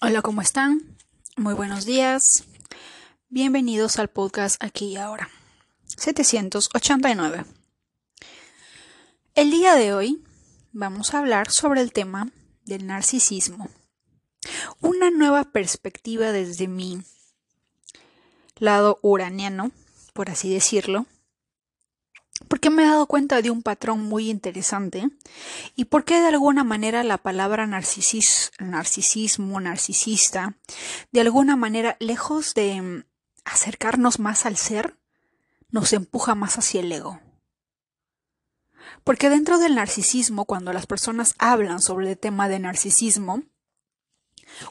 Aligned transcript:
Hola, 0.00 0.22
¿cómo 0.22 0.42
están? 0.42 0.96
Muy 1.36 1.54
buenos 1.54 1.84
días. 1.84 2.44
Bienvenidos 3.30 3.98
al 3.98 4.06
podcast 4.06 4.62
aquí 4.62 4.92
y 4.92 4.96
ahora. 4.96 5.28
789. 5.86 7.44
El 9.34 9.50
día 9.50 9.74
de 9.74 9.92
hoy 9.92 10.22
vamos 10.70 11.12
a 11.12 11.18
hablar 11.18 11.50
sobre 11.50 11.80
el 11.80 11.92
tema 11.92 12.30
del 12.64 12.86
narcisismo. 12.86 13.70
Una 14.80 15.10
nueva 15.10 15.50
perspectiva 15.50 16.30
desde 16.30 16.68
mi 16.68 17.02
lado 18.54 19.00
uraniano, 19.02 19.72
por 20.12 20.30
así 20.30 20.48
decirlo, 20.54 21.06
porque 22.48 22.70
me 22.70 22.82
he 22.82 22.86
dado 22.86 23.06
cuenta 23.06 23.42
de 23.42 23.50
un 23.50 23.62
patrón 23.62 24.02
muy 24.02 24.30
interesante 24.30 25.08
y 25.76 25.84
por 25.86 26.04
qué 26.04 26.20
de 26.20 26.28
alguna 26.28 26.64
manera 26.64 27.04
la 27.04 27.18
palabra 27.18 27.66
narcisismo, 27.66 29.60
narcisista, 29.60 30.56
de 31.12 31.20
alguna 31.20 31.56
manera, 31.56 31.96
lejos 32.00 32.54
de 32.54 32.80
mm, 32.80 33.04
acercarnos 33.44 34.18
más 34.18 34.46
al 34.46 34.56
ser, 34.56 34.96
nos 35.70 35.92
empuja 35.92 36.34
más 36.34 36.58
hacia 36.58 36.80
el 36.80 36.90
ego. 36.90 37.20
Porque 39.04 39.30
dentro 39.30 39.58
del 39.58 39.74
narcisismo, 39.74 40.44
cuando 40.44 40.72
las 40.72 40.86
personas 40.86 41.34
hablan 41.38 41.80
sobre 41.80 42.10
el 42.10 42.18
tema 42.18 42.48
de 42.48 42.58
narcisismo, 42.58 43.42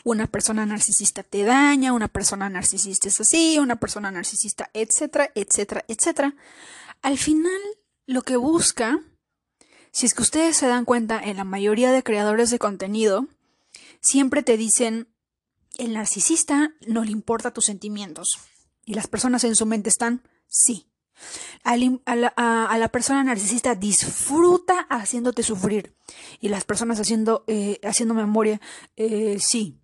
una 0.03 0.27
persona 0.27 0.65
narcisista 0.65 1.23
te 1.23 1.43
daña, 1.43 1.93
una 1.93 2.07
persona 2.07 2.49
narcisista 2.49 3.07
es 3.07 3.21
así, 3.21 3.59
una 3.59 3.77
persona 3.77 4.11
narcisista, 4.11 4.69
etcétera, 4.73 5.31
etcétera, 5.35 5.85
etcétera. 5.87 6.35
Al 7.01 7.17
final, 7.17 7.59
lo 8.05 8.21
que 8.21 8.37
busca, 8.37 8.99
si 9.91 10.05
es 10.05 10.13
que 10.13 10.21
ustedes 10.21 10.57
se 10.57 10.67
dan 10.67 10.85
cuenta, 10.85 11.21
en 11.21 11.37
la 11.37 11.43
mayoría 11.43 11.91
de 11.91 12.03
creadores 12.03 12.49
de 12.49 12.59
contenido, 12.59 13.27
siempre 14.01 14.43
te 14.43 14.57
dicen, 14.57 15.07
el 15.77 15.93
narcisista 15.93 16.71
no 16.87 17.03
le 17.03 17.11
importa 17.11 17.53
tus 17.53 17.65
sentimientos. 17.65 18.39
Y 18.85 18.93
las 18.93 19.07
personas 19.07 19.43
en 19.43 19.55
su 19.55 19.65
mente 19.65 19.89
están, 19.89 20.23
sí. 20.47 20.89
A 21.63 21.75
la, 21.75 22.89
persona 22.91 23.23
narcisista 23.23 23.75
disfruta 23.75 24.87
haciéndote 24.89 25.43
sufrir. 25.43 25.95
Y 26.39 26.49
las 26.49 26.63
personas 26.63 26.99
haciendo, 26.99 27.43
eh, 27.47 27.79
haciendo 27.83 28.13
memoria, 28.13 28.61
eh, 28.95 29.37
sí. 29.39 29.79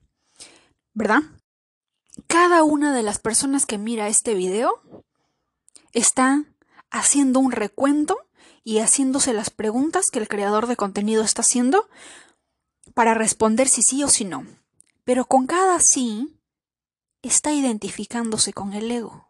¿Verdad? 0.94 1.22
Cada 2.28 2.64
una 2.64 2.96
de 2.96 3.04
las 3.04 3.20
personas 3.20 3.66
que 3.66 3.78
mira 3.78 4.08
este 4.08 4.36
video 4.36 4.82
está 5.92 6.46
haciendo 6.94 7.40
un 7.40 7.52
recuento 7.52 8.18
y 8.64 8.80
haciéndose 8.80 9.34
las 9.34 9.50
preguntas 9.50 10.12
que 10.12 10.20
el 10.20 10.30
creador 10.30 10.68
de 10.68 10.78
contenido 10.78 11.24
está 11.24 11.42
haciendo 11.42 11.90
para 12.94 13.14
responder 13.14 13.68
si 13.68 13.82
sí 13.82 14.04
o 14.04 14.08
si 14.08 14.24
no. 14.24 14.46
Pero 15.04 15.26
con 15.26 15.48
cada 15.48 15.80
sí 15.82 16.38
está 17.22 17.52
identificándose 17.52 18.54
con 18.54 18.74
el 18.74 18.90
ego. 18.90 19.28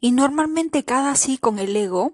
Y 0.00 0.12
normalmente 0.12 0.84
cada 0.84 1.14
sí 1.16 1.36
con 1.36 1.58
el 1.58 1.76
ego, 1.76 2.12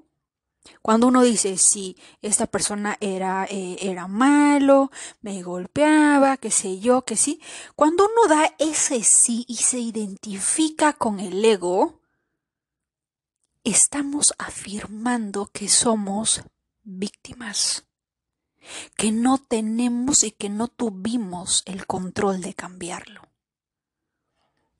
cuando 0.80 1.06
uno 1.06 1.22
dice 1.22 1.56
si 1.58 1.96
esta 2.22 2.46
persona 2.46 2.96
era, 3.00 3.46
eh, 3.50 3.76
era 3.80 4.08
malo, 4.08 4.90
me 5.20 5.42
golpeaba, 5.42 6.38
qué 6.38 6.50
sé 6.50 6.80
yo, 6.80 7.04
que 7.04 7.16
sí, 7.16 7.40
cuando 7.76 8.06
uno 8.06 8.34
da 8.34 8.54
ese 8.58 9.02
sí 9.02 9.44
y 9.46 9.56
se 9.56 9.78
identifica 9.78 10.94
con 10.94 11.20
el 11.20 11.44
ego, 11.44 12.00
estamos 13.64 14.34
afirmando 14.38 15.46
que 15.46 15.68
somos 15.68 16.42
víctimas, 16.82 17.86
que 18.96 19.10
no 19.10 19.38
tenemos 19.38 20.22
y 20.22 20.30
que 20.30 20.50
no 20.50 20.68
tuvimos 20.68 21.62
el 21.64 21.86
control 21.86 22.42
de 22.42 22.54
cambiarlo, 22.54 23.22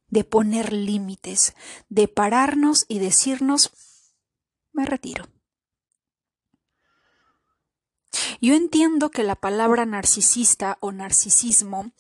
de 0.09 0.25
poner 0.25 0.73
límites, 0.73 1.55
de 1.89 2.09
pararnos 2.09 2.85
y 2.87 2.99
decirnos, 2.99 3.73
me 4.73 4.85
retiro. 4.85 5.27
Yo 8.41 8.55
entiendo 8.55 9.11
que 9.11 9.23
la 9.23 9.37
palabra 9.37 9.87
narcisista 9.87 10.77
o 10.81 10.93
narcisismo 10.93 11.91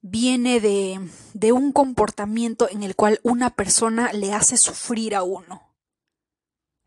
viene 0.00 0.60
de, 0.60 1.10
de, 1.34 1.52
un 1.52 1.72
comportamiento 1.72 2.68
en 2.70 2.82
el 2.82 2.96
cual 2.96 3.20
una 3.22 3.50
persona 3.50 4.12
le 4.12 4.32
hace 4.32 4.56
sufrir 4.56 5.14
a 5.14 5.22
uno 5.22 5.69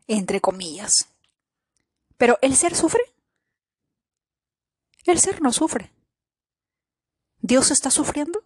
entre 0.06 0.40
comillas. 0.40 1.08
Pero 2.16 2.38
¿el 2.42 2.56
ser 2.56 2.74
sufre? 2.74 3.02
El 5.04 5.18
ser 5.20 5.42
no 5.42 5.52
sufre. 5.52 5.92
¿Dios 7.40 7.70
está 7.70 7.90
sufriendo? 7.90 8.44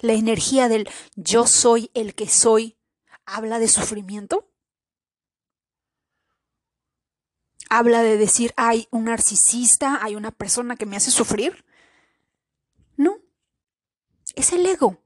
¿La 0.00 0.12
energía 0.12 0.68
del 0.68 0.88
yo 1.16 1.46
soy 1.46 1.90
el 1.94 2.14
que 2.14 2.28
soy 2.28 2.76
habla 3.24 3.58
de 3.58 3.68
sufrimiento? 3.68 4.48
¿Habla 7.68 8.02
de 8.02 8.18
decir 8.18 8.52
hay 8.56 8.86
un 8.90 9.04
narcisista, 9.04 9.98
hay 10.02 10.14
una 10.14 10.30
persona 10.30 10.76
que 10.76 10.86
me 10.86 10.96
hace 10.96 11.10
sufrir? 11.10 11.64
No. 12.96 13.18
Es 14.34 14.52
el 14.52 14.66
ego. 14.66 15.02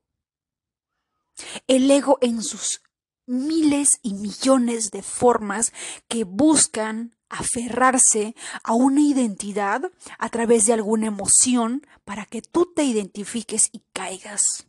El 1.66 1.90
ego 1.90 2.18
en 2.20 2.42
sus 2.42 2.82
miles 3.26 3.98
y 4.02 4.14
millones 4.14 4.90
de 4.90 5.02
formas 5.02 5.72
que 6.08 6.24
buscan 6.24 7.16
aferrarse 7.28 8.34
a 8.62 8.72
una 8.74 9.00
identidad 9.00 9.82
a 10.18 10.28
través 10.28 10.66
de 10.66 10.72
alguna 10.72 11.08
emoción 11.08 11.86
para 12.04 12.24
que 12.24 12.40
tú 12.42 12.72
te 12.74 12.84
identifiques 12.84 13.68
y 13.72 13.82
caigas. 13.92 14.66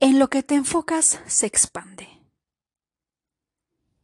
En 0.00 0.18
lo 0.20 0.28
que 0.28 0.44
te 0.44 0.54
enfocas 0.54 1.20
se 1.26 1.46
expande. 1.46 2.08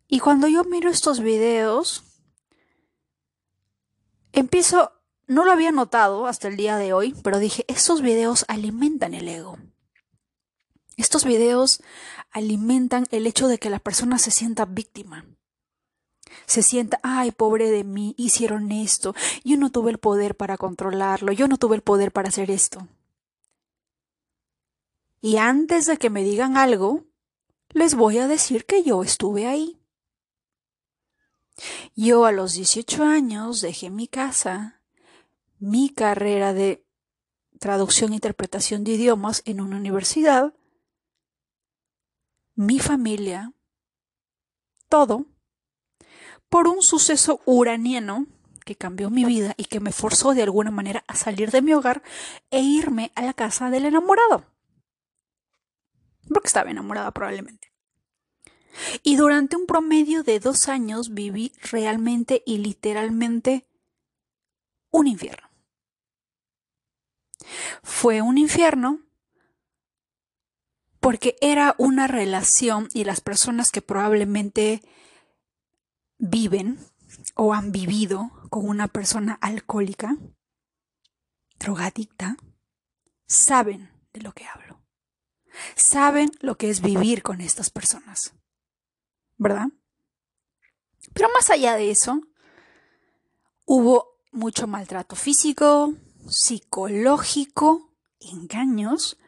Y 0.09 0.19
cuando 0.19 0.49
yo 0.49 0.65
miro 0.65 0.91
estos 0.91 1.21
videos, 1.21 2.03
empiezo, 4.33 4.93
no 5.29 5.45
lo 5.45 5.53
había 5.53 5.71
notado 5.71 6.27
hasta 6.27 6.49
el 6.49 6.57
día 6.57 6.77
de 6.77 6.93
hoy, 6.93 7.15
pero 7.23 7.39
dije, 7.39 7.65
estos 7.69 8.03
videos 8.03 8.45
alimentan 8.49 9.15
el 9.15 9.29
ego. 9.29 9.57
Estos 10.97 11.25
videos 11.25 11.83
alimentan 12.31 13.07
el 13.11 13.27
hecho 13.27 13.49
de 13.49 13.59
que 13.59 13.71
la 13.71 13.79
persona 13.79 14.19
se 14.19 14.31
sienta 14.31 14.65
víctima. 14.65 15.25
Se 16.47 16.63
sienta, 16.63 16.99
ay, 17.03 17.31
pobre 17.31 17.71
de 17.71 17.85
mí, 17.85 18.15
hicieron 18.19 18.73
esto, 18.73 19.15
yo 19.45 19.57
no 19.57 19.71
tuve 19.71 19.91
el 19.91 19.99
poder 19.99 20.37
para 20.37 20.57
controlarlo, 20.57 21.33
yo 21.33 21.49
no 21.49 21.59
tuve 21.59 21.77
el 21.77 21.83
poder 21.83 22.13
para 22.13 22.29
hacer 22.29 22.51
esto. 22.51 22.89
Y 25.21 25.39
antes 25.39 25.87
de 25.87 25.97
que 25.97 26.11
me 26.11 26.23
digan 26.23 26.57
algo, 26.57 27.05
les 27.71 27.95
voy 27.95 28.19
a 28.19 28.29
decir 28.29 28.67
que 28.67 28.83
yo 28.83 29.03
estuve 29.03 29.47
ahí. 29.47 29.79
Yo 31.95 32.25
a 32.25 32.33
los 32.33 32.55
18 32.55 33.05
años 33.05 33.61
dejé 33.61 33.91
mi 33.91 34.07
casa, 34.07 34.81
mi 35.59 35.89
carrera 35.89 36.53
de 36.53 36.85
traducción 37.59 38.13
e 38.13 38.17
interpretación 38.17 38.85
de 38.85 38.93
idiomas 38.93 39.43
en 39.45 39.61
una 39.61 39.77
universidad, 39.77 40.53
mi 42.55 42.79
familia, 42.79 43.53
todo, 44.89 45.27
por 46.49 46.69
un 46.69 46.83
suceso 46.83 47.41
uraniano 47.47 48.27
que 48.65 48.77
cambió 48.77 49.11
mi 49.11 49.25
vida 49.25 49.55
y 49.57 49.65
que 49.65 49.81
me 49.81 49.93
forzó 49.93 50.35
de 50.35 50.43
alguna 50.43 50.71
manera 50.71 51.05
a 51.07 51.17
salir 51.17 51.51
de 51.51 51.63
mi 51.63 51.75
hogar 51.75 52.03
e 52.51 52.61
irme 52.61 53.13
a 53.15 53.23
la 53.23 53.35
casa 53.35 53.71
del 53.71 53.85
enamorado. 53.85 54.47
Porque 56.29 56.47
estaba 56.47 56.71
enamorada 56.71 57.11
probablemente. 57.11 57.73
Y 59.03 59.17
durante 59.17 59.57
un 59.57 59.67
promedio 59.67 60.23
de 60.23 60.41
dos 60.41 60.69
años 60.69 61.15
viví 61.15 61.53
realmente 61.71 62.43
y 62.47 62.59
literalmente 62.59 63.69
un 64.91 65.07
infierno. 65.07 65.49
Fue 67.83 68.23
un 68.23 68.39
infierno 68.39 69.01
porque 71.05 71.37
era 71.43 71.75
una 71.77 72.07
relación 72.07 72.89
y 72.95 73.05
las 73.05 73.21
personas 73.21 73.71
que 73.71 73.83
probablemente 73.83 74.81
viven 76.17 76.79
o 77.35 77.53
han 77.53 77.73
vivido 77.73 78.31
con 78.49 78.67
una 78.67 78.89
persona 78.89 79.35
alcohólica, 79.43 80.17
drogadicta, 81.59 82.39
saben 83.27 83.91
de 84.15 84.23
lo 84.23 84.33
que 84.33 84.47
hablo. 84.47 84.81
Saben 85.77 86.33
lo 86.41 86.57
que 86.57 86.71
es 86.71 86.81
vivir 86.81 87.23
con 87.23 87.43
estas 87.43 87.69
personas. 87.69 88.33
¿Verdad? 89.37 89.67
Pero 91.13 91.29
más 91.35 91.51
allá 91.51 91.77
de 91.77 91.91
eso, 91.91 92.23
hubo 93.67 94.23
mucho 94.33 94.67
maltrato 94.67 95.17
físico, 95.17 95.93
psicológico, 96.27 97.95
engaños, 98.21 99.19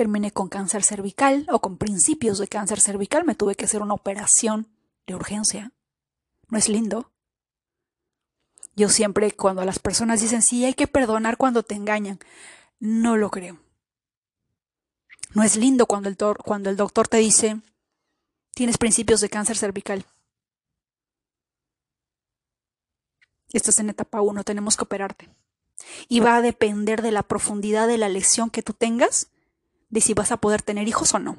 terminé 0.00 0.30
con 0.30 0.48
cáncer 0.48 0.82
cervical 0.82 1.46
o 1.52 1.60
con 1.60 1.76
principios 1.76 2.38
de 2.38 2.48
cáncer 2.48 2.80
cervical, 2.80 3.26
me 3.26 3.34
tuve 3.34 3.54
que 3.54 3.66
hacer 3.66 3.82
una 3.82 3.92
operación 3.92 4.66
de 5.06 5.14
urgencia. 5.14 5.72
¿No 6.48 6.56
es 6.56 6.70
lindo? 6.70 7.12
Yo 8.74 8.88
siempre 8.88 9.30
cuando 9.32 9.62
las 9.62 9.78
personas 9.78 10.22
dicen, 10.22 10.40
sí, 10.40 10.64
hay 10.64 10.72
que 10.72 10.86
perdonar 10.86 11.36
cuando 11.36 11.62
te 11.62 11.74
engañan, 11.74 12.18
no 12.78 13.18
lo 13.18 13.30
creo. 13.30 13.58
No 15.34 15.42
es 15.42 15.56
lindo 15.56 15.84
cuando 15.84 16.08
el, 16.08 16.16
cuando 16.16 16.70
el 16.70 16.78
doctor 16.78 17.06
te 17.06 17.18
dice, 17.18 17.60
tienes 18.54 18.78
principios 18.78 19.20
de 19.20 19.28
cáncer 19.28 19.58
cervical. 19.58 20.06
Estás 23.52 23.78
en 23.80 23.90
etapa 23.90 24.22
1, 24.22 24.44
tenemos 24.44 24.78
que 24.78 24.84
operarte. 24.84 25.28
Y 26.08 26.20
va 26.20 26.36
a 26.36 26.40
depender 26.40 27.02
de 27.02 27.12
la 27.12 27.22
profundidad 27.22 27.86
de 27.86 27.98
la 27.98 28.08
lesión 28.08 28.48
que 28.48 28.62
tú 28.62 28.72
tengas, 28.72 29.28
de 29.90 30.00
si 30.00 30.14
vas 30.14 30.32
a 30.32 30.38
poder 30.38 30.62
tener 30.62 30.88
hijos 30.88 31.12
o 31.14 31.18
no. 31.18 31.36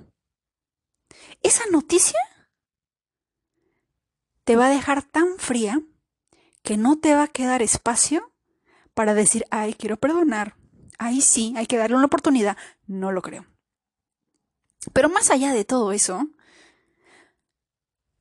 Esa 1.42 1.64
noticia 1.72 2.20
te 4.44 4.56
va 4.56 4.68
a 4.68 4.72
dejar 4.72 5.04
tan 5.04 5.38
fría 5.38 5.82
que 6.62 6.78
no 6.78 7.00
te 7.00 7.16
va 7.16 7.24
a 7.24 7.28
quedar 7.28 7.62
espacio 7.62 8.32
para 8.94 9.14
decir, 9.14 9.46
ay, 9.50 9.74
quiero 9.74 9.98
perdonar, 9.98 10.56
ay, 11.00 11.22
sí, 11.22 11.54
hay 11.58 11.66
que 11.66 11.78
darle 11.78 11.96
una 11.96 12.06
oportunidad. 12.06 12.58
No 12.86 13.12
lo 13.12 13.22
creo. 13.22 13.48
Pero 14.94 15.10
más 15.10 15.32
allá 15.32 15.54
de 15.54 15.66
todo 15.66 15.92
eso, 15.92 16.28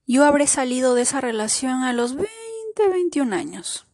yo 0.06 0.24
habré 0.24 0.46
salido 0.46 0.94
de 0.94 1.02
esa 1.02 1.20
relación 1.20 1.82
a 1.82 1.92
los 1.92 2.14
20, 2.14 2.30
21 2.90 3.34
años. 3.34 3.86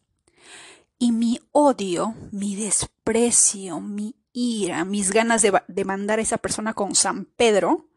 Y 0.99 1.11
mi 1.11 1.39
odio, 1.51 2.15
mi 2.31 2.55
desprecio, 2.55 3.79
mi 3.79 4.15
ira, 4.37 4.85
mis 4.85 5.11
ganas 5.11 5.41
de, 5.41 5.63
de 5.67 5.83
mandar 5.83 6.19
a 6.19 6.21
esa 6.21 6.37
persona 6.37 6.75
con 6.75 6.93
San 6.93 7.25
Pedro 7.25 7.89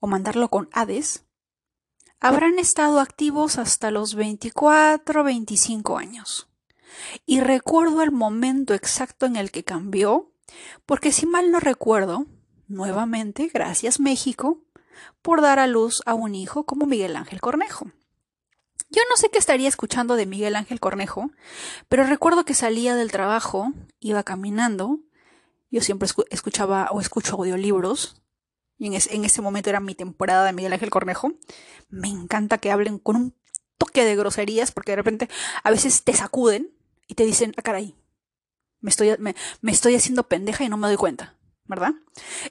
o 0.00 0.06
mandarlo 0.06 0.48
con 0.48 0.70
Hades, 0.72 1.24
habrán 2.18 2.58
estado 2.58 2.98
activos 2.98 3.58
hasta 3.58 3.90
los 3.90 4.14
24, 4.14 5.24
25 5.24 5.98
años. 5.98 6.48
Y 7.26 7.40
recuerdo 7.40 8.02
el 8.02 8.10
momento 8.10 8.72
exacto 8.72 9.26
en 9.26 9.36
el 9.36 9.50
que 9.50 9.64
cambió, 9.64 10.32
porque 10.86 11.12
si 11.12 11.26
mal 11.26 11.50
no 11.50 11.60
recuerdo, 11.60 12.24
nuevamente, 12.66 13.50
gracias 13.52 14.00
México, 14.00 14.62
por 15.20 15.42
dar 15.42 15.58
a 15.58 15.66
luz 15.66 16.00
a 16.06 16.14
un 16.14 16.34
hijo 16.34 16.64
como 16.64 16.86
Miguel 16.86 17.16
Ángel 17.16 17.42
Cornejo. 17.42 17.90
Yo 18.90 19.02
no 19.10 19.18
sé 19.18 19.28
qué 19.28 19.36
estaría 19.36 19.68
escuchando 19.68 20.16
de 20.16 20.24
Miguel 20.24 20.56
Ángel 20.56 20.80
Cornejo, 20.80 21.30
pero 21.90 22.04
recuerdo 22.04 22.46
que 22.46 22.54
salía 22.54 22.94
del 22.94 23.12
trabajo, 23.12 23.72
iba 24.00 24.22
caminando, 24.22 25.00
yo 25.70 25.80
siempre 25.82 26.08
escuchaba 26.30 26.88
o 26.90 27.00
escucho 27.00 27.36
audiolibros, 27.36 28.22
y 28.78 28.86
en, 28.86 29.24
ese 29.24 29.42
momento 29.42 29.70
era 29.70 29.80
mi 29.80 29.96
temporada 29.96 30.44
de 30.44 30.52
Miguel 30.52 30.72
Ángel 30.72 30.90
Cornejo. 30.90 31.32
Me 31.88 32.08
encanta 32.08 32.58
que 32.58 32.70
hablen 32.70 33.00
con 33.00 33.16
un 33.16 33.34
toque 33.76 34.04
de 34.04 34.14
groserías, 34.14 34.70
porque 34.70 34.92
de 34.92 34.96
repente 34.96 35.28
a 35.64 35.70
veces 35.70 36.04
te 36.04 36.14
sacuden 36.14 36.72
y 37.08 37.14
te 37.14 37.24
dicen, 37.26 37.54
ah, 37.56 37.62
caray, 37.62 37.96
me 38.80 38.90
estoy, 38.90 39.16
me, 39.18 39.34
estoy 39.66 39.96
haciendo 39.96 40.28
pendeja 40.28 40.62
y 40.62 40.68
no 40.68 40.76
me 40.76 40.86
doy 40.86 40.96
cuenta, 40.96 41.36
¿verdad? 41.64 41.92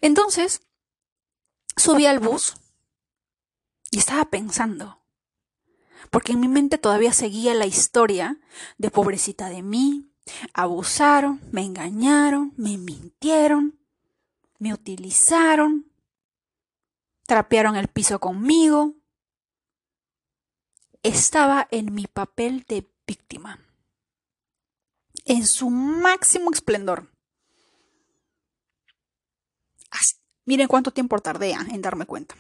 Entonces, 0.01 0.67
subí 1.77 2.05
al 2.05 2.19
bus 2.19 2.57
y 3.89 3.99
estaba 3.99 4.25
pensando, 4.25 5.01
porque 6.09 6.33
en 6.33 6.41
mi 6.41 6.49
mente 6.49 6.77
todavía 6.77 7.13
seguía 7.13 7.53
la 7.53 7.65
historia 7.65 8.37
de 8.77 8.91
pobrecita 8.91 9.47
de 9.47 9.63
mí, 9.63 10.11
abusaron, 10.53 11.41
me 11.51 11.63
engañaron, 11.63 12.53
me 12.57 12.77
mintieron, 12.77 13.79
me 14.59 14.73
utilizaron, 14.73 15.91
trapearon 17.25 17.75
el 17.75 17.87
piso 17.87 18.19
conmigo. 18.19 18.95
Estaba 21.03 21.67
en 21.71 21.93
mi 21.93 22.07
papel 22.07 22.65
de 22.67 22.89
víctima, 23.05 23.59
en 25.25 25.45
su 25.45 25.69
máximo 25.69 26.51
esplendor. 26.51 27.09
miren 30.45 30.67
cuánto 30.69 30.91
tiempo 30.91 31.19
tardé 31.19 31.51
en 31.51 31.81
darme 31.81 32.05
cuenta. 32.05 32.35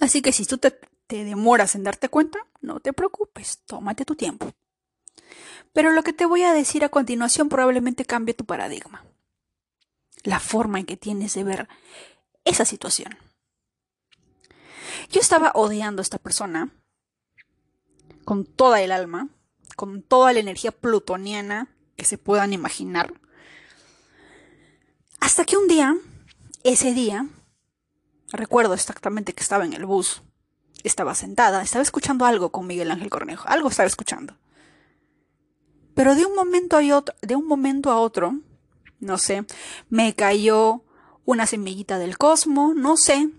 Así 0.00 0.20
que 0.20 0.32
si 0.32 0.44
tú 0.44 0.58
te, 0.58 0.70
te 1.06 1.24
demoras 1.24 1.74
en 1.74 1.82
darte 1.82 2.08
cuenta, 2.08 2.46
no 2.60 2.78
te 2.78 2.92
preocupes, 2.92 3.62
tómate 3.64 4.04
tu 4.04 4.14
tiempo. 4.14 4.52
Pero 5.74 5.92
lo 5.92 6.04
que 6.04 6.12
te 6.12 6.24
voy 6.24 6.44
a 6.44 6.54
decir 6.54 6.84
a 6.84 6.88
continuación 6.88 7.48
probablemente 7.48 8.04
cambie 8.04 8.32
tu 8.32 8.44
paradigma, 8.46 9.04
la 10.22 10.38
forma 10.38 10.78
en 10.78 10.86
que 10.86 10.96
tienes 10.96 11.34
de 11.34 11.42
ver 11.42 11.68
esa 12.44 12.64
situación. 12.64 13.18
Yo 15.10 15.20
estaba 15.20 15.50
odiando 15.54 16.00
a 16.00 16.04
esta 16.04 16.18
persona 16.18 16.70
con 18.24 18.46
toda 18.46 18.80
el 18.82 18.92
alma, 18.92 19.28
con 19.74 20.02
toda 20.02 20.32
la 20.32 20.38
energía 20.38 20.70
plutoniana 20.70 21.66
que 21.96 22.04
se 22.04 22.18
puedan 22.18 22.52
imaginar. 22.52 23.12
Hasta 25.18 25.44
que 25.44 25.56
un 25.56 25.66
día, 25.66 25.96
ese 26.62 26.94
día, 26.94 27.26
recuerdo 28.30 28.74
exactamente 28.74 29.32
que 29.32 29.42
estaba 29.42 29.64
en 29.64 29.72
el 29.72 29.86
bus, 29.86 30.22
estaba 30.84 31.16
sentada, 31.16 31.62
estaba 31.62 31.82
escuchando 31.82 32.26
algo 32.26 32.52
con 32.52 32.68
Miguel 32.68 32.92
Ángel 32.92 33.10
Cornejo, 33.10 33.48
algo 33.48 33.70
estaba 33.70 33.88
escuchando. 33.88 34.36
Pero 35.94 36.14
de 36.14 36.24
un 36.24 36.34
momento 36.34 36.76
a 36.76 36.96
otro, 36.96 37.14
de 37.22 37.36
un 37.36 37.46
momento 37.46 37.90
a 37.90 37.98
otro, 37.98 38.40
no 39.00 39.18
sé, 39.18 39.44
me 39.88 40.14
cayó 40.14 40.82
una 41.24 41.46
semillita 41.46 41.98
del 41.98 42.18
cosmos, 42.18 42.74
no 42.74 42.96
sé, 42.96 43.30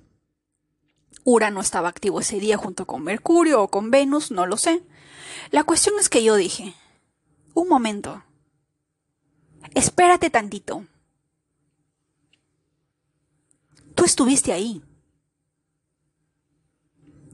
Urano 1.26 1.60
estaba 1.60 1.90
activo 1.90 2.20
ese 2.20 2.40
día 2.40 2.56
junto 2.56 2.86
con 2.86 3.04
Mercurio 3.04 3.64
o 3.64 3.68
con 3.68 3.90
Venus, 3.90 4.30
no 4.30 4.46
lo 4.46 4.58
sé. 4.58 4.84
La 5.52 5.64
cuestión 5.64 5.96
es 6.00 6.08
que 6.08 6.24
yo 6.24 6.36
dije, 6.36 6.76
un 7.56 7.68
momento, 7.68 8.24
espérate 9.74 10.30
tantito. 10.30 10.86
Tú 13.96 14.04
estuviste 14.04 14.54
ahí. 14.54 14.84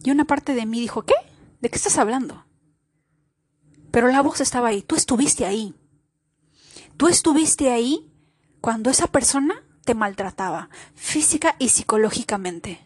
Y 0.03 0.11
una 0.11 0.25
parte 0.25 0.53
de 0.53 0.65
mí 0.65 0.79
dijo, 0.79 1.03
¿qué? 1.03 1.15
¿De 1.59 1.69
qué 1.69 1.75
estás 1.75 1.97
hablando? 1.97 2.45
Pero 3.91 4.07
la 4.07 4.21
voz 4.21 4.41
estaba 4.41 4.69
ahí, 4.69 4.81
tú 4.81 4.95
estuviste 4.95 5.45
ahí. 5.45 5.75
Tú 6.97 7.07
estuviste 7.07 7.71
ahí 7.71 8.11
cuando 8.61 8.89
esa 8.89 9.07
persona 9.07 9.63
te 9.83 9.95
maltrataba, 9.95 10.69
física 10.95 11.55
y 11.59 11.69
psicológicamente. 11.69 12.79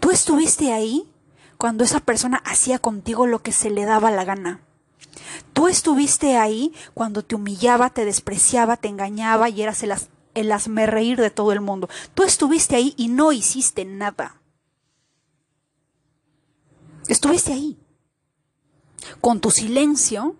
Tú 0.00 0.10
estuviste 0.10 0.72
ahí 0.72 1.08
cuando 1.58 1.84
esa 1.84 2.00
persona 2.00 2.42
hacía 2.44 2.78
contigo 2.78 3.26
lo 3.26 3.42
que 3.42 3.52
se 3.52 3.70
le 3.70 3.84
daba 3.84 4.10
la 4.10 4.24
gana. 4.24 4.60
Tú 5.52 5.68
estuviste 5.68 6.36
ahí 6.36 6.74
cuando 6.94 7.24
te 7.24 7.34
humillaba, 7.34 7.90
te 7.90 8.04
despreciaba, 8.04 8.76
te 8.76 8.88
engañaba 8.88 9.48
y 9.48 9.62
eras 9.62 9.82
el, 9.82 9.94
el 10.34 10.86
reír 10.86 11.18
de 11.18 11.30
todo 11.30 11.52
el 11.52 11.60
mundo. 11.60 11.88
Tú 12.14 12.22
estuviste 12.22 12.76
ahí 12.76 12.94
y 12.96 13.08
no 13.08 13.32
hiciste 13.32 13.84
nada. 13.84 14.40
Estuviste 17.08 17.52
ahí. 17.52 17.78
Con 19.20 19.40
tu 19.40 19.50
silencio, 19.50 20.36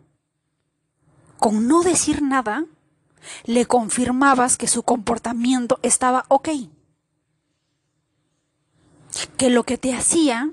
con 1.38 1.68
no 1.68 1.82
decir 1.82 2.22
nada, 2.22 2.64
le 3.44 3.66
confirmabas 3.66 4.56
que 4.56 4.68
su 4.68 4.82
comportamiento 4.82 5.78
estaba 5.82 6.24
ok 6.28 6.48
que 9.36 9.50
lo 9.50 9.64
que 9.64 9.78
te 9.78 9.94
hacía 9.94 10.50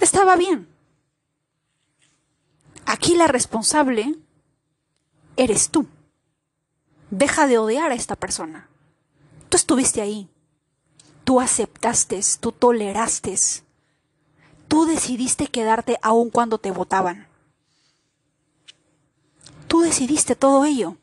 estaba 0.00 0.36
bien. 0.36 0.68
Aquí 2.84 3.16
la 3.16 3.26
responsable 3.26 4.14
eres 5.36 5.70
tú. 5.70 5.86
Deja 7.10 7.46
de 7.46 7.58
odiar 7.58 7.90
a 7.90 7.94
esta 7.94 8.16
persona. 8.16 8.68
Tú 9.48 9.56
estuviste 9.56 10.00
ahí. 10.00 10.28
Tú 11.24 11.40
aceptaste, 11.40 12.20
tú 12.40 12.52
toleraste. 12.52 13.36
Tú 14.68 14.86
decidiste 14.86 15.46
quedarte 15.46 15.98
aun 16.02 16.30
cuando 16.30 16.58
te 16.58 16.70
votaban. 16.70 17.28
Tú 19.68 19.80
decidiste 19.80 20.36
todo 20.36 20.64
ello. 20.64 20.96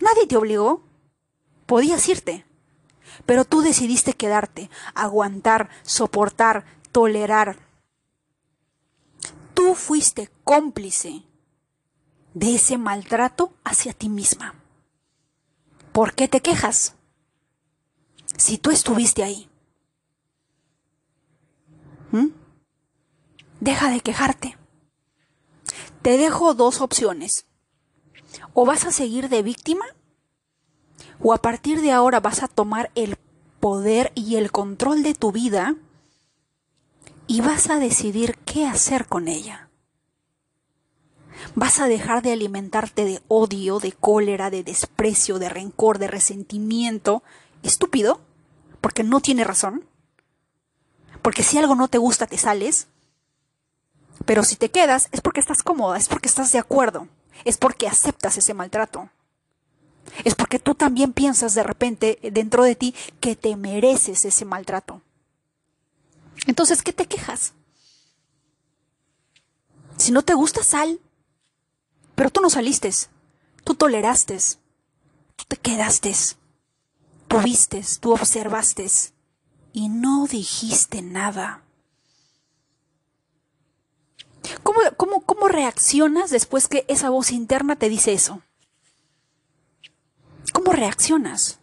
Nadie 0.00 0.26
te 0.26 0.36
obligó. 0.36 0.82
Podías 1.66 2.08
irte. 2.08 2.44
Pero 3.24 3.44
tú 3.44 3.62
decidiste 3.62 4.12
quedarte, 4.12 4.70
aguantar, 4.94 5.70
soportar, 5.82 6.64
tolerar. 6.92 7.58
Tú 9.54 9.74
fuiste 9.74 10.30
cómplice 10.44 11.22
de 12.34 12.56
ese 12.56 12.76
maltrato 12.76 13.54
hacia 13.64 13.94
ti 13.94 14.08
misma. 14.08 14.54
¿Por 15.92 16.14
qué 16.14 16.28
te 16.28 16.42
quejas? 16.42 16.94
Si 18.36 18.58
tú 18.58 18.70
estuviste 18.70 19.22
ahí. 19.24 19.48
Deja 23.60 23.90
de 23.90 24.00
quejarte. 24.00 24.56
Te 26.02 26.16
dejo 26.18 26.54
dos 26.54 26.80
opciones. 26.80 27.46
O 28.54 28.66
vas 28.66 28.84
a 28.84 28.92
seguir 28.92 29.28
de 29.28 29.42
víctima 29.42 29.84
o 31.20 31.32
a 31.32 31.38
partir 31.38 31.80
de 31.80 31.92
ahora 31.92 32.20
vas 32.20 32.42
a 32.42 32.48
tomar 32.48 32.90
el 32.94 33.16
poder 33.60 34.12
y 34.14 34.36
el 34.36 34.52
control 34.52 35.02
de 35.02 35.14
tu 35.14 35.32
vida 35.32 35.74
y 37.26 37.40
vas 37.40 37.70
a 37.70 37.78
decidir 37.78 38.36
qué 38.44 38.66
hacer 38.66 39.06
con 39.06 39.28
ella. 39.28 39.68
Vas 41.54 41.80
a 41.80 41.88
dejar 41.88 42.22
de 42.22 42.32
alimentarte 42.32 43.04
de 43.04 43.22
odio, 43.28 43.78
de 43.78 43.92
cólera, 43.92 44.50
de 44.50 44.62
desprecio, 44.62 45.38
de 45.38 45.48
rencor, 45.48 45.98
de 45.98 46.08
resentimiento. 46.08 47.22
Estúpido, 47.62 48.20
porque 48.80 49.02
no 49.02 49.20
tiene 49.20 49.44
razón. 49.44 49.84
Porque 51.22 51.42
si 51.42 51.58
algo 51.58 51.74
no 51.74 51.88
te 51.88 51.98
gusta, 51.98 52.26
te 52.26 52.38
sales. 52.38 52.88
Pero 54.24 54.42
si 54.42 54.56
te 54.56 54.70
quedas, 54.70 55.08
es 55.12 55.20
porque 55.20 55.40
estás 55.40 55.62
cómoda, 55.62 55.98
es 55.98 56.08
porque 56.08 56.28
estás 56.28 56.52
de 56.52 56.58
acuerdo, 56.58 57.08
es 57.44 57.58
porque 57.58 57.86
aceptas 57.86 58.38
ese 58.38 58.54
maltrato. 58.54 59.10
Es 60.24 60.34
porque 60.34 60.58
tú 60.58 60.74
también 60.74 61.12
piensas 61.12 61.54
de 61.54 61.62
repente 61.62 62.18
dentro 62.32 62.64
de 62.64 62.76
ti 62.76 62.94
que 63.20 63.36
te 63.36 63.56
mereces 63.56 64.24
ese 64.24 64.44
maltrato. 64.44 65.02
Entonces, 66.46 66.82
¿qué 66.82 66.92
te 66.92 67.06
quejas? 67.06 67.54
Si 69.96 70.12
no 70.12 70.22
te 70.22 70.34
gusta, 70.34 70.62
sal. 70.62 71.00
Pero 72.14 72.30
tú 72.30 72.40
no 72.40 72.50
saliste. 72.50 72.90
Tú 73.64 73.74
toleraste. 73.74 74.38
Tú 75.36 75.44
te 75.48 75.56
quedaste. 75.56 76.14
Tú 77.28 77.38
viste, 77.40 77.84
tú 78.00 78.12
observaste. 78.12 78.86
Y 79.72 79.88
no 79.88 80.26
dijiste 80.26 81.02
nada. 81.02 81.65
¿Cómo, 84.62 84.80
cómo, 84.96 85.20
cómo 85.20 85.48
reaccionas 85.48 86.30
después 86.30 86.68
que 86.68 86.84
esa 86.88 87.10
voz 87.10 87.30
interna 87.30 87.76
te 87.76 87.88
dice 87.88 88.12
eso? 88.12 88.42
¿Cómo 90.52 90.72
reaccionas? 90.72 91.60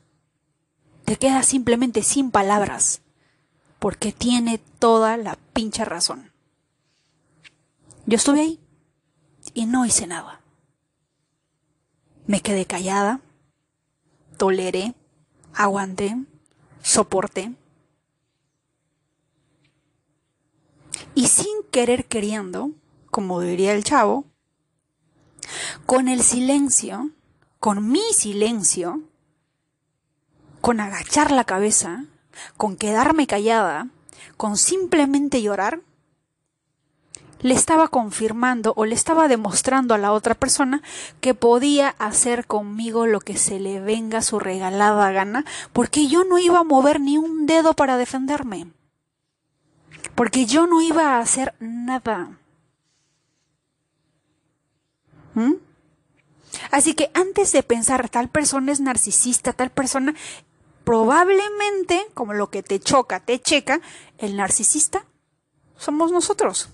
Te 1.06 1.18
quedas 1.18 1.46
simplemente 1.46 2.04
sin 2.04 2.32
palabras, 2.32 3.02
porque 3.80 4.12
tiene 4.12 4.58
toda 4.80 5.18
la 5.18 5.38
pincha 5.54 5.86
razón. 5.86 6.32
Yo 8.06 8.16
estuve 8.18 8.42
ahí 8.42 8.60
y 9.54 9.66
no 9.66 9.86
hice 9.86 10.08
nada. 10.08 10.42
Me 12.26 12.42
quedé 12.42 12.66
callada, 12.66 13.22
toleré, 14.38 14.96
aguanté, 15.54 16.18
soporté. 16.82 17.54
Y 21.16 21.28
sin 21.28 21.64
querer 21.72 22.06
queriendo, 22.06 22.72
como 23.12 23.40
diría 23.42 23.74
el 23.74 23.84
chavo, 23.84 24.26
con 25.86 26.08
el 26.08 26.22
silencio, 26.22 27.12
con 27.60 27.90
mi 27.92 28.02
silencio, 28.14 29.02
con 30.62 30.80
agachar 30.80 31.32
la 31.32 31.44
cabeza, 31.44 32.06
con 32.58 32.78
quedarme 32.78 33.28
callada, 33.28 33.90
con 34.38 34.58
simplemente 34.58 35.42
llorar, 35.42 35.82
le 37.44 37.54
estaba 37.54 37.90
confirmando 37.90 38.74
o 38.78 38.86
le 38.86 38.96
estaba 38.96 39.28
demostrando 39.28 39.94
a 39.94 39.98
la 39.98 40.14
otra 40.14 40.34
persona 40.34 40.82
que 41.20 41.34
podía 41.34 41.90
hacer 42.00 42.48
conmigo 42.48 43.06
lo 43.06 43.20
que 43.20 43.38
se 43.38 43.60
le 43.60 43.82
venga 43.82 44.22
su 44.22 44.40
regalada 44.40 45.12
gana, 45.12 45.46
porque 45.74 46.08
yo 46.08 46.24
no 46.24 46.40
iba 46.40 46.60
a 46.60 46.64
mover 46.64 47.02
ni 47.02 47.18
un 47.18 47.46
dedo 47.46 47.74
para 47.74 47.98
defenderme, 47.98 48.68
porque 50.16 50.46
yo 50.46 50.68
no 50.68 50.82
iba 50.82 51.16
a 51.16 51.20
hacer 51.20 51.54
nada. 51.60 52.38
¿Mm? 55.34 55.54
Así 56.72 56.94
que 56.94 57.12
antes 57.14 57.52
de 57.52 57.64
pensar 57.64 58.10
tal 58.10 58.30
persona 58.30 58.72
es 58.72 58.80
narcisista, 58.80 59.54
tal 59.54 59.72
persona, 59.72 60.14
probablemente, 60.84 62.06
como 62.14 62.34
lo 62.34 62.50
que 62.50 62.64
te 62.64 62.80
choca, 62.80 63.20
te 63.20 63.40
checa, 63.40 63.82
el 64.18 64.36
narcisista 64.36 65.06
somos 65.78 66.12
nosotros. 66.12 66.70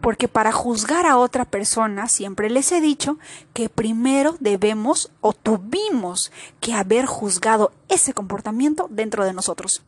Porque 0.00 0.28
para 0.28 0.50
juzgar 0.50 1.06
a 1.06 1.18
otra 1.18 1.44
persona, 1.44 2.08
siempre 2.08 2.48
les 2.48 2.72
he 2.72 2.80
dicho 2.80 3.18
que 3.52 3.68
primero 3.68 4.36
debemos 4.40 5.10
o 5.20 5.32
tuvimos 5.32 6.32
que 6.60 6.72
haber 6.72 7.06
juzgado 7.06 7.72
ese 7.88 8.14
comportamiento 8.14 8.86
dentro 8.90 9.24
de 9.24 9.34
nosotros. 9.34 9.82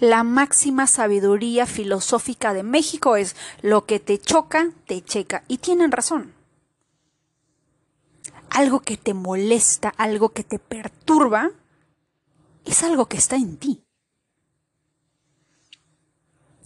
La 0.00 0.22
máxima 0.22 0.86
sabiduría 0.86 1.66
filosófica 1.66 2.54
de 2.54 2.62
México 2.62 3.16
es 3.16 3.36
lo 3.62 3.86
que 3.86 4.00
te 4.00 4.18
choca, 4.18 4.70
te 4.86 5.02
checa. 5.02 5.44
Y 5.48 5.58
tienen 5.58 5.92
razón. 5.92 6.32
Algo 8.50 8.80
que 8.80 8.96
te 8.96 9.14
molesta, 9.14 9.88
algo 9.96 10.30
que 10.30 10.44
te 10.44 10.58
perturba, 10.58 11.50
es 12.64 12.82
algo 12.82 13.06
que 13.06 13.16
está 13.16 13.36
en 13.36 13.56
ti 13.56 13.84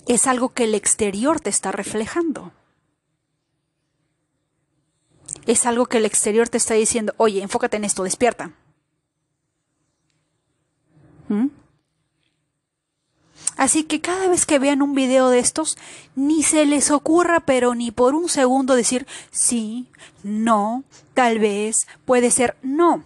es 0.08 0.26
algo 0.26 0.48
que 0.48 0.64
el 0.64 0.74
exterior 0.74 1.38
te 1.38 1.50
está 1.50 1.70
reflejando. 1.70 2.50
Es 5.46 5.66
algo 5.66 5.86
que 5.86 5.98
el 5.98 6.06
exterior 6.06 6.48
te 6.48 6.56
está 6.56 6.74
diciendo, 6.74 7.14
oye, 7.18 7.42
enfócate 7.42 7.76
en 7.76 7.84
esto, 7.84 8.02
despierta. 8.04 8.52
¿Mm? 11.28 11.48
Así 13.58 13.82
que 13.82 14.00
cada 14.00 14.28
vez 14.28 14.46
que 14.46 14.60
vean 14.60 14.82
un 14.82 14.94
video 14.94 15.30
de 15.30 15.40
estos, 15.40 15.76
ni 16.14 16.44
se 16.44 16.64
les 16.64 16.92
ocurra, 16.92 17.40
pero 17.40 17.74
ni 17.74 17.90
por 17.90 18.14
un 18.14 18.28
segundo 18.28 18.76
decir 18.76 19.04
sí, 19.32 19.88
no, 20.22 20.84
tal 21.12 21.40
vez, 21.40 21.88
puede 22.04 22.30
ser, 22.30 22.56
no. 22.62 23.02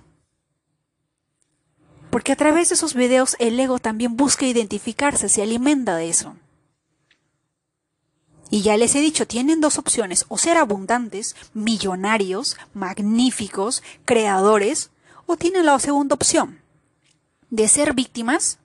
Porque 2.10 2.32
a 2.32 2.36
través 2.36 2.68
de 2.68 2.74
esos 2.74 2.92
videos 2.92 3.34
el 3.38 3.58
ego 3.58 3.78
también 3.78 4.14
busca 4.14 4.44
identificarse, 4.44 5.30
se 5.30 5.42
alimenta 5.42 5.96
de 5.96 6.10
eso. 6.10 6.36
Y 8.50 8.60
ya 8.60 8.76
les 8.76 8.94
he 8.94 9.00
dicho, 9.00 9.26
tienen 9.26 9.62
dos 9.62 9.78
opciones, 9.78 10.26
o 10.28 10.36
ser 10.36 10.58
abundantes, 10.58 11.34
millonarios, 11.54 12.58
magníficos, 12.74 13.82
creadores, 14.04 14.90
o 15.24 15.38
tienen 15.38 15.64
la 15.64 15.78
segunda 15.78 16.14
opción, 16.14 16.60
de 17.48 17.68
ser 17.68 17.94
víctimas 17.94 18.58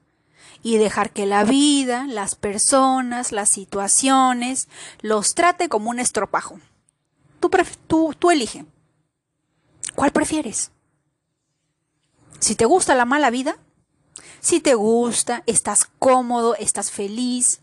y 0.68 0.78
dejar 0.78 1.14
que 1.14 1.26
la 1.26 1.46
vida, 1.46 2.06
las 2.08 2.36
personas, 2.36 3.32
las 3.32 3.50
situaciones, 3.50 4.68
los 5.00 5.34
trate 5.34 5.70
como 5.70 5.90
un 5.90 5.98
estropajo. 5.98 6.60
Tú, 7.40 8.14
tú, 8.20 8.32
elige. 8.32 8.66
¿Cuál 9.96 10.12
prefieres? 10.12 10.72
Si 12.40 12.56
te 12.56 12.66
gusta 12.66 12.96
la 12.96 13.06
mala 13.06 13.30
vida, 13.30 13.58
si 14.42 14.60
te 14.60 14.74
gusta, 14.74 15.42
estás 15.46 15.86
cómodo, 16.00 16.54
estás 16.56 16.92
feliz, 16.92 17.62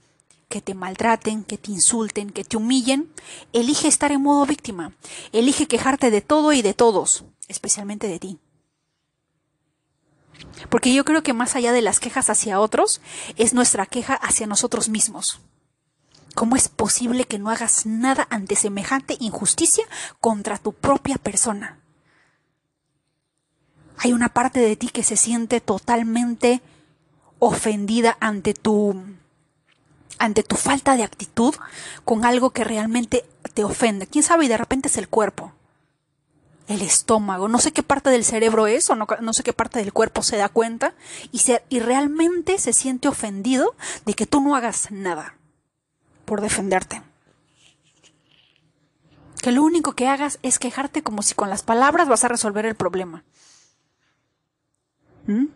que 0.48 0.62
te 0.62 0.72
maltraten, 0.72 1.44
que 1.44 1.58
te 1.58 1.72
insulten, 1.72 2.30
que 2.30 2.44
te 2.44 2.56
humillen, 2.56 3.12
elige 3.52 3.86
estar 3.86 4.12
en 4.12 4.22
modo 4.22 4.46
víctima, 4.46 4.96
elige 5.32 5.66
quejarte 5.66 6.10
de 6.10 6.22
todo 6.22 6.54
y 6.54 6.62
de 6.62 6.72
todos, 6.72 7.26
especialmente 7.48 8.08
de 8.08 8.18
ti. 8.18 8.38
Porque 10.68 10.94
yo 10.94 11.04
creo 11.04 11.22
que 11.22 11.32
más 11.32 11.56
allá 11.56 11.72
de 11.72 11.82
las 11.82 12.00
quejas 12.00 12.30
hacia 12.30 12.60
otros, 12.60 13.00
es 13.36 13.54
nuestra 13.54 13.86
queja 13.86 14.14
hacia 14.14 14.46
nosotros 14.46 14.88
mismos. 14.88 15.40
¿Cómo 16.34 16.56
es 16.56 16.68
posible 16.68 17.26
que 17.26 17.38
no 17.38 17.50
hagas 17.50 17.86
nada 17.86 18.26
ante 18.28 18.56
semejante 18.56 19.16
injusticia 19.20 19.84
contra 20.20 20.58
tu 20.58 20.72
propia 20.72 21.16
persona? 21.16 21.78
Hay 23.98 24.12
una 24.12 24.28
parte 24.28 24.58
de 24.60 24.74
ti 24.74 24.88
que 24.88 25.04
se 25.04 25.16
siente 25.16 25.60
totalmente 25.60 26.60
ofendida 27.38 28.16
ante 28.20 28.54
tu 28.54 29.00
ante 30.18 30.42
tu 30.42 30.56
falta 30.56 30.96
de 30.96 31.02
actitud 31.02 31.54
con 32.04 32.24
algo 32.24 32.50
que 32.50 32.64
realmente 32.64 33.24
te 33.52 33.64
ofende. 33.64 34.06
¿Quién 34.06 34.24
sabe? 34.24 34.44
Y 34.44 34.48
de 34.48 34.56
repente 34.56 34.88
es 34.88 34.96
el 34.96 35.08
cuerpo, 35.08 35.52
el 36.68 36.82
estómago. 36.82 37.48
No 37.48 37.58
sé 37.58 37.72
qué 37.72 37.82
parte 37.82 38.10
del 38.10 38.24
cerebro 38.24 38.66
es 38.66 38.88
o 38.90 38.96
no, 38.96 39.32
sé 39.32 39.42
qué 39.42 39.52
parte 39.52 39.78
del 39.78 39.92
cuerpo 39.92 40.22
se 40.22 40.36
da 40.36 40.48
cuenta 40.48 40.94
y, 41.32 41.40
y 41.68 41.80
realmente 41.80 42.58
se 42.58 42.72
siente 42.72 43.08
ofendido 43.08 43.74
de 44.06 44.14
que 44.14 44.26
tú 44.26 44.40
no 44.40 44.56
hagas 44.56 44.90
nada 44.90 45.36
por 46.24 46.40
defenderte. 46.40 47.02
Que 49.42 49.52
lo 49.52 49.62
único 49.62 49.92
que 49.92 50.08
hagas 50.08 50.38
es 50.42 50.58
quejarte 50.58 51.02
como 51.02 51.22
si 51.22 51.34
con 51.34 51.50
las 51.50 51.62
palabras 51.62 52.08
vas 52.08 52.24
a 52.24 52.28
resolver 52.28 52.64
el 52.64 52.74
problema. 52.74 53.24
¿Mm? 55.26 55.46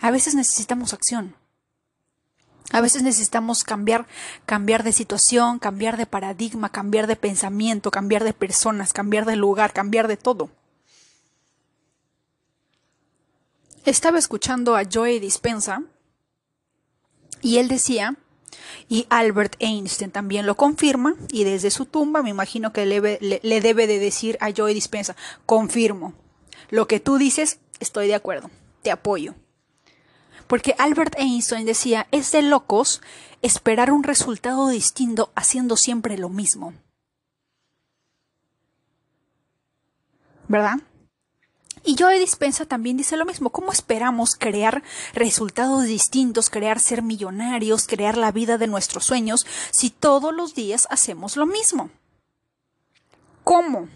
A 0.00 0.10
veces 0.10 0.34
necesitamos 0.34 0.92
acción. 0.92 1.34
A 2.72 2.80
veces 2.80 3.02
necesitamos 3.02 3.64
cambiar, 3.64 4.06
cambiar 4.44 4.82
de 4.82 4.92
situación, 4.92 5.58
cambiar 5.58 5.96
de 5.96 6.06
paradigma, 6.06 6.70
cambiar 6.70 7.06
de 7.06 7.16
pensamiento, 7.16 7.90
cambiar 7.90 8.24
de 8.24 8.32
personas, 8.32 8.92
cambiar 8.92 9.24
de 9.24 9.36
lugar, 9.36 9.72
cambiar 9.72 10.08
de 10.08 10.16
todo. 10.16 10.50
Estaba 13.84 14.18
escuchando 14.18 14.76
a 14.76 14.82
Joe 14.92 15.20
Dispensa 15.20 15.82
y 17.40 17.58
él 17.58 17.68
decía, 17.68 18.16
y 18.88 19.06
Albert 19.10 19.54
Einstein 19.60 20.10
también 20.10 20.44
lo 20.44 20.56
confirma, 20.56 21.14
y 21.30 21.44
desde 21.44 21.70
su 21.70 21.86
tumba 21.86 22.22
me 22.22 22.30
imagino 22.30 22.72
que 22.72 22.84
le, 22.86 23.18
le 23.20 23.60
debe 23.60 23.86
de 23.86 24.00
decir 24.00 24.38
a 24.40 24.50
Joe 24.56 24.74
Dispensa, 24.74 25.14
confirmo, 25.44 26.14
lo 26.70 26.88
que 26.88 26.98
tú 26.98 27.18
dices, 27.18 27.60
estoy 27.78 28.08
de 28.08 28.16
acuerdo, 28.16 28.50
te 28.82 28.90
apoyo. 28.90 29.34
Porque 30.46 30.74
Albert 30.78 31.14
Einstein 31.18 31.66
decía, 31.66 32.06
es 32.10 32.32
de 32.32 32.42
locos 32.42 33.02
esperar 33.42 33.92
un 33.92 34.04
resultado 34.04 34.68
distinto 34.68 35.32
haciendo 35.34 35.76
siempre 35.76 36.18
lo 36.18 36.28
mismo. 36.28 36.74
¿Verdad? 40.48 40.76
Y 41.86 41.96
Joe 41.96 42.18
Dispensa 42.18 42.66
también 42.66 42.96
dice 42.96 43.16
lo 43.16 43.24
mismo. 43.24 43.50
¿Cómo 43.50 43.72
esperamos 43.72 44.34
crear 44.34 44.82
resultados 45.14 45.84
distintos, 45.84 46.50
crear 46.50 46.80
ser 46.80 47.02
millonarios, 47.02 47.86
crear 47.86 48.16
la 48.16 48.32
vida 48.32 48.58
de 48.58 48.66
nuestros 48.66 49.04
sueños 49.04 49.46
si 49.70 49.90
todos 49.90 50.34
los 50.34 50.54
días 50.54 50.88
hacemos 50.90 51.36
lo 51.36 51.46
mismo? 51.46 51.90
¿Cómo? 53.44 53.88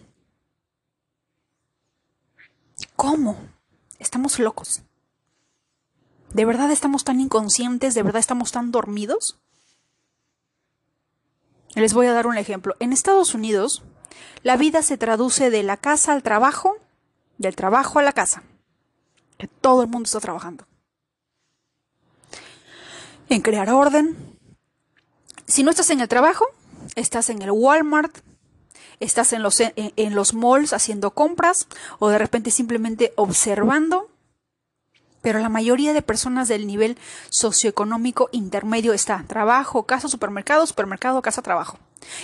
¿Cómo? 2.95 3.37
Estamos 3.99 4.39
locos. 4.39 4.83
¿De 6.33 6.45
verdad 6.45 6.71
estamos 6.71 7.05
tan 7.05 7.21
inconscientes? 7.21 7.95
¿De 7.95 8.03
verdad 8.03 8.21
estamos 8.21 8.53
tan 8.53 8.71
dormidos? 8.71 9.41
Les 11.75 11.93
voy 11.93 12.07
a 12.07 12.13
dar 12.13 12.27
un 12.27 12.39
ejemplo. 12.39 12.77
En 12.79 12.93
Estados 12.93 13.35
Unidos, 13.35 13.83
la 14.43 14.57
vida 14.57 14.83
se 14.83 14.97
traduce 14.97 15.51
de 15.51 15.63
la 15.63 15.77
casa 15.77 16.13
al 16.13 16.23
trabajo, 16.23 16.77
del 17.39 17.57
trabajo 17.57 17.99
a 17.99 18.03
la 18.03 18.13
casa. 18.13 18.43
Todo 19.61 19.83
el 19.83 19.89
mundo 19.89 20.07
está 20.07 20.21
trabajando. 20.21 20.67
En 23.29 23.43
crear 23.43 23.71
orden. 23.71 24.39
Si 25.47 25.63
no 25.63 25.71
estás 25.71 25.91
en 25.91 26.01
el 26.01 26.09
trabajo, 26.09 26.47
estás 26.95 27.31
en 27.31 27.43
el 27.43 27.51
Walmart, 27.51 28.19
estás 29.01 29.33
en 29.33 29.43
los, 29.43 29.61
en 29.61 30.15
los 30.15 30.35
malls 30.35 30.73
haciendo 30.73 31.13
compras 31.13 31.67
o 31.99 32.09
de 32.09 32.19
repente 32.19 32.51
simplemente 32.51 33.13
observando 33.17 34.10
pero 35.23 35.39
la 35.39 35.49
mayoría 35.49 35.93
de 35.93 36.03
personas 36.03 36.49
del 36.49 36.67
nivel 36.67 36.97
socioeconómico 37.29 38.29
intermedio 38.33 38.93
está 38.93 39.25
trabajo, 39.27 39.85
casa, 39.85 40.09
supermercado, 40.09 40.67
supermercado, 40.67 41.21
casa, 41.23 41.43
trabajo. 41.43 41.79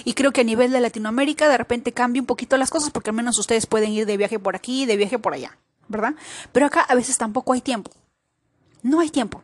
Y 0.05 0.15
creo 0.15 0.33
que 0.33 0.41
a 0.41 0.45
nivel 0.45 0.73
de 0.73 0.81
Latinoamérica 0.81 1.49
de 1.49 1.59
repente 1.59 1.93
cambia 1.93 2.23
un 2.23 2.27
poquito 2.27 2.57
las 2.57 2.71
cosas 2.71 2.91
porque 2.91 3.11
al 3.11 3.17
menos 3.17 3.39
ustedes 3.39 3.67
pueden 3.67 3.91
ir 3.91 4.07
de 4.07 4.17
viaje 4.17 4.39
por 4.39 4.57
aquí, 4.57 4.87
de 4.87 4.97
viaje 4.97 5.19
por 5.19 5.35
allá, 5.35 5.59
¿verdad? 5.89 6.15
Pero 6.53 6.67
acá 6.67 6.81
a 6.81 6.95
veces 6.95 7.19
tampoco 7.19 7.53
hay 7.53 7.61
tiempo. 7.61 7.91
No 8.83 9.01
hay 9.01 9.11
tiempo. 9.11 9.43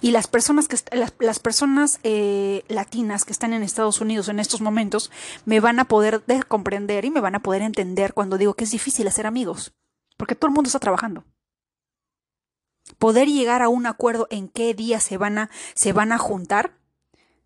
Y 0.00 0.10
las 0.10 0.26
personas 0.26 0.68
que 0.68 0.76
las, 1.20 1.38
personas 1.38 2.00
eh, 2.02 2.64
latinas 2.68 3.24
que 3.24 3.32
están 3.32 3.52
en 3.52 3.62
Estados 3.62 4.00
Unidos 4.00 4.28
en 4.28 4.40
estos 4.40 4.60
momentos 4.60 5.10
me 5.44 5.60
van 5.60 5.78
a 5.78 5.84
poder 5.84 6.22
comprender 6.48 7.04
y 7.04 7.10
me 7.10 7.20
van 7.20 7.36
a 7.36 7.42
poder 7.42 7.62
entender 7.62 8.12
cuando 8.12 8.36
digo 8.36 8.54
que 8.54 8.64
es 8.64 8.70
difícil 8.72 9.06
hacer 9.06 9.26
amigos 9.26 9.72
porque 10.22 10.36
todo 10.36 10.50
el 10.50 10.54
mundo 10.54 10.68
está 10.68 10.78
trabajando. 10.78 11.24
Poder 13.00 13.26
llegar 13.26 13.60
a 13.60 13.68
un 13.68 13.86
acuerdo 13.86 14.28
en 14.30 14.48
qué 14.48 14.72
día 14.72 15.00
se 15.00 15.16
van 15.16 15.36
a, 15.36 15.50
se 15.74 15.92
van 15.92 16.12
a 16.12 16.18
juntar 16.18 16.78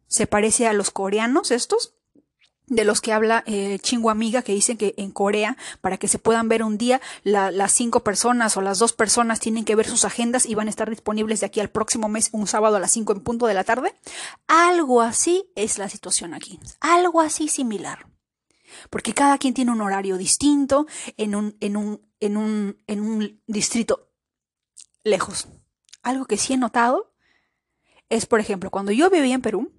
se 0.09 0.26
parece 0.26 0.66
a 0.66 0.75
los 0.75 0.90
coreanos 0.90 1.52
estos, 1.52 1.95
de 2.66 2.85
los 2.85 3.00
que 3.00 3.14
habla 3.14 3.45
eh, 3.47 3.80
Amiga, 4.11 4.42
que 4.42 4.52
dicen 4.52 4.76
que 4.76 4.92
en 4.99 5.11
Corea, 5.11 5.56
para 5.80 5.97
que 5.97 6.06
se 6.06 6.18
puedan 6.18 6.50
ver 6.50 6.62
un 6.62 6.76
día, 6.76 7.00
las 7.25 7.73
cinco 7.73 8.00
personas 8.00 8.59
o 8.59 8.61
las 8.61 8.78
dos 8.78 8.92
personas 8.92 9.40
tienen 9.40 9.64
que 9.64 9.75
ver 9.75 9.88
sus 9.88 10.04
agendas 10.04 10.45
y 10.45 10.54
van 10.54 10.66
a 10.66 10.71
estar 10.71 10.90
disponibles 10.90 11.40
de 11.40 11.47
aquí 11.47 11.61
al 11.61 11.71
próximo 11.71 12.11
mes, 12.11 12.28
un 12.33 12.47
sábado 12.47 12.76
a 12.76 12.80
las 12.80 12.92
cinco 12.92 13.14
en 13.14 13.23
punto 13.23 13.47
de 13.47 13.54
la 13.54 13.64
tarde. 13.64 13.95
Algo 14.49 15.00
así 15.00 15.50
es 15.54 15.78
la 15.78 15.88
situación 15.88 16.35
aquí. 16.35 16.61
Algo 16.80 17.23
así 17.23 17.49
similar 17.49 18.15
porque 18.90 19.14
cada 19.14 19.38
quien 19.38 19.54
tiene 19.54 19.73
un 19.73 19.80
horario 19.80 20.16
distinto 20.16 20.87
en 21.16 21.35
un, 21.35 21.56
en 21.61 21.76
un, 21.76 22.06
en 22.21 22.37
un, 22.37 22.83
en 22.87 23.00
un 23.00 23.42
distrito 23.47 24.11
lejos. 25.04 25.49
Algo 26.02 26.26
que 26.26 26.37
sí 26.37 26.52
he 26.52 26.56
notado 26.56 27.12
es, 28.09 28.26
por 28.26 28.40
ejemplo, 28.40 28.71
cuando 28.71 28.92
yo 28.92 29.11
vivía 29.11 29.35
en 29.35 29.42
Perú, 29.42 29.73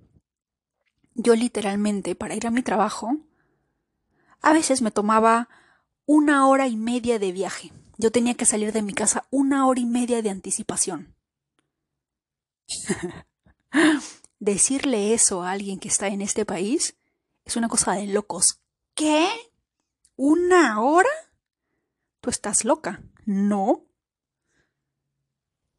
yo 1.16 1.36
literalmente 1.36 2.16
para 2.16 2.36
ir 2.36 2.46
a 2.48 2.51
mi 2.51 2.62
trabajo, 2.62 3.18
a 4.41 4.54
veces 4.54 4.82
me 4.82 4.91
tomaba 4.91 5.50
una 6.06 6.48
hora 6.48 6.67
y 6.67 6.78
media 6.78 7.19
de 7.19 7.32
viaje. 7.32 7.72
Yo 7.98 8.12
tenía 8.12 8.36
que 8.36 8.45
salir 8.45 8.72
de 8.72 8.82
mi 8.82 8.93
casa 8.93 9.28
una 9.32 9.65
hora 9.67 9.80
y 9.80 9.86
media 9.86 10.22
de 10.22 10.30
anticipación. 10.30 11.15
Decirle 14.39 15.13
eso 15.13 15.41
a 15.41 15.52
alguien 15.52 15.80
que 15.80 15.88
está 15.88 16.08
en 16.08 16.22
este 16.22 16.45
país 16.45 16.95
es 17.43 17.56
una 17.56 17.67
cosa 17.67 17.93
de 17.93 18.08
locos. 18.08 18.62
¿Qué? 18.98 19.30
¿Una 20.16 20.82
hora? 20.82 21.12
Tú 22.20 22.32
estás 22.32 22.66
loca. 22.66 23.04
No. 23.26 23.86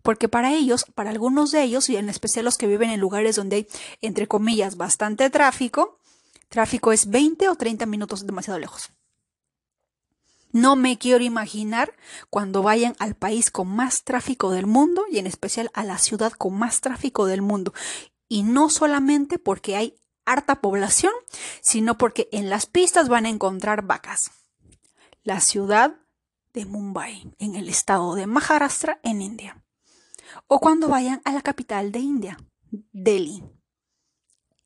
Porque 0.02 0.28
para 0.28 0.54
ellos, 0.54 0.86
para 0.94 1.10
algunos 1.10 1.50
de 1.50 1.64
ellos, 1.64 1.88
y 1.88 1.96
en 1.96 2.10
especial 2.10 2.44
los 2.44 2.56
que 2.56 2.68
viven 2.68 2.90
en 2.90 3.00
lugares 3.00 3.34
donde 3.34 3.56
hay, 3.56 3.68
entre 4.02 4.28
comillas, 4.28 4.76
bastante 4.76 5.28
tráfico, 5.30 5.98
tráfico 6.48 6.92
es 6.92 7.10
20 7.10 7.48
o 7.48 7.56
30 7.56 7.86
minutos 7.86 8.24
demasiado 8.24 8.60
lejos. 8.60 8.90
No 10.52 10.76
me 10.76 10.96
quiero 10.96 11.24
imaginar 11.24 11.92
cuando 12.30 12.62
vayan 12.62 12.94
al 13.00 13.16
país 13.16 13.50
con 13.50 13.66
más 13.66 14.04
tráfico 14.04 14.52
del 14.52 14.66
mundo 14.66 15.04
y 15.10 15.18
en 15.18 15.26
especial 15.26 15.70
a 15.74 15.82
la 15.82 15.98
ciudad 15.98 16.32
con 16.32 16.56
más 16.56 16.80
tráfico 16.80 17.26
del 17.26 17.42
mundo. 17.42 17.74
Y 18.28 18.44
no 18.44 18.70
solamente 18.70 19.40
porque 19.40 19.74
hay 19.74 19.98
harta 20.28 20.60
población, 20.60 21.12
sino 21.60 21.98
porque 21.98 22.28
en 22.32 22.50
las 22.50 22.66
pistas 22.66 23.08
van 23.08 23.26
a 23.26 23.30
encontrar 23.30 23.82
vacas. 23.82 24.30
La 25.22 25.40
ciudad 25.40 25.96
de 26.52 26.66
Mumbai, 26.66 27.34
en 27.38 27.54
el 27.54 27.68
estado 27.68 28.14
de 28.14 28.26
Maharashtra, 28.26 29.00
en 29.02 29.22
India. 29.22 29.64
O 30.46 30.60
cuando 30.60 30.88
vayan 30.88 31.22
a 31.24 31.32
la 31.32 31.42
capital 31.42 31.92
de 31.92 32.00
India, 32.00 32.38
Delhi. 32.92 33.42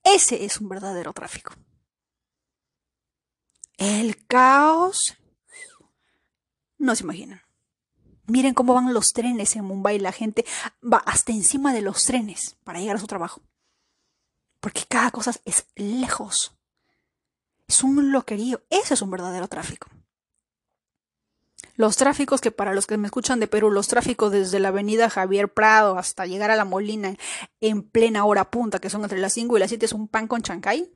Ese 0.03 0.45
es 0.45 0.61
un 0.61 0.69
verdadero 0.69 1.13
tráfico. 1.13 1.55
El 3.77 4.27
caos. 4.27 5.17
No 6.79 6.97
se 6.97 7.05
imaginan. 7.05 7.43
Miren 8.27 8.55
cómo 8.55 8.75
van 8.75 8.93
los 8.93 9.13
trenes 9.13 9.55
en 9.57 9.65
Mumbai. 9.65 9.99
La 9.99 10.13
gente 10.13 10.45
va 10.83 10.99
hasta 10.99 11.33
encima 11.33 11.73
de 11.73 11.83
los 11.83 12.05
trenes 12.05 12.57
para 12.65 12.81
llegar 12.81 12.97
a 12.97 13.01
su 13.01 13.07
trabajo 13.07 13.43
porque 14.63 14.85
cada 14.89 15.11
cosa 15.11 15.33
es 15.45 15.67
lejos. 15.75 16.57
Es 17.67 17.83
un 17.83 18.13
loquerío. 18.13 18.63
Ese 18.71 18.95
es 18.95 19.03
un 19.03 19.11
verdadero 19.11 19.49
tráfico. 19.49 19.89
Los 21.75 21.97
tráficos 21.97 22.41
que 22.41 22.53
para 22.53 22.73
los 22.73 22.87
que 22.87 22.97
me 22.97 23.09
escuchan 23.09 23.41
de 23.41 23.49
Perú, 23.49 23.73
los 23.73 23.89
tráficos 23.89 24.31
desde 24.31 24.61
la 24.61 24.69
avenida 24.69 25.11
Javier 25.11 25.53
Prado 25.53 25.99
hasta 25.99 26.27
llegar 26.27 26.53
a 26.53 26.57
la 26.57 26.65
Molina 26.65 27.17
en 27.61 27.83
plena 27.83 28.25
hora 28.25 28.53
punta, 28.53 28.79
que 28.79 28.89
son 28.89 29.03
entre 29.03 29.19
las 29.19 29.33
5 29.33 29.57
y 29.57 29.61
las 29.61 29.71
7, 29.71 29.85
es 29.85 29.93
un 29.93 30.07
pan 30.07 30.29
con 30.29 30.43
chancay, 30.43 30.93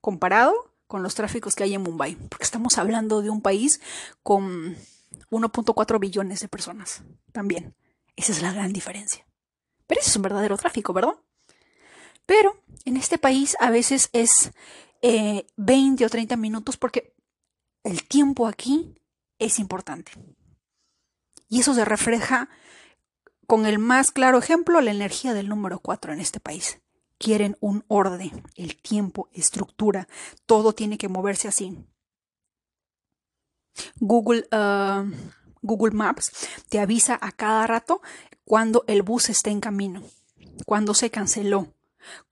comparado 0.00 0.74
con 0.88 1.04
los 1.04 1.14
tráficos 1.14 1.54
que 1.54 1.62
hay 1.62 1.74
en 1.74 1.82
Mumbai. 1.82 2.16
Porque 2.28 2.44
estamos 2.44 2.76
hablando 2.76 3.22
de 3.22 3.30
un 3.30 3.40
país 3.40 3.80
con 4.24 4.76
1.4 5.30 6.00
billones 6.00 6.40
de 6.40 6.48
personas. 6.48 7.04
También. 7.30 7.76
Esa 8.16 8.32
es 8.32 8.42
la 8.42 8.52
gran 8.52 8.72
diferencia. 8.72 9.24
Pero 9.86 10.00
ese 10.00 10.10
es 10.10 10.16
un 10.16 10.22
verdadero 10.22 10.56
tráfico, 10.56 10.92
¿verdad? 10.92 11.14
Pero 12.26 12.60
en 12.84 12.96
este 12.96 13.18
país 13.18 13.56
a 13.60 13.70
veces 13.70 14.10
es 14.12 14.52
20 15.02 16.02
eh, 16.02 16.06
o 16.06 16.10
30 16.10 16.36
minutos 16.36 16.76
porque 16.76 17.14
el 17.84 18.04
tiempo 18.04 18.46
aquí 18.46 19.00
es 19.38 19.58
importante. 19.58 20.12
Y 21.48 21.60
eso 21.60 21.74
se 21.74 21.84
refleja 21.84 22.48
con 23.46 23.66
el 23.66 23.78
más 23.78 24.10
claro 24.10 24.38
ejemplo, 24.38 24.80
la 24.80 24.90
energía 24.90 25.32
del 25.32 25.48
número 25.48 25.78
4 25.78 26.12
en 26.12 26.20
este 26.20 26.40
país. 26.40 26.80
Quieren 27.18 27.56
un 27.60 27.84
orden, 27.88 28.42
el 28.56 28.76
tiempo, 28.76 29.28
estructura, 29.32 30.08
todo 30.44 30.74
tiene 30.74 30.98
que 30.98 31.08
moverse 31.08 31.48
así. 31.48 31.86
Google, 34.00 34.48
uh, 34.52 35.08
Google 35.62 35.94
Maps 35.94 36.32
te 36.68 36.80
avisa 36.80 37.18
a 37.20 37.32
cada 37.32 37.66
rato 37.66 38.02
cuando 38.44 38.84
el 38.86 39.02
bus 39.02 39.30
está 39.30 39.50
en 39.50 39.60
camino, 39.60 40.02
cuando 40.66 40.94
se 40.94 41.10
canceló, 41.10 41.75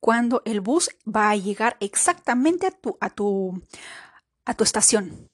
cuando 0.01 0.43
el 0.45 0.61
bus 0.61 0.91
va 1.07 1.31
a 1.31 1.37
llegar 1.37 1.77
exactamente 1.81 2.67
a 2.67 2.71
tu, 2.71 2.97
a 3.01 3.11
tu, 3.11 3.63
a 4.45 4.55
tu 4.55 4.65
estación. 4.65 5.31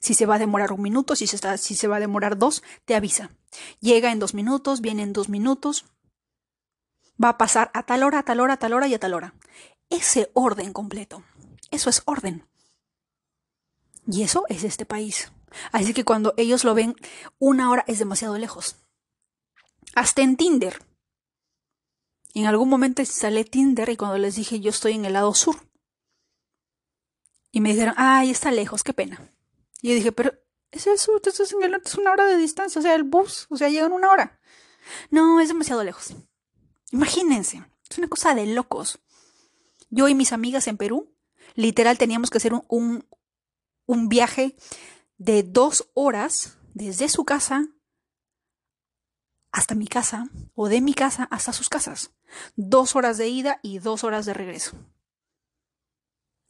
Si 0.00 0.14
se 0.14 0.26
va 0.26 0.36
a 0.36 0.38
demorar 0.38 0.72
un 0.72 0.82
minuto, 0.82 1.16
si 1.16 1.26
se, 1.26 1.36
está, 1.36 1.56
si 1.56 1.74
se 1.74 1.88
va 1.88 1.96
a 1.96 2.00
demorar 2.00 2.38
dos, 2.38 2.62
te 2.84 2.94
avisa. 2.94 3.30
Llega 3.80 4.12
en 4.12 4.18
dos 4.18 4.34
minutos, 4.34 4.80
viene 4.80 5.02
en 5.02 5.12
dos 5.12 5.28
minutos. 5.28 5.86
Va 7.22 7.30
a 7.30 7.38
pasar 7.38 7.70
a 7.74 7.82
tal 7.82 8.04
hora, 8.04 8.20
a 8.20 8.22
tal 8.22 8.40
hora, 8.40 8.54
a 8.54 8.58
tal 8.58 8.72
hora 8.74 8.86
y 8.86 8.94
a 8.94 9.00
tal 9.00 9.14
hora. 9.14 9.34
Ese 9.90 10.30
orden 10.34 10.72
completo. 10.72 11.24
Eso 11.70 11.90
es 11.90 12.02
orden. 12.04 12.46
Y 14.06 14.22
eso 14.22 14.44
es 14.48 14.64
este 14.64 14.86
país. 14.86 15.32
Así 15.72 15.94
que 15.94 16.04
cuando 16.04 16.34
ellos 16.36 16.64
lo 16.64 16.74
ven, 16.74 16.94
una 17.38 17.70
hora 17.70 17.84
es 17.86 17.98
demasiado 17.98 18.38
lejos. 18.38 18.76
Hasta 19.94 20.22
en 20.22 20.36
Tinder. 20.36 20.82
En 22.38 22.46
algún 22.46 22.68
momento 22.68 23.02
instalé 23.02 23.44
Tinder 23.44 23.88
y 23.88 23.96
cuando 23.96 24.16
les 24.16 24.36
dije 24.36 24.60
yo 24.60 24.70
estoy 24.70 24.92
en 24.92 25.04
el 25.04 25.14
lado 25.14 25.34
sur. 25.34 25.56
Y 27.50 27.60
me 27.60 27.70
dijeron, 27.70 27.94
ay, 27.96 28.30
está 28.30 28.52
lejos, 28.52 28.84
qué 28.84 28.92
pena. 28.92 29.20
Y 29.82 29.88
yo 29.88 29.94
dije, 29.96 30.12
pero 30.12 30.32
es 30.70 30.86
el 30.86 30.98
sur, 31.00 31.20
es, 31.24 31.52
en 31.52 31.62
el, 31.64 31.82
es 31.84 31.96
una 31.96 32.12
hora 32.12 32.26
de 32.26 32.36
distancia, 32.36 32.78
o 32.78 32.82
sea, 32.82 32.94
el 32.94 33.02
bus, 33.02 33.48
o 33.50 33.56
sea, 33.56 33.70
llega 33.70 33.86
en 33.86 33.92
una 33.92 34.12
hora. 34.12 34.38
No, 35.10 35.40
es 35.40 35.48
demasiado 35.48 35.82
lejos. 35.82 36.14
Imagínense, 36.92 37.64
es 37.90 37.98
una 37.98 38.06
cosa 38.06 38.36
de 38.36 38.46
locos. 38.46 39.00
Yo 39.90 40.06
y 40.06 40.14
mis 40.14 40.32
amigas 40.32 40.68
en 40.68 40.76
Perú, 40.76 41.12
literal 41.56 41.98
teníamos 41.98 42.30
que 42.30 42.38
hacer 42.38 42.52
un, 42.68 43.04
un, 43.86 44.08
viaje 44.08 44.54
de 45.16 45.42
dos 45.42 45.90
horas 45.92 46.56
desde 46.72 47.08
su 47.08 47.24
casa 47.24 47.66
hasta 49.52 49.74
mi 49.74 49.86
casa 49.86 50.28
o 50.54 50.68
de 50.68 50.80
mi 50.80 50.94
casa 50.94 51.28
hasta 51.30 51.52
sus 51.52 51.68
casas. 51.68 52.12
Dos 52.56 52.96
horas 52.96 53.18
de 53.18 53.28
ida 53.28 53.60
y 53.62 53.78
dos 53.78 54.04
horas 54.04 54.26
de 54.26 54.34
regreso. 54.34 54.76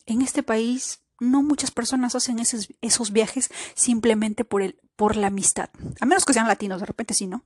En 0.07 0.23
este 0.23 0.43
país 0.43 1.03
no 1.21 1.43
muchas 1.43 1.71
personas 1.71 2.15
hacen 2.15 2.39
esos, 2.39 2.69
esos 2.81 3.13
viajes 3.13 3.51
simplemente 3.75 4.45
por, 4.45 4.63
el, 4.63 4.81
por 4.97 5.17
la 5.17 5.29
amistad. 5.29 5.71
A 6.01 6.07
menos 6.07 6.25
que 6.25 6.33
sean 6.33 6.49
latinos, 6.49 6.81
de 6.81 6.87
repente 6.87 7.15
sí, 7.15 7.27
¿no? 7.27 7.45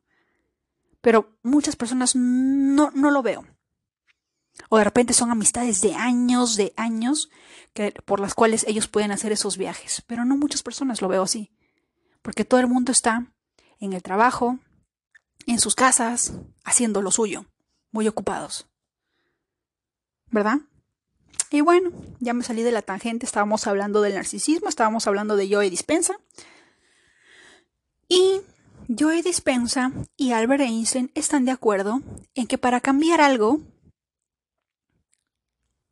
Pero 1.00 1.38
muchas 1.42 1.76
personas 1.76 2.14
no, 2.14 2.90
no 2.92 3.10
lo 3.10 3.22
veo. 3.22 3.44
O 4.68 4.78
de 4.78 4.84
repente 4.84 5.14
son 5.14 5.30
amistades 5.30 5.80
de 5.80 5.94
años, 5.94 6.56
de 6.56 6.72
años, 6.76 7.30
que, 7.72 7.92
por 8.04 8.20
las 8.20 8.34
cuales 8.34 8.64
ellos 8.68 8.86
pueden 8.86 9.10
hacer 9.10 9.32
esos 9.32 9.56
viajes. 9.56 10.02
Pero 10.06 10.24
no 10.24 10.36
muchas 10.36 10.62
personas 10.62 11.02
lo 11.02 11.08
veo 11.08 11.22
así. 11.22 11.50
Porque 12.22 12.44
todo 12.44 12.60
el 12.60 12.68
mundo 12.68 12.92
está 12.92 13.32
en 13.80 13.92
el 13.94 14.02
trabajo, 14.02 14.60
en 15.46 15.60
sus 15.60 15.74
casas, 15.74 16.32
haciendo 16.64 17.02
lo 17.02 17.10
suyo, 17.10 17.46
muy 17.90 18.08
ocupados. 18.08 18.66
¿Verdad? 20.30 20.58
Y 21.50 21.60
bueno, 21.60 21.90
ya 22.20 22.32
me 22.32 22.44
salí 22.44 22.62
de 22.62 22.72
la 22.72 22.82
tangente, 22.82 23.26
estábamos 23.26 23.66
hablando 23.66 24.00
del 24.00 24.14
narcisismo, 24.14 24.68
estábamos 24.68 25.06
hablando 25.06 25.36
de 25.36 25.52
Joe 25.52 25.68
Dispensa. 25.68 26.14
Y 28.08 28.40
Joe 28.88 29.22
Dispensa 29.22 29.92
y 30.16 30.32
Albert 30.32 30.62
Einstein 30.62 31.10
están 31.14 31.44
de 31.44 31.50
acuerdo 31.50 32.00
en 32.34 32.46
que 32.46 32.56
para 32.56 32.80
cambiar 32.80 33.20
algo, 33.20 33.60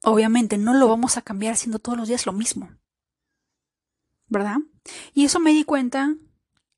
obviamente 0.02 0.56
no 0.56 0.74
lo 0.74 0.88
vamos 0.88 1.16
a 1.16 1.22
cambiar 1.22 1.52
haciendo 1.52 1.78
todos 1.78 1.98
los 1.98 2.08
días 2.08 2.26
lo 2.26 2.32
mismo. 2.32 2.70
¿Verdad? 4.28 4.56
Y 5.12 5.24
eso 5.26 5.40
me 5.40 5.52
di 5.52 5.64
cuenta 5.64 6.14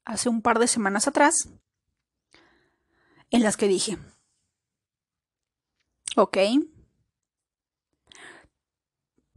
hace 0.05 0.29
un 0.29 0.43
par 0.43 0.59
de 0.59 0.67
semanas 0.67 1.07
atrás, 1.07 1.49
en 3.33 3.43
las 3.43 3.57
que 3.57 3.67
dije, 3.67 3.99
ok, 6.17 6.39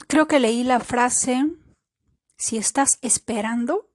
creo 0.07 0.27
que 0.27 0.39
leí 0.39 0.63
la 0.63 0.79
frase, 0.79 1.45
si 2.37 2.57
estás 2.57 2.99
esperando, 3.01 3.89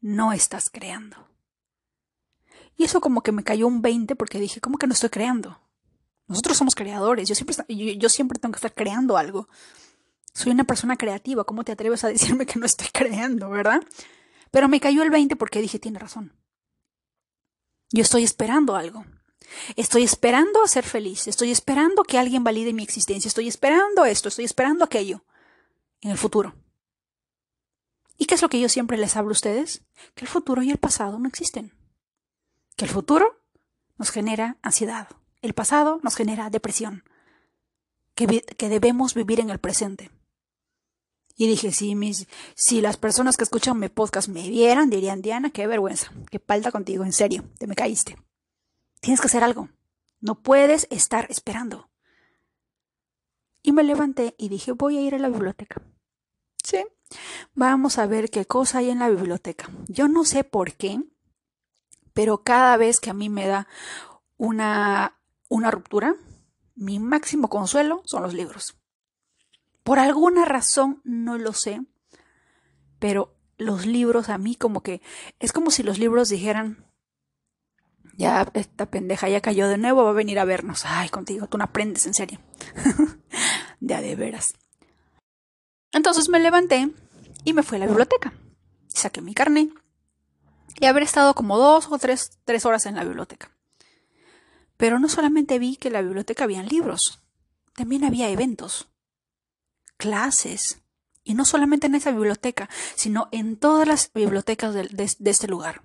no 0.00 0.32
estás 0.32 0.70
creando. 0.70 1.28
Y 2.76 2.84
eso 2.84 3.00
como 3.00 3.22
que 3.22 3.32
me 3.32 3.44
cayó 3.44 3.66
un 3.66 3.82
20 3.82 4.16
porque 4.16 4.40
dije, 4.40 4.60
¿cómo 4.60 4.78
que 4.78 4.86
no 4.86 4.94
estoy 4.94 5.10
creando? 5.10 5.60
Nosotros 6.26 6.56
somos 6.56 6.74
creadores, 6.74 7.28
yo 7.28 7.34
siempre, 7.34 7.56
yo, 7.98 8.08
siempre 8.08 8.38
tengo 8.38 8.52
que 8.52 8.58
estar 8.58 8.74
creando 8.74 9.16
algo. 9.16 9.48
Soy 10.32 10.52
una 10.52 10.64
persona 10.64 10.96
creativa, 10.96 11.44
¿cómo 11.44 11.64
te 11.64 11.72
atreves 11.72 12.04
a 12.04 12.08
decirme 12.08 12.46
que 12.46 12.58
no 12.58 12.66
estoy 12.66 12.88
creando, 12.92 13.50
verdad? 13.50 13.82
Pero 14.50 14.68
me 14.68 14.80
cayó 14.80 15.02
el 15.02 15.10
20 15.10 15.36
porque 15.36 15.60
dije, 15.60 15.78
tiene 15.78 15.98
razón. 15.98 16.32
Yo 17.90 18.02
estoy 18.02 18.22
esperando 18.24 18.76
algo. 18.76 19.04
Estoy 19.76 20.02
esperando 20.02 20.62
a 20.62 20.68
ser 20.68 20.84
feliz, 20.84 21.26
estoy 21.26 21.50
esperando 21.50 22.02
que 22.02 22.18
alguien 22.18 22.44
valide 22.44 22.72
mi 22.72 22.82
existencia, 22.82 23.28
estoy 23.28 23.48
esperando 23.48 24.04
esto, 24.04 24.28
estoy 24.28 24.44
esperando 24.44 24.84
aquello 24.84 25.24
en 26.00 26.10
el 26.10 26.18
futuro. 26.18 26.54
¿Y 28.16 28.26
qué 28.26 28.34
es 28.34 28.42
lo 28.42 28.48
que 28.48 28.60
yo 28.60 28.68
siempre 28.68 28.98
les 28.98 29.16
hablo 29.16 29.30
a 29.30 29.32
ustedes? 29.32 29.82
Que 30.14 30.24
el 30.24 30.28
futuro 30.28 30.62
y 30.62 30.70
el 30.70 30.78
pasado 30.78 31.18
no 31.18 31.28
existen. 31.28 31.72
Que 32.76 32.84
el 32.84 32.90
futuro 32.90 33.40
nos 33.96 34.10
genera 34.10 34.58
ansiedad, 34.62 35.08
el 35.42 35.54
pasado 35.54 36.00
nos 36.02 36.16
genera 36.16 36.50
depresión, 36.50 37.04
que, 38.14 38.42
que 38.42 38.68
debemos 38.68 39.14
vivir 39.14 39.40
en 39.40 39.50
el 39.50 39.58
presente. 39.58 40.10
Y 41.36 41.46
dije, 41.46 41.70
si, 41.70 41.94
mis, 41.94 42.26
si 42.56 42.80
las 42.80 42.96
personas 42.96 43.36
que 43.36 43.44
escuchan 43.44 43.78
mi 43.78 43.88
podcast 43.88 44.28
me 44.28 44.48
vieran, 44.48 44.90
dirían, 44.90 45.22
Diana, 45.22 45.50
qué 45.50 45.68
vergüenza, 45.68 46.12
qué 46.30 46.40
palta 46.40 46.72
contigo, 46.72 47.04
en 47.04 47.12
serio, 47.12 47.44
te 47.58 47.68
me 47.68 47.76
caíste. 47.76 48.16
Tienes 49.00 49.20
que 49.20 49.26
hacer 49.26 49.44
algo. 49.44 49.68
No 50.20 50.42
puedes 50.42 50.86
estar 50.90 51.30
esperando. 51.30 51.88
Y 53.62 53.72
me 53.72 53.84
levanté 53.84 54.34
y 54.38 54.48
dije, 54.48 54.72
voy 54.72 54.96
a 54.96 55.00
ir 55.00 55.14
a 55.14 55.18
la 55.18 55.28
biblioteca. 55.28 55.82
Sí, 56.62 56.84
vamos 57.54 57.98
a 57.98 58.06
ver 58.06 58.30
qué 58.30 58.44
cosa 58.46 58.78
hay 58.78 58.90
en 58.90 58.98
la 58.98 59.08
biblioteca. 59.08 59.70
Yo 59.86 60.08
no 60.08 60.24
sé 60.24 60.44
por 60.44 60.74
qué, 60.74 61.00
pero 62.12 62.42
cada 62.42 62.76
vez 62.76 63.00
que 63.00 63.10
a 63.10 63.14
mí 63.14 63.28
me 63.28 63.46
da 63.46 63.68
una, 64.36 65.18
una 65.48 65.70
ruptura, 65.70 66.16
mi 66.74 66.98
máximo 66.98 67.48
consuelo 67.48 68.02
son 68.04 68.22
los 68.22 68.34
libros. 68.34 68.76
Por 69.82 69.98
alguna 69.98 70.44
razón, 70.44 71.00
no 71.04 71.38
lo 71.38 71.52
sé, 71.52 71.80
pero 72.98 73.36
los 73.56 73.86
libros 73.86 74.28
a 74.28 74.38
mí 74.38 74.54
como 74.54 74.82
que 74.82 75.00
es 75.40 75.52
como 75.52 75.70
si 75.70 75.82
los 75.82 75.98
libros 75.98 76.28
dijeran, 76.28 76.87
ya 78.18 78.50
esta 78.54 78.86
pendeja 78.86 79.28
ya 79.28 79.40
cayó 79.40 79.68
de 79.68 79.78
nuevo, 79.78 80.02
va 80.02 80.10
a 80.10 80.12
venir 80.12 80.40
a 80.40 80.44
vernos. 80.44 80.82
Ay, 80.84 81.08
contigo, 81.08 81.46
tú 81.46 81.56
no 81.56 81.64
aprendes 81.64 82.04
en 82.04 82.14
serio. 82.14 82.40
ya 83.80 84.00
de 84.00 84.16
veras. 84.16 84.54
Entonces 85.92 86.28
me 86.28 86.40
levanté 86.40 86.90
y 87.44 87.52
me 87.52 87.62
fui 87.62 87.76
a 87.76 87.78
la 87.78 87.86
biblioteca. 87.86 88.32
Saqué 88.88 89.20
mi 89.20 89.34
carnet 89.34 89.70
y 90.80 90.86
haber 90.86 91.04
estado 91.04 91.34
como 91.34 91.58
dos 91.58 91.86
o 91.92 91.98
tres, 91.98 92.40
tres 92.44 92.66
horas 92.66 92.86
en 92.86 92.96
la 92.96 93.04
biblioteca. 93.04 93.56
Pero 94.76 94.98
no 94.98 95.08
solamente 95.08 95.60
vi 95.60 95.76
que 95.76 95.88
en 95.88 95.94
la 95.94 96.02
biblioteca 96.02 96.42
habían 96.42 96.66
libros, 96.66 97.22
también 97.74 98.02
había 98.02 98.30
eventos, 98.30 98.88
clases, 99.96 100.82
y 101.22 101.34
no 101.34 101.44
solamente 101.44 101.86
en 101.86 101.94
esa 101.94 102.10
biblioteca, 102.10 102.68
sino 102.96 103.28
en 103.30 103.56
todas 103.56 103.86
las 103.86 104.12
bibliotecas 104.12 104.74
de 104.74 105.30
este 105.30 105.46
lugar. 105.46 105.82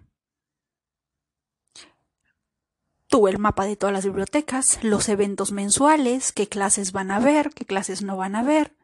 Tuve 3.14 3.30
el 3.30 3.38
mapa 3.38 3.68
de 3.68 3.76
todas 3.76 3.94
las 3.94 4.06
bibliotecas, 4.06 4.84
los 4.84 5.08
eventos 5.08 5.52
mensuales, 5.52 6.32
qué 6.32 6.50
clases 6.50 6.94
van 6.94 7.12
a 7.12 7.20
ver, 7.20 7.52
qué 7.52 7.64
clases 7.64 8.02
no 8.02 8.18
van 8.18 8.36
a 8.36 8.42
ver, 8.42 8.76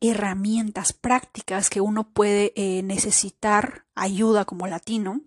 herramientas 0.00 0.92
prácticas 0.92 1.68
que 1.68 1.80
uno 1.80 2.12
puede 2.12 2.52
eh, 2.54 2.84
necesitar 2.84 3.86
ayuda 3.96 4.44
como 4.44 4.68
latino 4.68 5.20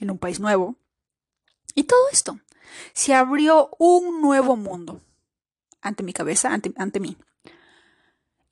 en 0.00 0.10
un 0.10 0.16
país 0.16 0.40
nuevo. 0.40 0.76
Y 1.74 1.82
todo 1.84 2.00
esto. 2.10 2.40
Se 2.94 3.12
abrió 3.12 3.68
un 3.78 4.22
nuevo 4.22 4.56
mundo 4.56 5.02
ante 5.82 6.02
mi 6.02 6.14
cabeza, 6.14 6.54
ante, 6.54 6.72
ante 6.78 7.00
mí. 7.00 7.18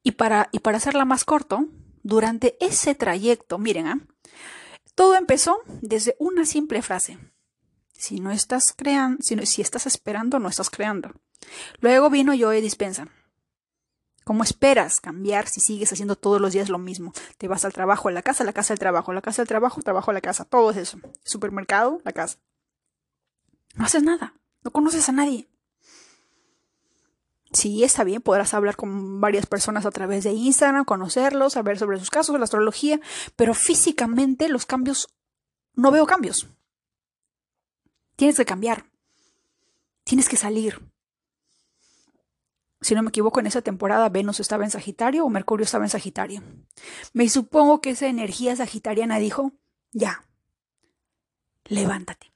Y 0.02 0.12
para, 0.12 0.50
y 0.52 0.58
para 0.58 0.76
hacerla 0.76 1.06
más 1.06 1.24
corto, 1.24 1.68
durante 2.02 2.58
ese 2.62 2.94
trayecto, 2.94 3.56
miren, 3.56 3.86
¿ah? 3.86 4.06
todo 4.94 5.14
empezó 5.14 5.62
desde 5.80 6.16
una 6.18 6.44
simple 6.44 6.82
frase. 6.82 7.16
Si 8.00 8.18
no 8.18 8.30
estás 8.30 8.72
creando, 8.74 9.18
si, 9.20 9.36
si 9.44 9.60
estás 9.60 9.84
esperando, 9.84 10.38
no 10.38 10.48
estás 10.48 10.70
creando. 10.70 11.12
Luego 11.80 12.08
vino 12.08 12.32
yo 12.32 12.50
y 12.54 12.62
dispensa. 12.62 13.08
¿Cómo 14.24 14.42
esperas 14.42 15.02
cambiar 15.02 15.48
si 15.48 15.60
sigues 15.60 15.92
haciendo 15.92 16.16
todos 16.16 16.40
los 16.40 16.54
días 16.54 16.70
lo 16.70 16.78
mismo? 16.78 17.12
Te 17.36 17.46
vas 17.46 17.66
al 17.66 17.74
trabajo, 17.74 18.08
a 18.08 18.12
la 18.12 18.22
casa, 18.22 18.42
a 18.42 18.46
la 18.46 18.54
casa, 18.54 18.72
al 18.72 18.78
trabajo, 18.78 19.10
a 19.10 19.14
la 19.14 19.20
casa, 19.20 19.42
al 19.42 19.48
trabajo, 19.48 19.82
trabajo, 19.82 20.10
a 20.10 20.14
la 20.14 20.22
casa, 20.22 20.46
todo 20.46 20.70
es 20.70 20.78
eso. 20.78 20.98
Supermercado, 21.24 22.00
la 22.02 22.12
casa. 22.12 22.38
No 23.74 23.84
haces 23.84 24.02
nada, 24.02 24.32
no 24.64 24.70
conoces 24.70 25.06
a 25.10 25.12
nadie. 25.12 25.50
Sí, 27.52 27.84
está 27.84 28.02
bien, 28.02 28.22
podrás 28.22 28.54
hablar 28.54 28.76
con 28.76 29.20
varias 29.20 29.44
personas 29.44 29.84
a 29.84 29.90
través 29.90 30.24
de 30.24 30.32
Instagram, 30.32 30.86
conocerlos, 30.86 31.52
saber 31.52 31.78
sobre 31.78 31.98
sus 31.98 32.08
casos, 32.08 32.38
la 32.38 32.44
astrología, 32.44 32.98
pero 33.36 33.52
físicamente 33.52 34.48
los 34.48 34.64
cambios, 34.64 35.08
no 35.74 35.90
veo 35.90 36.06
cambios. 36.06 36.48
Tienes 38.20 38.36
que 38.36 38.44
cambiar. 38.44 38.84
Tienes 40.04 40.28
que 40.28 40.36
salir. 40.36 40.78
Si 42.82 42.94
no 42.94 43.02
me 43.02 43.08
equivoco, 43.08 43.40
en 43.40 43.46
esa 43.46 43.62
temporada 43.62 44.10
Venus 44.10 44.40
estaba 44.40 44.62
en 44.62 44.70
Sagitario 44.70 45.24
o 45.24 45.30
Mercurio 45.30 45.64
estaba 45.64 45.86
en 45.86 45.88
Sagitario. 45.88 46.42
Me 47.14 47.30
supongo 47.30 47.80
que 47.80 47.88
esa 47.88 48.08
energía 48.08 48.54
sagitariana 48.54 49.18
dijo, 49.18 49.54
ya, 49.92 50.22
levántate. 51.64 52.30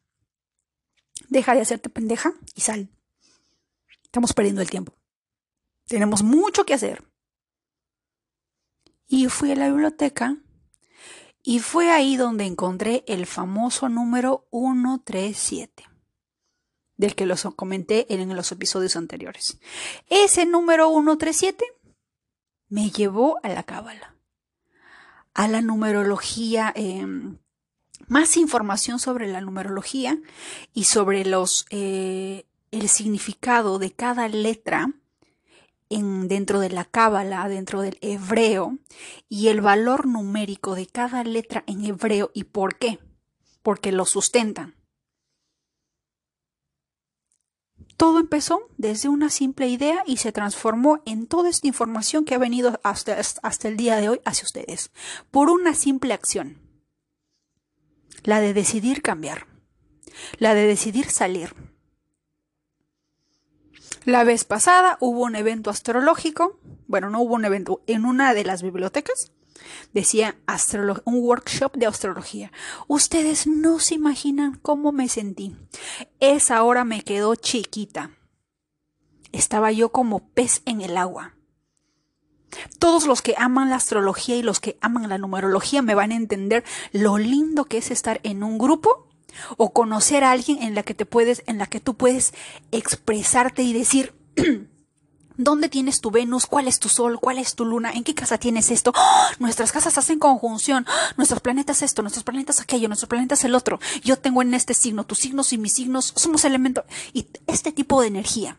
Deja 1.29 1.55
de 1.55 1.61
hacerte 1.61 1.91
pendeja 1.91 2.33
y 2.55 2.63
sal. 2.63 2.89
Estamos 4.05 4.33
perdiendo 4.33 4.63
el 4.63 4.71
tiempo. 4.71 4.95
Tenemos 5.87 6.23
mucho 6.23 6.65
que 6.65 6.73
hacer. 6.73 7.05
Y 9.07 9.29
fui 9.29 9.53
a 9.53 9.57
la 9.57 9.69
biblioteca 9.69 10.39
y 11.47 11.59
fue 11.59 11.91
ahí 11.91 12.17
donde 12.17 12.47
encontré 12.47 13.05
el 13.07 13.27
famoso 13.27 13.91
número 13.91 14.49
137, 14.51 15.85
del 16.97 17.15
que 17.15 17.27
los 17.27 17.45
comenté 17.55 18.13
en 18.13 18.35
los 18.35 18.51
episodios 18.51 18.97
anteriores. 18.97 19.59
Ese 20.09 20.47
número 20.47 20.89
137 20.89 21.63
me 22.71 22.91
llevó 22.91 23.39
a 23.43 23.51
la 23.51 23.63
cábala, 23.63 24.17
a 25.35 25.47
la 25.47 25.61
numerología, 25.61 26.73
em, 26.75 27.37
más 28.09 28.39
información 28.39 28.99
sobre 28.99 29.29
la 29.29 29.43
numerología 29.43 30.19
y 30.73 30.85
sobre 30.85 31.27
los, 31.27 31.67
eh, 31.69 32.47
el 32.71 32.89
significado 32.89 33.79
de 33.79 33.93
cada 33.93 34.29
letra 34.29 34.95
en, 35.89 36.29
dentro 36.29 36.61
de 36.61 36.71
la 36.71 36.85
cábala, 36.85 37.49
dentro 37.49 37.83
del 37.83 37.99
hebreo, 38.01 38.79
y 39.29 39.49
el 39.49 39.61
valor 39.61 40.07
numérico 40.07 40.75
de 40.75 40.87
cada 40.87 41.25
letra 41.25 41.65
en 41.67 41.85
hebreo 41.85 42.31
y 42.35 42.45
por 42.45 42.79
qué. 42.79 42.99
Porque 43.63 43.93
lo 43.93 44.05
sustentan. 44.05 44.75
Todo 47.97 48.19
empezó 48.19 48.69
desde 48.77 49.09
una 49.09 49.31
simple 49.31 49.69
idea 49.69 50.03
y 50.07 50.17
se 50.17 50.33
transformó 50.33 51.01
en 51.07 51.27
toda 51.27 51.49
esta 51.49 51.69
información 51.69 52.25
que 52.25 52.35
ha 52.35 52.39
venido 52.39 52.81
hasta, 52.83 53.17
hasta 53.19 53.69
el 53.69 53.77
día 53.77 53.97
de 53.97 54.09
hoy 54.09 54.21
hacia 54.25 54.45
ustedes, 54.45 54.91
por 55.31 55.49
una 55.49 55.75
simple 55.75 56.13
acción, 56.13 56.61
la 58.25 58.41
de 58.41 58.53
decidir 58.53 59.01
cambiar, 59.01 59.47
la 60.39 60.55
de 60.55 60.67
decidir 60.67 61.11
salir. 61.11 61.55
La 64.05 64.23
vez 64.23 64.45
pasada 64.45 64.99
hubo 65.01 65.23
un 65.23 65.35
evento 65.35 65.71
astrológico, 65.71 66.59
bueno, 66.87 67.09
no 67.09 67.23
hubo 67.23 67.35
un 67.35 67.47
evento, 67.47 67.83
en 67.87 68.05
una 68.05 68.35
de 68.35 68.45
las 68.45 68.63
bibliotecas, 68.63 69.33
decía 69.95 70.37
un 71.05 71.21
workshop 71.23 71.75
de 71.77 71.87
astrología. 71.87 72.53
Ustedes 72.87 73.47
no 73.47 73.79
se 73.79 73.95
imaginan 73.95 74.59
cómo 74.61 74.93
me 74.93 75.09
sentí. 75.09 75.57
Esa 76.21 76.63
hora 76.65 76.85
me 76.85 77.03
quedó 77.03 77.35
chiquita. 77.35 78.11
Estaba 79.33 79.73
yo 79.73 79.91
como 79.91 80.29
pez 80.29 80.61
en 80.67 80.83
el 80.83 80.99
agua. 80.99 81.35
Todos 82.79 83.07
los 83.07 83.23
que 83.23 83.35
aman 83.39 83.71
la 83.71 83.77
astrología 83.77 84.37
y 84.37 84.43
los 84.43 84.61
que 84.61 84.77
aman 84.83 85.09
la 85.09 85.19
numerología 85.19 85.81
me 85.81 85.95
van 85.95 86.13
a 86.13 86.17
entender 86.17 86.63
lo 86.93 87.17
lindo 87.17 87.65
que 87.65 87.79
es 87.79 87.91
estar 87.91 88.21
en 88.23 88.43
un 88.43 88.59
grupo 88.59 89.09
o 89.57 89.73
conocer 89.73 90.25
a 90.25 90.33
alguien 90.33 90.63
en 90.63 90.75
la 90.75 90.83
que 90.83 90.95
te 90.95 91.07
puedes 91.07 91.43
en 91.47 91.59
la 91.59 91.67
que 91.67 91.81
tú 91.81 91.95
puedes 91.95 92.35
expresarte 92.71 93.63
y 93.63 93.73
decir 93.73 94.15
¿Dónde 95.37 95.69
tienes 95.69 96.01
tu 96.01 96.13
Venus? 96.13 96.47
¿Cuál 96.47 96.69
es 96.69 96.79
tu 96.79 96.89
Sol? 96.89 97.19
¿Cuál 97.19 97.39
es 97.39 97.57
tu 97.57 97.65
Luna? 97.65 97.91
¿En 97.91 98.05
qué 98.05 98.15
casa 98.15 98.39
tienes 98.39 98.71
esto? 98.71 98.93
¡Ah! 98.95 99.33
Nuestras 99.41 99.73
casas 99.73 99.99
hacen 99.99 100.21
conjunción. 100.21 100.87
¡Ah! 100.89 101.13
Nuestros 101.17 101.41
planetas 101.41 101.83
esto, 101.83 102.03
nuestros 102.03 102.23
planetas 102.23 102.61
aquello, 102.61 102.87
nuestros 102.87 103.09
planetas 103.09 103.43
el 103.43 103.57
otro. 103.57 103.81
Yo 104.05 104.17
tengo 104.17 104.43
en 104.43 104.55
este 104.55 104.75
signo, 104.75 105.05
tus 105.05 105.19
signos 105.19 105.53
y 105.53 105.59
mis 105.59 105.73
signos 105.73 106.13
somos 106.15 106.45
elementos. 106.45 106.85
Y 107.13 107.27
este 107.49 107.73
tipo 107.73 108.01
de 108.01 108.07
energía. 108.07 108.59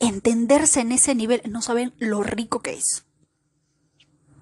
Entenderse 0.00 0.80
en 0.80 0.92
ese 0.92 1.14
nivel, 1.14 1.40
no 1.48 1.62
saben 1.62 1.94
lo 1.98 2.22
rico 2.22 2.60
que 2.60 2.74
es. 2.74 3.04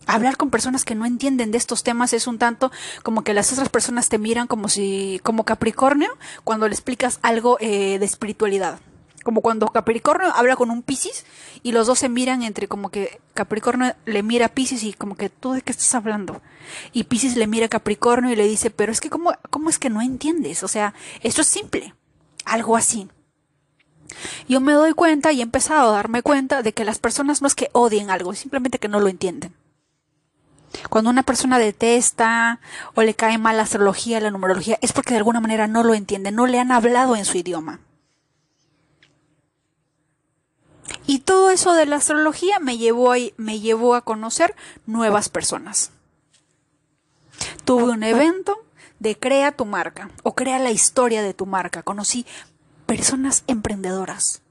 Hablar 0.07 0.37
con 0.37 0.51
personas 0.51 0.85
que 0.85 0.95
no 0.95 1.07
entienden 1.07 1.51
de 1.51 1.59
estos 1.59 1.83
temas 1.83 2.13
es 2.13 2.27
un 2.27 2.39
tanto 2.39 2.73
como 3.03 3.23
que 3.23 3.35
las 3.35 3.53
otras 3.53 3.69
personas 3.69 4.09
te 4.09 4.19
miran 4.19 4.47
como 4.47 4.69
si, 4.69 5.21
como 5.23 5.45
Capricornio, 5.45 6.11
cuando 6.45 6.69
le 6.69 6.75
explicas 6.75 7.19
algo 7.23 7.57
eh, 7.61 7.99
de 7.99 8.05
espiritualidad 8.05 8.81
como 9.23 9.41
cuando 9.41 9.69
Capricornio 9.69 10.35
habla 10.35 10.57
con 10.57 10.71
un 10.71 10.83
Piscis 10.83 11.25
y 11.63 11.73
los 11.73 11.87
dos 11.87 11.99
se 12.01 12.09
miran 12.09 12.43
entre 12.43 12.69
como 12.69 12.91
que 12.91 13.21
Capricornio 13.35 13.95
le 14.05 14.23
mira 14.23 14.47
a 14.47 14.49
Piscis 14.49 14.83
y 14.83 14.93
como 14.93 15.17
que 15.17 15.31
tú 15.31 15.53
de 15.53 15.63
qué 15.63 15.73
estás 15.73 15.95
hablando. 15.95 16.43
Y 16.93 17.05
Piscis 17.05 17.37
le 17.37 17.47
mira 17.47 17.67
a 17.67 17.71
Capricornio 17.71 18.33
y 18.33 18.37
le 18.37 18.47
dice, 18.47 18.71
pero 18.71 18.93
es 18.93 19.01
que 19.01 19.11
cómo, 19.11 19.33
cómo 19.51 19.71
es 19.71 19.79
que 19.79 19.91
no 19.91 20.03
entiendes? 20.03 20.63
O 20.63 20.69
sea, 20.69 20.95
esto 21.21 21.43
es 21.43 21.47
simple. 21.47 21.95
Algo 22.45 22.77
así. 22.77 23.09
Yo 24.49 24.61
me 24.61 24.73
doy 24.73 24.93
cuenta 24.93 25.33
y 25.33 25.41
he 25.41 25.43
empezado 25.43 25.91
a 25.91 25.93
darme 25.93 26.23
cuenta 26.23 26.63
de 26.63 26.73
que 26.73 26.85
las 26.85 26.99
personas 26.99 27.41
no 27.41 27.49
es 27.49 27.55
que 27.55 27.71
odien 27.73 28.11
algo, 28.11 28.35
simplemente 28.35 28.79
que 28.79 28.89
no 28.89 29.01
lo 29.01 29.09
entienden. 29.09 29.55
Cuando 30.91 31.11
una 31.11 31.23
persona 31.23 31.59
detesta 31.59 32.61
o 32.95 33.03
le 33.03 33.15
cae 33.15 33.39
mal 33.39 33.57
la 33.57 33.63
astrología, 33.65 34.21
la 34.21 34.31
numerología, 34.31 34.79
es 34.81 34.93
porque 34.93 35.15
de 35.15 35.19
alguna 35.19 35.41
manera 35.41 35.67
no 35.67 35.83
lo 35.83 35.95
entiende, 35.95 36.33
no 36.33 36.47
le 36.47 36.59
han 36.59 36.73
hablado 36.73 37.17
en 37.17 37.25
su 37.25 37.39
idioma. 37.39 37.81
Y 41.07 41.21
todo 41.21 41.51
eso 41.51 41.75
de 41.75 41.87
la 41.87 41.97
astrología 41.97 42.59
me 42.59 42.79
llevó 42.79 43.95
a, 43.95 44.01
conocer 44.03 44.55
nuevas 44.87 45.29
personas. 45.29 45.91
Tuve 47.65 47.85
un 47.85 48.03
evento 48.03 48.57
de 48.99 49.19
crea 49.19 49.53
tu 49.53 49.65
marca 49.65 50.11
o 50.23 50.35
crea 50.35 50.59
la 50.59 50.71
historia 50.71 51.23
de 51.23 51.35
tu 51.35 51.47
marca. 51.47 51.83
Conocí 51.83 52.27
personas 52.87 53.45
emprendedoras. 53.47 54.43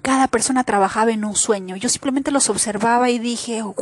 Cada 0.00 0.28
persona 0.28 0.64
trabajaba 0.64 1.10
en 1.10 1.24
un 1.24 1.34
sueño. 1.34 1.76
Yo 1.76 1.88
simplemente 1.88 2.30
los 2.30 2.48
observaba 2.48 3.10
y 3.10 3.18
dije, 3.18 3.62
wow. 3.62 3.74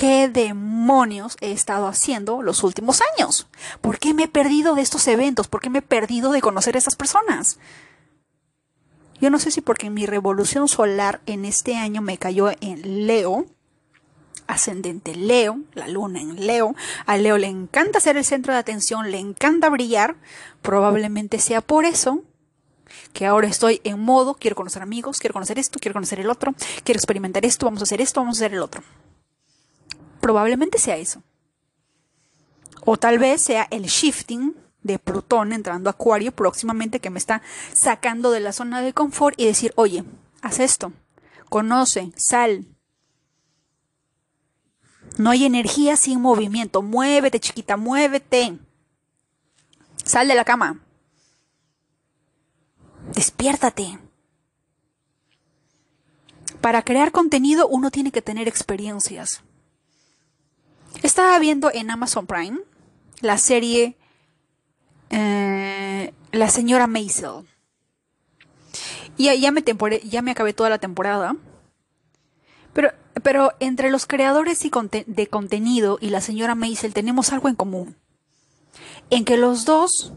¿Qué 0.00 0.30
demonios 0.30 1.36
he 1.42 1.52
estado 1.52 1.86
haciendo 1.86 2.40
los 2.40 2.64
últimos 2.64 3.02
años? 3.18 3.48
¿Por 3.82 3.98
qué 3.98 4.14
me 4.14 4.22
he 4.22 4.28
perdido 4.28 4.74
de 4.74 4.80
estos 4.80 5.06
eventos? 5.06 5.46
¿Por 5.46 5.60
qué 5.60 5.68
me 5.68 5.80
he 5.80 5.82
perdido 5.82 6.32
de 6.32 6.40
conocer 6.40 6.74
a 6.74 6.78
esas 6.78 6.96
personas? 6.96 7.58
Yo 9.20 9.28
no 9.28 9.38
sé 9.38 9.50
si 9.50 9.60
porque 9.60 9.90
mi 9.90 10.06
revolución 10.06 10.68
solar 10.68 11.20
en 11.26 11.44
este 11.44 11.76
año 11.76 12.00
me 12.00 12.16
cayó 12.16 12.50
en 12.62 13.06
Leo, 13.06 13.44
ascendente 14.46 15.14
Leo, 15.14 15.60
la 15.74 15.86
luna 15.86 16.22
en 16.22 16.46
Leo. 16.46 16.74
A 17.04 17.18
Leo 17.18 17.36
le 17.36 17.48
encanta 17.48 18.00
ser 18.00 18.16
el 18.16 18.24
centro 18.24 18.54
de 18.54 18.58
atención, 18.58 19.10
le 19.10 19.18
encanta 19.18 19.68
brillar. 19.68 20.16
Probablemente 20.62 21.38
sea 21.38 21.60
por 21.60 21.84
eso 21.84 22.22
que 23.12 23.26
ahora 23.26 23.48
estoy 23.48 23.82
en 23.84 24.00
modo, 24.00 24.32
quiero 24.32 24.56
conocer 24.56 24.80
amigos, 24.80 25.18
quiero 25.18 25.34
conocer 25.34 25.58
esto, 25.58 25.78
quiero 25.78 25.92
conocer 25.92 26.20
el 26.20 26.30
otro, 26.30 26.54
quiero 26.84 26.96
experimentar 26.96 27.44
esto, 27.44 27.66
vamos 27.66 27.82
a 27.82 27.84
hacer 27.84 28.00
esto, 28.00 28.20
vamos 28.20 28.38
a 28.40 28.46
hacer 28.46 28.54
el 28.54 28.62
otro. 28.62 28.82
Probablemente 30.20 30.78
sea 30.78 30.96
eso. 30.96 31.22
O 32.84 32.96
tal 32.96 33.18
vez 33.18 33.42
sea 33.42 33.66
el 33.70 33.84
shifting 33.84 34.54
de 34.82 34.98
Plutón 34.98 35.52
entrando 35.52 35.90
a 35.90 35.92
Acuario 35.92 36.32
próximamente 36.32 37.00
que 37.00 37.10
me 37.10 37.18
está 37.18 37.42
sacando 37.72 38.30
de 38.30 38.40
la 38.40 38.52
zona 38.52 38.80
de 38.80 38.94
confort 38.94 39.38
y 39.38 39.46
decir, 39.46 39.72
oye, 39.76 40.04
haz 40.40 40.60
esto, 40.60 40.92
conoce, 41.48 42.12
sal. 42.16 42.66
No 45.18 45.30
hay 45.30 45.44
energía 45.44 45.96
sin 45.96 46.20
movimiento. 46.20 46.82
Muévete, 46.82 47.40
chiquita, 47.40 47.76
muévete. 47.76 48.58
Sal 50.04 50.28
de 50.28 50.34
la 50.34 50.44
cama. 50.44 50.80
Despiértate. 53.14 53.98
Para 56.60 56.82
crear 56.82 57.10
contenido 57.10 57.68
uno 57.68 57.90
tiene 57.90 58.12
que 58.12 58.22
tener 58.22 58.48
experiencias. 58.48 59.42
Estaba 61.02 61.38
viendo 61.38 61.70
en 61.72 61.90
Amazon 61.90 62.26
Prime 62.26 62.58
la 63.20 63.38
serie 63.38 63.96
eh, 65.10 66.12
la 66.32 66.48
señora 66.48 66.86
Maisel. 66.86 67.46
Y 69.16 69.38
ya 69.38 69.50
me, 69.50 69.62
ya 70.04 70.22
me 70.22 70.30
acabé 70.30 70.52
toda 70.52 70.70
la 70.70 70.78
temporada. 70.78 71.36
Pero, 72.72 72.92
pero 73.22 73.52
entre 73.60 73.90
los 73.90 74.06
creadores 74.06 74.62
de 75.06 75.26
contenido 75.26 75.98
y 76.00 76.10
la 76.10 76.20
señora 76.20 76.54
Maisel 76.54 76.94
tenemos 76.94 77.32
algo 77.32 77.48
en 77.48 77.56
común. 77.56 77.96
En 79.10 79.24
que 79.24 79.36
los 79.36 79.64
dos 79.64 80.12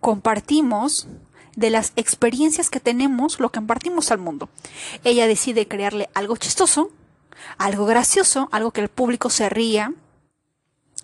compartimos 0.00 1.06
de 1.54 1.70
las 1.70 1.92
experiencias 1.96 2.70
que 2.70 2.80
tenemos, 2.80 3.38
lo 3.38 3.50
que 3.50 3.60
compartimos 3.60 4.10
al 4.10 4.18
mundo. 4.18 4.48
Ella 5.04 5.26
decide 5.26 5.68
crearle 5.68 6.08
algo 6.14 6.36
chistoso, 6.36 6.90
algo 7.58 7.86
gracioso, 7.86 8.48
algo 8.50 8.72
que 8.72 8.80
el 8.80 8.88
público 8.88 9.30
se 9.30 9.48
ría, 9.48 9.94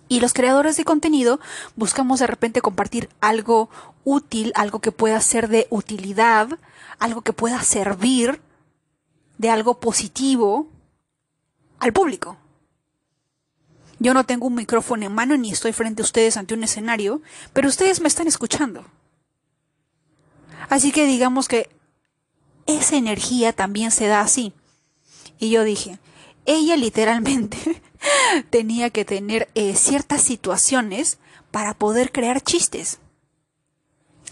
y 0.09 0.19
los 0.19 0.33
creadores 0.33 0.75
de 0.75 0.83
contenido 0.83 1.39
buscamos 1.75 2.19
de 2.19 2.27
repente 2.27 2.61
compartir 2.61 3.09
algo 3.21 3.69
útil, 4.03 4.51
algo 4.55 4.79
que 4.79 4.91
pueda 4.91 5.21
ser 5.21 5.47
de 5.47 5.67
utilidad, 5.69 6.59
algo 6.97 7.21
que 7.21 7.31
pueda 7.31 7.61
servir 7.61 8.41
de 9.37 9.49
algo 9.49 9.79
positivo 9.79 10.67
al 11.79 11.93
público. 11.93 12.37
Yo 13.99 14.13
no 14.13 14.25
tengo 14.25 14.47
un 14.47 14.55
micrófono 14.55 15.05
en 15.05 15.13
mano 15.13 15.37
ni 15.37 15.51
estoy 15.51 15.73
frente 15.73 16.01
a 16.01 16.05
ustedes 16.05 16.37
ante 16.37 16.55
un 16.55 16.63
escenario, 16.63 17.21
pero 17.53 17.69
ustedes 17.69 18.01
me 18.01 18.07
están 18.07 18.27
escuchando. 18.27 18.83
Así 20.69 20.91
que 20.91 21.05
digamos 21.05 21.47
que 21.47 21.69
esa 22.65 22.95
energía 22.95 23.53
también 23.53 23.91
se 23.91 24.07
da 24.07 24.21
así. 24.21 24.53
Y 25.37 25.51
yo 25.51 25.63
dije, 25.63 25.99
ella 26.45 26.75
literalmente 26.77 27.81
tenía 28.49 28.89
que 28.89 29.05
tener 29.05 29.49
eh, 29.55 29.75
ciertas 29.75 30.21
situaciones 30.21 31.19
para 31.51 31.73
poder 31.73 32.11
crear 32.11 32.41
chistes. 32.41 32.99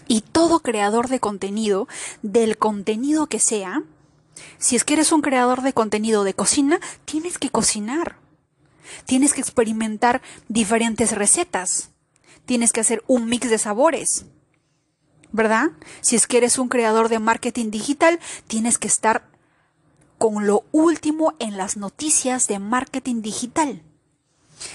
Y 0.06 0.22
todo 0.22 0.60
creador 0.60 1.08
de 1.08 1.20
contenido, 1.20 1.86
del 2.22 2.56
contenido 2.56 3.26
que 3.26 3.40
sea, 3.40 3.82
si 4.58 4.76
es 4.76 4.84
que 4.84 4.94
eres 4.94 5.12
un 5.12 5.20
creador 5.20 5.62
de 5.62 5.72
contenido 5.72 6.24
de 6.24 6.34
cocina, 6.34 6.80
tienes 7.04 7.38
que 7.38 7.50
cocinar. 7.50 8.16
Tienes 9.04 9.34
que 9.34 9.40
experimentar 9.40 10.22
diferentes 10.48 11.12
recetas. 11.12 11.90
Tienes 12.46 12.72
que 12.72 12.80
hacer 12.80 13.02
un 13.06 13.26
mix 13.26 13.50
de 13.50 13.58
sabores. 13.58 14.26
¿Verdad? 15.30 15.70
Si 16.00 16.16
es 16.16 16.26
que 16.26 16.38
eres 16.38 16.58
un 16.58 16.68
creador 16.68 17.08
de 17.10 17.18
marketing 17.18 17.70
digital, 17.70 18.18
tienes 18.46 18.78
que 18.78 18.88
estar 18.88 19.27
con 20.18 20.46
lo 20.46 20.64
último 20.72 21.34
en 21.38 21.56
las 21.56 21.76
noticias 21.76 22.48
de 22.48 22.58
marketing 22.58 23.22
digital. 23.22 23.82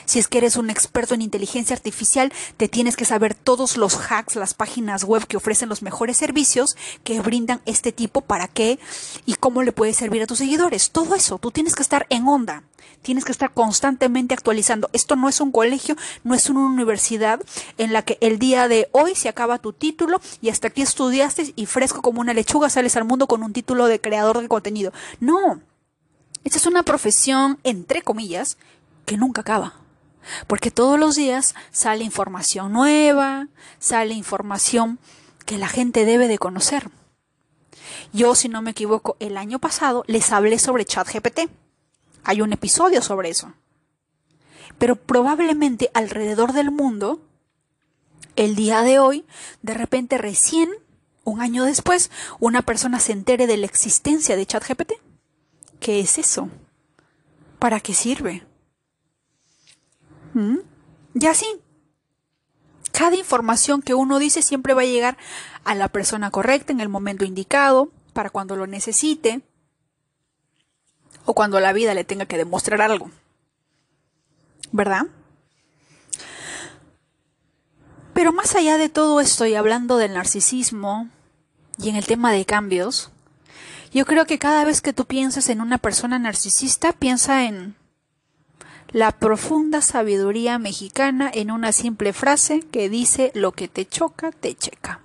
Si 0.05 0.19
es 0.19 0.27
que 0.27 0.37
eres 0.37 0.55
un 0.55 0.69
experto 0.69 1.13
en 1.13 1.21
inteligencia 1.21 1.75
artificial, 1.75 2.31
te 2.57 2.67
tienes 2.67 2.95
que 2.95 3.05
saber 3.05 3.35
todos 3.35 3.77
los 3.77 3.95
hacks, 3.95 4.35
las 4.35 4.53
páginas 4.53 5.03
web 5.03 5.25
que 5.27 5.37
ofrecen 5.37 5.69
los 5.69 5.81
mejores 5.81 6.17
servicios 6.17 6.75
que 7.03 7.19
brindan 7.21 7.61
este 7.65 7.91
tipo, 7.91 8.21
para 8.21 8.47
qué 8.47 8.79
y 9.25 9.35
cómo 9.35 9.63
le 9.63 9.71
puede 9.71 9.93
servir 9.93 10.21
a 10.21 10.27
tus 10.27 10.39
seguidores. 10.39 10.91
Todo 10.91 11.15
eso, 11.15 11.37
tú 11.39 11.51
tienes 11.51 11.75
que 11.75 11.83
estar 11.83 12.05
en 12.09 12.27
onda. 12.27 12.63
Tienes 13.01 13.25
que 13.25 13.31
estar 13.31 13.53
constantemente 13.53 14.33
actualizando. 14.33 14.89
Esto 14.93 15.15
no 15.15 15.27
es 15.27 15.41
un 15.41 15.51
colegio, 15.51 15.95
no 16.23 16.35
es 16.35 16.49
una 16.49 16.61
universidad 16.61 17.41
en 17.77 17.91
la 17.91 18.01
que 18.03 18.17
el 18.21 18.39
día 18.39 18.67
de 18.67 18.87
hoy 18.91 19.15
se 19.15 19.29
acaba 19.29 19.59
tu 19.59 19.73
título 19.73 20.21
y 20.41 20.49
hasta 20.49 20.69
aquí 20.69 20.81
estudiaste 20.81 21.53
y 21.55 21.65
fresco 21.65 22.01
como 22.01 22.21
una 22.21 22.33
lechuga 22.33 22.69
sales 22.69 22.95
al 22.95 23.03
mundo 23.03 23.27
con 23.27 23.43
un 23.43 23.51
título 23.51 23.87
de 23.87 23.99
creador 23.99 24.41
de 24.41 24.47
contenido. 24.47 24.93
No. 25.19 25.61
Esta 26.43 26.57
es 26.57 26.65
una 26.65 26.83
profesión, 26.83 27.59
entre 27.63 28.01
comillas, 28.01 28.57
que 29.05 29.17
nunca 29.17 29.41
acaba. 29.41 29.75
Porque 30.47 30.71
todos 30.71 30.99
los 30.99 31.15
días 31.15 31.53
sale 31.71 32.03
información 32.03 32.71
nueva, 32.71 33.47
sale 33.79 34.13
información 34.13 34.99
que 35.45 35.57
la 35.57 35.67
gente 35.67 36.05
debe 36.05 36.27
de 36.27 36.37
conocer. 36.37 36.89
Yo, 38.13 38.35
si 38.35 38.47
no 38.47 38.61
me 38.61 38.71
equivoco, 38.71 39.17
el 39.19 39.37
año 39.37 39.59
pasado 39.59 40.03
les 40.07 40.31
hablé 40.31 40.59
sobre 40.59 40.85
ChatGPT. 40.85 41.49
Hay 42.23 42.41
un 42.41 42.53
episodio 42.53 43.01
sobre 43.01 43.29
eso. 43.29 43.53
Pero 44.77 44.95
probablemente 44.95 45.89
alrededor 45.93 46.53
del 46.53 46.71
mundo, 46.71 47.21
el 48.35 48.55
día 48.55 48.81
de 48.81 48.99
hoy, 48.99 49.25
de 49.61 49.73
repente 49.73 50.17
recién, 50.17 50.69
un 51.23 51.41
año 51.41 51.63
después, 51.63 52.11
una 52.39 52.61
persona 52.61 52.99
se 52.99 53.11
entere 53.11 53.47
de 53.47 53.57
la 53.57 53.65
existencia 53.65 54.35
de 54.35 54.45
ChatGPT. 54.45 54.93
¿Qué 55.79 55.99
es 55.99 56.17
eso? 56.17 56.49
¿Para 57.59 57.79
qué 57.79 57.93
sirve? 57.93 58.45
¿Mm? 60.33 60.57
Y 61.15 61.25
así. 61.27 61.45
Cada 62.91 63.15
información 63.15 63.81
que 63.81 63.95
uno 63.95 64.19
dice 64.19 64.41
siempre 64.41 64.73
va 64.73 64.81
a 64.81 64.85
llegar 64.85 65.17
a 65.63 65.73
la 65.73 65.87
persona 65.87 66.29
correcta 66.29 66.71
en 66.71 66.79
el 66.79 66.89
momento 66.89 67.25
indicado, 67.25 67.91
para 68.13 68.29
cuando 68.29 68.55
lo 68.55 68.67
necesite, 68.67 69.41
o 71.25 71.33
cuando 71.33 71.59
la 71.59 71.73
vida 71.73 71.93
le 71.93 72.03
tenga 72.03 72.25
que 72.25 72.37
demostrar 72.37 72.81
algo. 72.81 73.09
¿Verdad? 74.71 75.07
Pero 78.13 78.31
más 78.31 78.55
allá 78.55 78.77
de 78.77 78.89
todo 78.89 79.19
esto 79.19 79.45
y 79.45 79.55
hablando 79.55 79.97
del 79.97 80.13
narcisismo 80.13 81.09
y 81.77 81.89
en 81.89 81.95
el 81.95 82.05
tema 82.05 82.31
de 82.31 82.45
cambios, 82.45 83.11
yo 83.91 84.05
creo 84.05 84.25
que 84.25 84.39
cada 84.39 84.65
vez 84.65 84.81
que 84.81 84.93
tú 84.93 85.05
piensas 85.05 85.49
en 85.49 85.61
una 85.61 85.77
persona 85.77 86.19
narcisista, 86.19 86.93
piensa 86.93 87.45
en 87.45 87.75
la 88.93 89.11
profunda 89.11 89.81
sabiduría 89.81 90.59
mexicana 90.59 91.29
en 91.33 91.51
una 91.51 91.71
simple 91.71 92.13
frase 92.13 92.61
que 92.71 92.89
dice 92.89 93.31
lo 93.33 93.51
que 93.51 93.67
te 93.67 93.87
choca, 93.87 94.31
te 94.31 94.55
checa. 94.55 95.01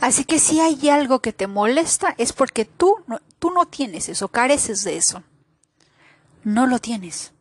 Así 0.00 0.24
que 0.24 0.38
si 0.38 0.60
hay 0.60 0.88
algo 0.88 1.20
que 1.20 1.32
te 1.32 1.48
molesta 1.48 2.14
es 2.18 2.32
porque 2.32 2.64
tú 2.64 2.96
no, 3.08 3.20
tú 3.40 3.50
no 3.50 3.66
tienes 3.66 4.08
eso, 4.08 4.28
careces 4.28 4.84
de 4.84 4.96
eso. 4.96 5.22
No 6.44 6.66
lo 6.66 6.78
tienes. 6.78 7.32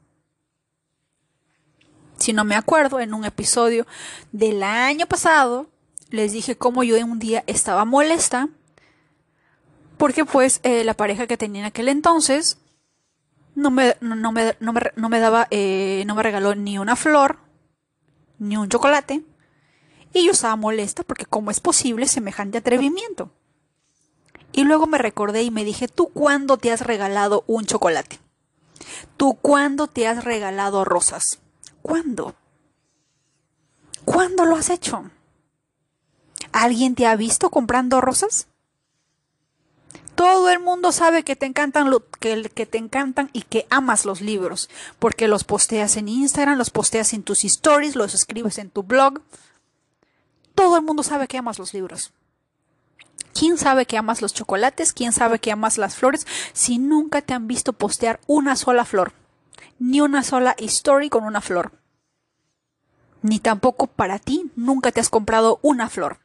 Si 2.17 2.34
no 2.34 2.43
me 2.43 2.55
acuerdo, 2.55 2.99
en 2.99 3.13
un 3.13 3.25
episodio 3.25 3.86
del 4.31 4.63
año 4.63 5.07
pasado, 5.07 5.69
les 6.10 6.31
dije 6.34 6.55
cómo 6.55 6.84
yo 6.84 6.97
un 7.03 7.19
día 7.19 7.43
estaba 7.47 7.86
molesta 7.86 8.49
porque 9.97 10.25
pues 10.25 10.62
eh, 10.63 10.84
la 10.84 10.95
pareja 10.95 11.27
que 11.27 11.38
tenía 11.38 11.62
en 11.62 11.67
aquel 11.67 11.88
entonces 11.88 12.57
no 13.55 13.71
me, 13.71 13.95
no 14.01 14.31
me, 14.31 14.55
no 14.59 14.73
me, 14.73 14.81
no 14.95 15.09
me 15.09 15.19
daba, 15.19 15.47
eh, 15.51 16.03
no 16.07 16.15
me 16.15 16.23
regaló 16.23 16.55
ni 16.55 16.77
una 16.77 16.95
flor, 16.95 17.39
ni 18.39 18.57
un 18.57 18.69
chocolate. 18.69 19.23
Y 20.13 20.25
yo 20.25 20.31
estaba 20.31 20.55
molesta 20.55 21.03
porque 21.03 21.25
cómo 21.25 21.51
es 21.51 21.59
posible 21.59 22.07
semejante 22.07 22.57
atrevimiento. 22.57 23.31
Y 24.51 24.63
luego 24.63 24.85
me 24.87 24.97
recordé 24.97 25.43
y 25.43 25.51
me 25.51 25.63
dije, 25.63 25.87
¿tú 25.87 26.07
cuándo 26.07 26.57
te 26.57 26.71
has 26.71 26.81
regalado 26.81 27.43
un 27.47 27.65
chocolate? 27.65 28.19
¿Tú 29.15 29.35
cuándo 29.35 29.87
te 29.87 30.07
has 30.07 30.23
regalado 30.23 30.83
rosas? 30.83 31.39
¿Cuándo? 31.81 32.35
¿Cuándo 34.03 34.45
lo 34.45 34.55
has 34.55 34.69
hecho? 34.69 35.09
¿Alguien 36.51 36.95
te 36.95 37.07
ha 37.07 37.15
visto 37.15 37.49
comprando 37.49 38.01
rosas? 38.01 38.47
Todo 40.21 40.51
el 40.51 40.60
mundo 40.60 40.91
sabe 40.91 41.23
que 41.23 41.36
te 41.36 41.47
encantan 41.47 41.91
que, 42.19 42.67
te 42.67 42.77
encantan 42.77 43.31
y 43.34 43.41
que 43.41 43.65
amas 43.71 44.05
los 44.05 44.21
libros, 44.21 44.69
porque 44.99 45.27
los 45.27 45.43
posteas 45.43 45.97
en 45.97 46.07
Instagram, 46.07 46.60
los 46.60 46.69
posteas 46.69 47.13
en 47.13 47.23
tus 47.23 47.43
stories, 47.43 47.95
los 47.95 48.13
escribes 48.13 48.60
en 48.60 48.69
tu 48.69 48.84
blog. 48.84 49.21
Todo 50.53 50.77
el 50.77 50.84
mundo 50.84 51.01
sabe 51.01 51.27
que 51.27 51.39
amas 51.39 51.57
los 51.57 51.73
libros. 51.73 52.13
¿Quién 53.34 53.57
sabe 53.57 53.88
que 53.88 53.97
amas 53.97 54.21
los 54.21 54.36
chocolates? 54.36 54.93
¿Quién 54.93 55.12
sabe 55.12 55.39
que 55.39 55.51
amas 55.51 55.79
las 55.79 55.95
flores? 55.95 56.27
Si 56.53 56.77
nunca 56.77 57.23
te 57.23 57.34
han 57.34 57.47
visto 57.47 57.73
postear 57.73 58.19
una 58.27 58.55
sola 58.55 58.86
flor, 58.86 59.13
ni 59.79 60.01
una 60.01 60.21
sola 60.21 60.55
story 60.60 61.10
con 61.10 61.23
una 61.23 61.41
flor. 61.41 61.71
Ni 63.23 63.39
tampoco 63.39 63.88
para 63.88 64.19
ti 64.19 64.51
nunca 64.55 64.91
te 64.91 64.99
has 65.01 65.10
comprado 65.10 65.57
una 65.63 65.89
flor. 65.89 66.19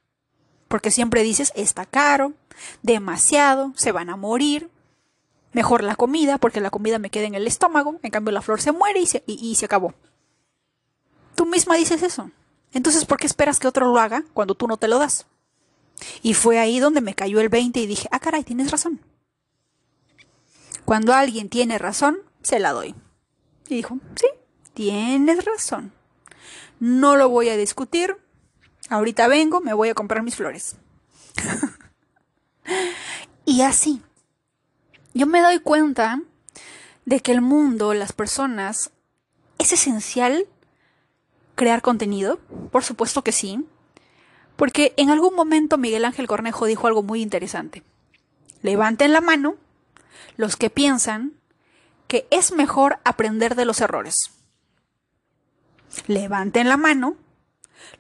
Porque 0.69 0.91
siempre 0.91 1.23
dices, 1.23 1.53
está 1.55 1.87
caro, 1.87 2.33
demasiado, 2.83 3.73
se 3.77 3.93
van 3.93 4.11
a 4.11 4.17
morir. 4.17 4.71
Mejor 5.53 5.83
la 5.83 5.97
comida, 5.97 6.39
porque 6.39 6.61
la 6.61 6.71
comida 6.71 6.99
me 6.99 7.11
queda 7.11 7.27
en 7.27 7.35
el 7.35 7.47
estómago, 7.47 7.99
en 8.03 8.11
cambio 8.11 8.33
la 8.33 8.43
flor 8.43 8.61
se 8.61 8.73
muere 8.73 9.01
y 9.01 9.07
se, 9.07 9.23
y, 9.27 9.55
se 9.55 9.65
acabó. 9.65 9.95
Tú 11.35 11.47
misma 11.47 11.77
dices 11.77 12.03
eso. 12.03 12.31
Entonces, 12.73 13.05
¿por 13.05 13.19
qué 13.19 13.27
esperas 13.27 13.59
que 13.59 13.69
otro 13.69 13.87
lo 13.87 13.99
haga 13.99 14.25
cuando 14.35 14.55
tú 14.55 14.67
no 14.67 14.77
te 14.77 14.89
lo 14.89 14.99
das? 14.99 15.27
Y 16.23 16.35
fue 16.35 16.59
ahí 16.59 16.79
donde 16.79 17.01
me 17.01 17.15
cayó 17.15 17.41
el 17.41 17.49
20 17.49 17.81
y 17.81 17.87
dije, 17.87 18.09
ah, 18.11 18.21
caray, 18.21 18.45
tienes 18.45 18.71
razón. 18.71 19.01
Cuando 20.85 21.15
alguien 21.15 21.49
tiene 21.49 21.79
razón, 21.79 22.19
se 22.43 22.59
la 22.59 22.73
doy. 22.73 22.95
Y 23.69 23.77
dijo, 23.77 23.99
sí, 24.15 24.27
tienes 24.75 25.45
razón. 25.45 25.93
No 26.79 27.17
lo 27.17 27.29
voy 27.29 27.49
a 27.49 27.57
discutir. 27.57 28.17
Ahorita 28.89 29.29
vengo, 29.29 29.61
me 29.61 29.73
voy 29.73 29.89
a 29.89 29.95
comprar 29.95 30.23
mis 30.23 30.37
flores. 30.37 30.77
y 33.45 33.63
así. 33.63 34.03
Yo 35.15 35.27
me 35.27 35.41
doy 35.41 35.61
cuenta 35.61 36.21
de 37.05 37.21
que 37.21 37.33
el 37.33 37.41
mundo, 37.41 37.95
las 37.95 38.13
personas, 38.13 38.91
es 39.59 39.73
esencial 39.73 40.47
crear 41.55 41.83
contenido. 41.83 42.39
Por 42.71 42.85
supuesto 42.85 43.23
que 43.23 43.33
sí. 43.33 43.65
Porque 44.57 44.95
en 44.97 45.11
algún 45.11 45.35
momento 45.35 45.79
Miguel 45.79 46.05
Ángel 46.05 46.27
Cornejo 46.27 46.67
dijo 46.67 46.87
algo 46.87 47.03
muy 47.03 47.23
interesante. 47.23 47.83
Levanten 48.63 49.13
la 49.13 49.21
mano 49.21 49.57
los 50.37 50.57
que 50.57 50.71
piensan 50.71 51.35
que 52.09 52.27
es 52.31 52.53
mejor 52.53 52.99
aprender 53.05 53.55
de 53.55 53.65
los 53.65 53.81
errores. 53.81 54.31
Levanten 56.07 56.69
la 56.69 56.77
mano 56.77 57.17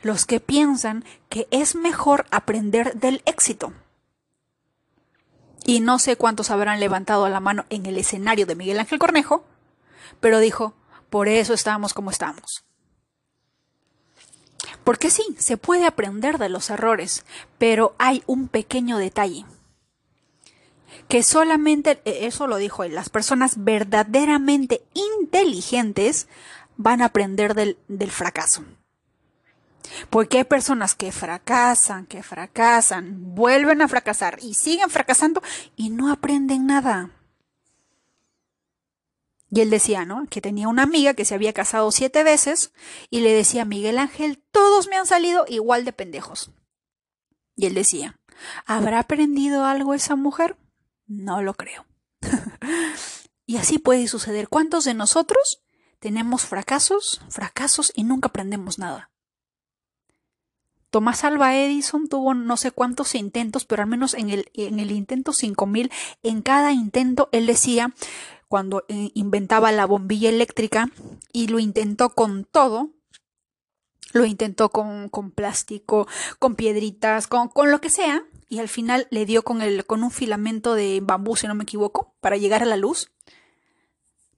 los 0.02 0.26
que 0.26 0.40
piensan 0.40 1.04
que 1.28 1.48
es 1.50 1.74
mejor 1.74 2.26
aprender 2.30 2.94
del 2.94 3.22
éxito. 3.26 3.72
Y 5.64 5.80
no 5.80 5.98
sé 5.98 6.16
cuántos 6.16 6.50
habrán 6.50 6.78
levantado 6.78 7.28
la 7.28 7.40
mano 7.40 7.64
en 7.70 7.86
el 7.86 7.98
escenario 7.98 8.46
de 8.46 8.54
Miguel 8.54 8.78
Ángel 8.78 8.98
Cornejo, 8.98 9.44
pero 10.20 10.38
dijo, 10.38 10.74
por 11.10 11.28
eso 11.28 11.54
estamos 11.54 11.92
como 11.92 12.10
estamos. 12.10 12.64
Porque 14.84 15.10
sí, 15.10 15.24
se 15.38 15.56
puede 15.56 15.84
aprender 15.84 16.38
de 16.38 16.48
los 16.48 16.70
errores, 16.70 17.24
pero 17.58 17.96
hay 17.98 18.22
un 18.26 18.46
pequeño 18.46 18.98
detalle. 18.98 19.44
Que 21.08 21.24
solamente, 21.24 22.00
e, 22.04 22.26
eso 22.26 22.46
lo 22.46 22.56
dijo 22.56 22.84
él, 22.84 22.94
las 22.94 23.08
personas 23.08 23.64
verdaderamente 23.64 24.82
inteligentes 24.94 26.28
van 26.76 27.02
a 27.02 27.06
aprender 27.06 27.54
del, 27.54 27.78
del 27.88 28.12
fracaso. 28.12 28.64
Porque 30.11 30.39
hay 30.39 30.45
personas 30.45 30.95
que 30.95 31.12
fracasan, 31.12 32.07
que 32.07 32.22
fracasan, 32.22 33.34
vuelven 33.34 33.82
a 33.82 33.89
fracasar 33.89 34.39
y 34.43 34.55
siguen 34.55 34.91
fracasando 34.91 35.43
y 35.76 35.91
no 35.91 36.11
aprenden 36.11 36.66
nada. 36.66 37.11
Y 39.51 39.61
él 39.61 39.70
decía, 39.70 40.05
¿no? 40.05 40.26
Que 40.28 40.41
tenía 40.41 40.68
una 40.68 40.82
amiga 40.82 41.14
que 41.14 41.24
se 41.24 41.34
había 41.34 41.53
casado 41.53 41.91
siete 41.93 42.24
veces 42.24 42.72
y 43.11 43.20
le 43.20 43.32
decía, 43.32 43.64
Miguel 43.64 43.99
Ángel, 43.99 44.43
todos 44.51 44.89
me 44.89 44.97
han 44.97 45.07
salido 45.07 45.45
igual 45.49 45.84
de 45.84 45.93
pendejos. 45.93 46.51
Y 47.55 47.66
él 47.66 47.74
decía, 47.74 48.18
¿habrá 48.66 48.99
aprendido 48.99 49.64
algo 49.64 49.95
esa 49.95 50.16
mujer? 50.16 50.57
No 51.07 51.43
lo 51.43 51.55
creo. 51.55 51.87
y 53.47 53.57
así 53.57 53.78
puede 53.78 54.09
suceder. 54.09 54.49
¿Cuántos 54.49 54.84
de 54.84 54.95
nosotros 54.95 55.62
tenemos 56.01 56.45
fracasos, 56.45 57.22
fracasos 57.30 57.93
y 57.95 58.05
nunca 58.05 58.28
aprendemos 58.28 58.78
nada? 58.78 59.11
Tomás 60.91 61.24
Alba 61.24 61.57
Edison 61.57 62.09
tuvo 62.09 62.34
no 62.34 62.57
sé 62.57 62.70
cuántos 62.70 63.14
intentos, 63.14 63.64
pero 63.64 63.82
al 63.82 63.89
menos 63.89 64.14
en 64.14 64.30
el, 64.30 64.51
en 64.55 64.78
el 64.80 64.91
intento 64.93 65.32
5000, 65.32 65.91
en 66.22 66.43
cada 66.43 66.72
intento 66.72 67.28
él 67.32 67.47
decía, 67.47 67.93
cuando 68.49 68.84
eh, 68.89 69.11
inventaba 69.14 69.72
la 69.72 69.87
bombilla 69.87 70.28
eléctrica 70.28 70.89
y 71.32 71.49
lo 71.49 71.59
intentó 71.59 72.11
con 72.11 72.45
todo. 72.45 72.91
Lo 74.12 74.24
intentó 74.24 74.70
con, 74.70 75.09
con 75.09 75.30
plástico, 75.30 76.07
con 76.39 76.55
piedritas, 76.55 77.26
con, 77.26 77.49
con, 77.49 77.70
lo 77.70 77.80
que 77.80 77.91
sea. 77.91 78.24
Y 78.49 78.61
al 78.61 78.68
final 78.68 79.09
le 79.11 79.26
dio 79.26 79.43
con, 79.43 79.61
el, 79.61 79.84
con 79.84 80.05
un 80.05 80.11
filamento 80.11 80.74
de 80.74 81.01
bambú, 81.03 81.37
si 81.37 81.47
no 81.49 81.55
me 81.55 81.64
equivoco, 81.64 82.14
para 82.20 82.37
llegar 82.37 82.62
a 82.62 82.66
la 82.66 82.76
luz. 82.76 83.11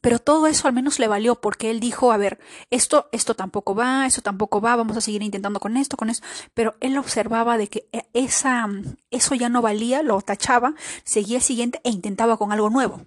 Pero 0.00 0.20
todo 0.20 0.46
eso 0.46 0.68
al 0.68 0.74
menos 0.74 0.98
le 0.98 1.08
valió 1.08 1.40
porque 1.40 1.70
él 1.70 1.80
dijo, 1.80 2.12
a 2.12 2.16
ver, 2.16 2.38
esto, 2.70 3.08
esto 3.10 3.34
tampoco 3.34 3.74
va, 3.74 4.06
eso 4.06 4.22
tampoco 4.22 4.60
va, 4.60 4.76
vamos 4.76 4.96
a 4.96 5.00
seguir 5.00 5.22
intentando 5.22 5.58
con 5.58 5.76
esto, 5.76 5.96
con 5.96 6.08
eso. 6.08 6.22
Pero 6.54 6.76
él 6.80 6.96
observaba 6.96 7.58
de 7.58 7.68
que 7.68 7.88
e, 7.92 8.08
esa, 8.12 8.68
eso 9.10 9.34
ya 9.34 9.48
no 9.48 9.60
valía, 9.60 10.02
lo 10.02 10.20
tachaba, 10.20 10.74
seguía 11.04 11.40
siguiente 11.40 11.80
e 11.82 11.90
intentaba 11.90 12.36
con 12.36 12.52
algo 12.52 12.70
nuevo. 12.70 13.06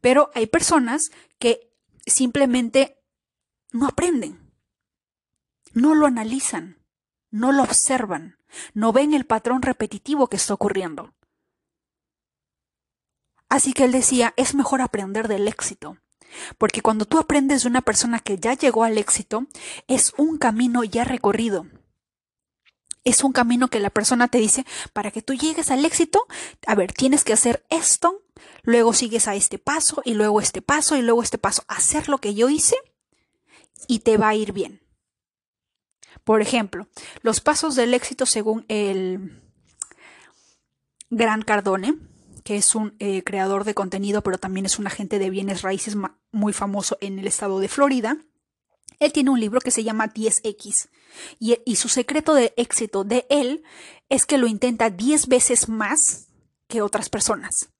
Pero 0.00 0.30
hay 0.34 0.46
personas 0.46 1.10
que 1.38 1.72
simplemente 2.04 3.02
no 3.72 3.86
aprenden, 3.86 4.52
no 5.72 5.94
lo 5.94 6.06
analizan, 6.06 6.84
no 7.30 7.52
lo 7.52 7.62
observan, 7.62 8.38
no 8.74 8.92
ven 8.92 9.14
el 9.14 9.26
patrón 9.26 9.62
repetitivo 9.62 10.28
que 10.28 10.36
está 10.36 10.54
ocurriendo. 10.54 11.14
Así 13.48 13.72
que 13.72 13.84
él 13.84 13.92
decía, 13.92 14.34
es 14.36 14.54
mejor 14.54 14.80
aprender 14.80 15.28
del 15.28 15.48
éxito. 15.48 15.98
Porque 16.58 16.82
cuando 16.82 17.04
tú 17.04 17.18
aprendes 17.18 17.62
de 17.62 17.68
una 17.68 17.82
persona 17.82 18.20
que 18.20 18.38
ya 18.38 18.54
llegó 18.54 18.84
al 18.84 18.98
éxito, 18.98 19.46
es 19.86 20.12
un 20.16 20.38
camino 20.38 20.84
ya 20.84 21.04
recorrido. 21.04 21.66
Es 23.04 23.22
un 23.22 23.32
camino 23.32 23.68
que 23.68 23.78
la 23.78 23.90
persona 23.90 24.28
te 24.28 24.38
dice, 24.38 24.66
para 24.92 25.10
que 25.10 25.22
tú 25.22 25.34
llegues 25.34 25.70
al 25.70 25.84
éxito, 25.84 26.26
a 26.66 26.74
ver, 26.74 26.92
tienes 26.92 27.22
que 27.22 27.32
hacer 27.32 27.64
esto, 27.70 28.22
luego 28.62 28.92
sigues 28.92 29.28
a 29.28 29.36
este 29.36 29.58
paso, 29.58 30.02
y 30.04 30.14
luego 30.14 30.40
este 30.40 30.60
paso, 30.60 30.96
y 30.96 31.02
luego 31.02 31.22
este 31.22 31.38
paso. 31.38 31.62
Hacer 31.68 32.08
lo 32.08 32.18
que 32.18 32.34
yo 32.34 32.48
hice 32.48 32.76
y 33.86 34.00
te 34.00 34.16
va 34.16 34.28
a 34.28 34.34
ir 34.34 34.52
bien. 34.52 34.80
Por 36.24 36.42
ejemplo, 36.42 36.88
los 37.22 37.40
pasos 37.40 37.76
del 37.76 37.94
éxito 37.94 38.26
según 38.26 38.64
el 38.68 39.40
Gran 41.10 41.42
Cardone, 41.42 41.94
que 42.46 42.56
es 42.56 42.76
un 42.76 42.94
eh, 43.00 43.24
creador 43.24 43.64
de 43.64 43.74
contenido, 43.74 44.22
pero 44.22 44.38
también 44.38 44.66
es 44.66 44.78
un 44.78 44.86
agente 44.86 45.18
de 45.18 45.30
bienes 45.30 45.62
raíces 45.62 45.96
muy 46.30 46.52
famoso 46.52 46.96
en 47.00 47.18
el 47.18 47.26
estado 47.26 47.58
de 47.58 47.66
Florida. 47.66 48.18
Él 49.00 49.12
tiene 49.12 49.30
un 49.30 49.40
libro 49.40 49.60
que 49.60 49.72
se 49.72 49.82
llama 49.82 50.14
10X 50.14 50.88
y, 51.40 51.58
y 51.66 51.74
su 51.74 51.88
secreto 51.88 52.34
de 52.34 52.54
éxito 52.56 53.02
de 53.02 53.26
él 53.30 53.64
es 54.08 54.26
que 54.26 54.38
lo 54.38 54.46
intenta 54.46 54.90
10 54.90 55.26
veces 55.26 55.68
más 55.68 56.28
que 56.68 56.82
otras 56.82 57.08
personas. 57.08 57.70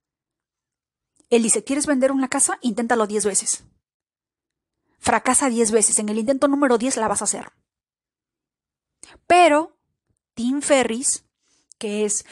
Él 1.31 1.45
dice, 1.45 1.62
¿quieres 1.62 1.87
vender 1.87 2.11
una 2.11 2.27
casa? 2.27 2.59
Inténtalo 2.61 3.07
10 3.07 3.25
veces. 3.25 3.62
Fracasa 4.99 5.49
10 5.49 5.71
veces. 5.71 6.01
En 6.01 6.09
el 6.09 6.19
intento 6.19 6.49
número 6.49 6.77
10 6.77 6.97
la 6.97 7.07
vas 7.07 7.21
a 7.21 7.27
hacer. 7.27 7.53
Pero 9.29 9.79
Tim 10.35 10.61
Ferris, 10.61 11.25
que 11.79 12.05
es 12.05 12.25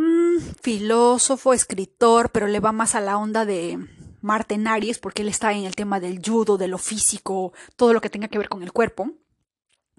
Mm, 0.00 0.38
filósofo, 0.62 1.52
escritor, 1.52 2.30
pero 2.30 2.46
le 2.46 2.58
va 2.58 2.72
más 2.72 2.94
a 2.94 3.02
la 3.02 3.18
onda 3.18 3.44
de 3.44 3.78
Marten 4.22 4.66
Aries, 4.66 4.98
porque 4.98 5.20
él 5.20 5.28
está 5.28 5.52
en 5.52 5.64
el 5.64 5.76
tema 5.76 6.00
del 6.00 6.22
judo, 6.24 6.56
de 6.56 6.68
lo 6.68 6.78
físico, 6.78 7.52
todo 7.76 7.92
lo 7.92 8.00
que 8.00 8.08
tenga 8.08 8.28
que 8.28 8.38
ver 8.38 8.48
con 8.48 8.62
el 8.62 8.72
cuerpo. 8.72 9.12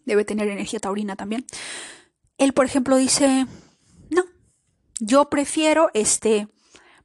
Debe 0.04 0.26
tener 0.26 0.48
energía 0.48 0.80
taurina 0.80 1.16
también. 1.16 1.46
Él, 2.40 2.54
por 2.54 2.66
ejemplo, 2.66 2.96
dice, 2.96 3.46
no, 4.10 4.24
yo 5.00 5.30
prefiero 5.30 5.92
este 5.94 6.48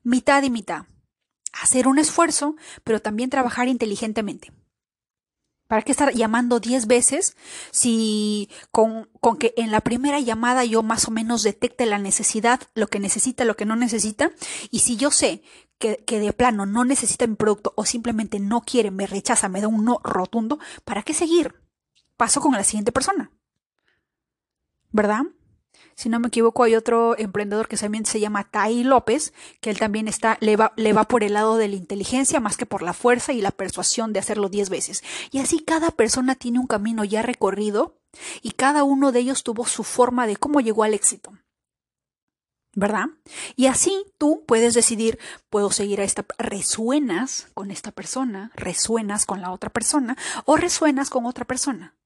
mitad 0.03 0.43
y 0.43 0.49
mitad. 0.49 0.87
Hacer 1.53 1.89
un 1.89 1.99
esfuerzo, 1.99 2.57
pero 2.83 3.03
también 3.03 3.29
trabajar 3.29 3.69
inteligentemente. 3.69 4.53
¿Para 5.67 5.83
qué 5.83 5.91
estar 5.93 6.13
llamando 6.13 6.61
10 6.61 6.87
veces 6.87 7.37
si 7.73 8.49
con, 8.71 9.09
con, 9.21 9.37
que 9.37 9.53
en 9.57 9.73
la 9.73 9.81
primera 9.81 10.21
llamada 10.21 10.65
yo 10.65 10.83
más 10.83 11.09
o 11.09 11.11
menos 11.11 11.43
detecte 11.43 11.87
la 11.87 11.99
necesidad, 11.99 12.61
lo 12.75 12.87
que 12.87 13.01
necesita, 13.01 13.45
lo 13.45 13.57
que 13.57 13.67
no 13.67 13.75
necesita? 13.75 14.31
Y 14.71 14.81
si 14.81 14.97
yo 14.97 15.11
sé 15.11 15.43
que, 15.79 16.05
que 16.07 16.21
de 16.21 16.33
plano 16.33 16.67
no 16.67 16.85
necesita 16.85 17.27
mi 17.27 17.35
producto 17.35 17.73
o 17.77 17.85
simplemente 17.85 18.39
no 18.39 18.61
quiere, 18.61 18.91
me 18.91 19.07
rechaza, 19.07 19.49
me 19.49 19.61
da 19.61 19.69
un 19.69 19.85
no 19.85 20.01
rotundo, 20.05 20.61
¿para 20.85 21.03
qué 21.03 21.15
seguir? 21.15 21.55
Paso 22.17 22.41
con 22.41 22.53
la 22.53 22.65
siguiente 22.65 22.93
persona. 22.93 23.33
¿Verdad? 24.93 25.23
Si 25.97 26.11
no 26.11 26.21
me 26.21 26.29
equivoco, 26.29 26.63
hay 26.63 26.75
otro 26.75 27.19
emprendedor 27.19 27.69
que 27.69 27.79
también 27.79 28.05
se 28.05 28.21
llama 28.21 28.45
Tai 28.45 28.85
López, 28.85 29.33
que 29.61 29.71
él 29.71 29.79
también 29.79 30.09
está, 30.09 30.37
le 30.41 30.57
va, 30.57 30.75
le 30.77 30.93
va 30.93 31.05
por 31.05 31.25
el 31.25 31.33
lado 31.33 31.57
de 31.57 31.69
la 31.69 31.77
inteligencia 31.77 32.39
más 32.39 32.59
que 32.59 32.67
por 32.67 32.83
la 32.83 32.93
fuerza 32.93 33.33
y 33.33 33.41
la 33.41 33.51
persuasión 33.51 34.13
de 34.13 34.21
hacerlo 34.21 34.51
diez 34.51 34.69
veces. 34.69 35.03
Y 35.31 35.39
así 35.39 35.61
cada 35.61 35.91
persona 35.91 36.35
tiene 36.35 36.59
un 36.59 36.67
camino 36.67 37.03
ya 37.03 37.23
recorrido 37.23 37.97
y 38.43 38.53
cada 38.53 38.85
uno 38.85 39.11
de 39.11 39.21
ellos 39.21 39.43
tuvo 39.43 39.65
su 39.65 39.85
forma 39.85 40.27
de 40.27 40.37
cómo 40.37 40.61
llegó 40.61 40.85
al 40.85 40.93
éxito. 40.93 41.33
¿verdad? 42.77 43.07
Y 43.57 43.67
así 43.67 44.05
tú 44.19 44.45
puedes 44.47 44.75
decidir, 44.75 45.19
puedo 45.49 45.71
seguir 45.71 46.03
a 46.03 46.05
esta, 46.05 46.27
resuenas 46.37 47.49
con 47.55 47.71
esta 47.71 47.91
persona, 47.91 48.53
resuenas 48.55 49.25
con 49.25 49.41
la 49.41 49.51
otra 49.51 49.71
persona 49.71 50.15
o 50.45 50.59
resuenas 50.59 51.09
con 51.09 51.25
otra 51.25 51.47
persona. 51.47 51.97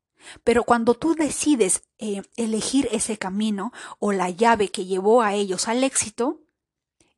Pero 0.45 0.65
cuando 0.65 0.95
tú 0.95 1.15
decides 1.15 1.83
eh, 1.99 2.23
elegir 2.37 2.89
ese 2.93 3.19
camino 3.19 3.73
o 3.99 4.13
la 4.13 4.31
llave 4.31 4.71
que 4.71 4.87
llevó 4.87 5.23
a 5.23 5.35
ellos 5.35 5.69
al 5.69 5.85
éxito, 5.85 6.41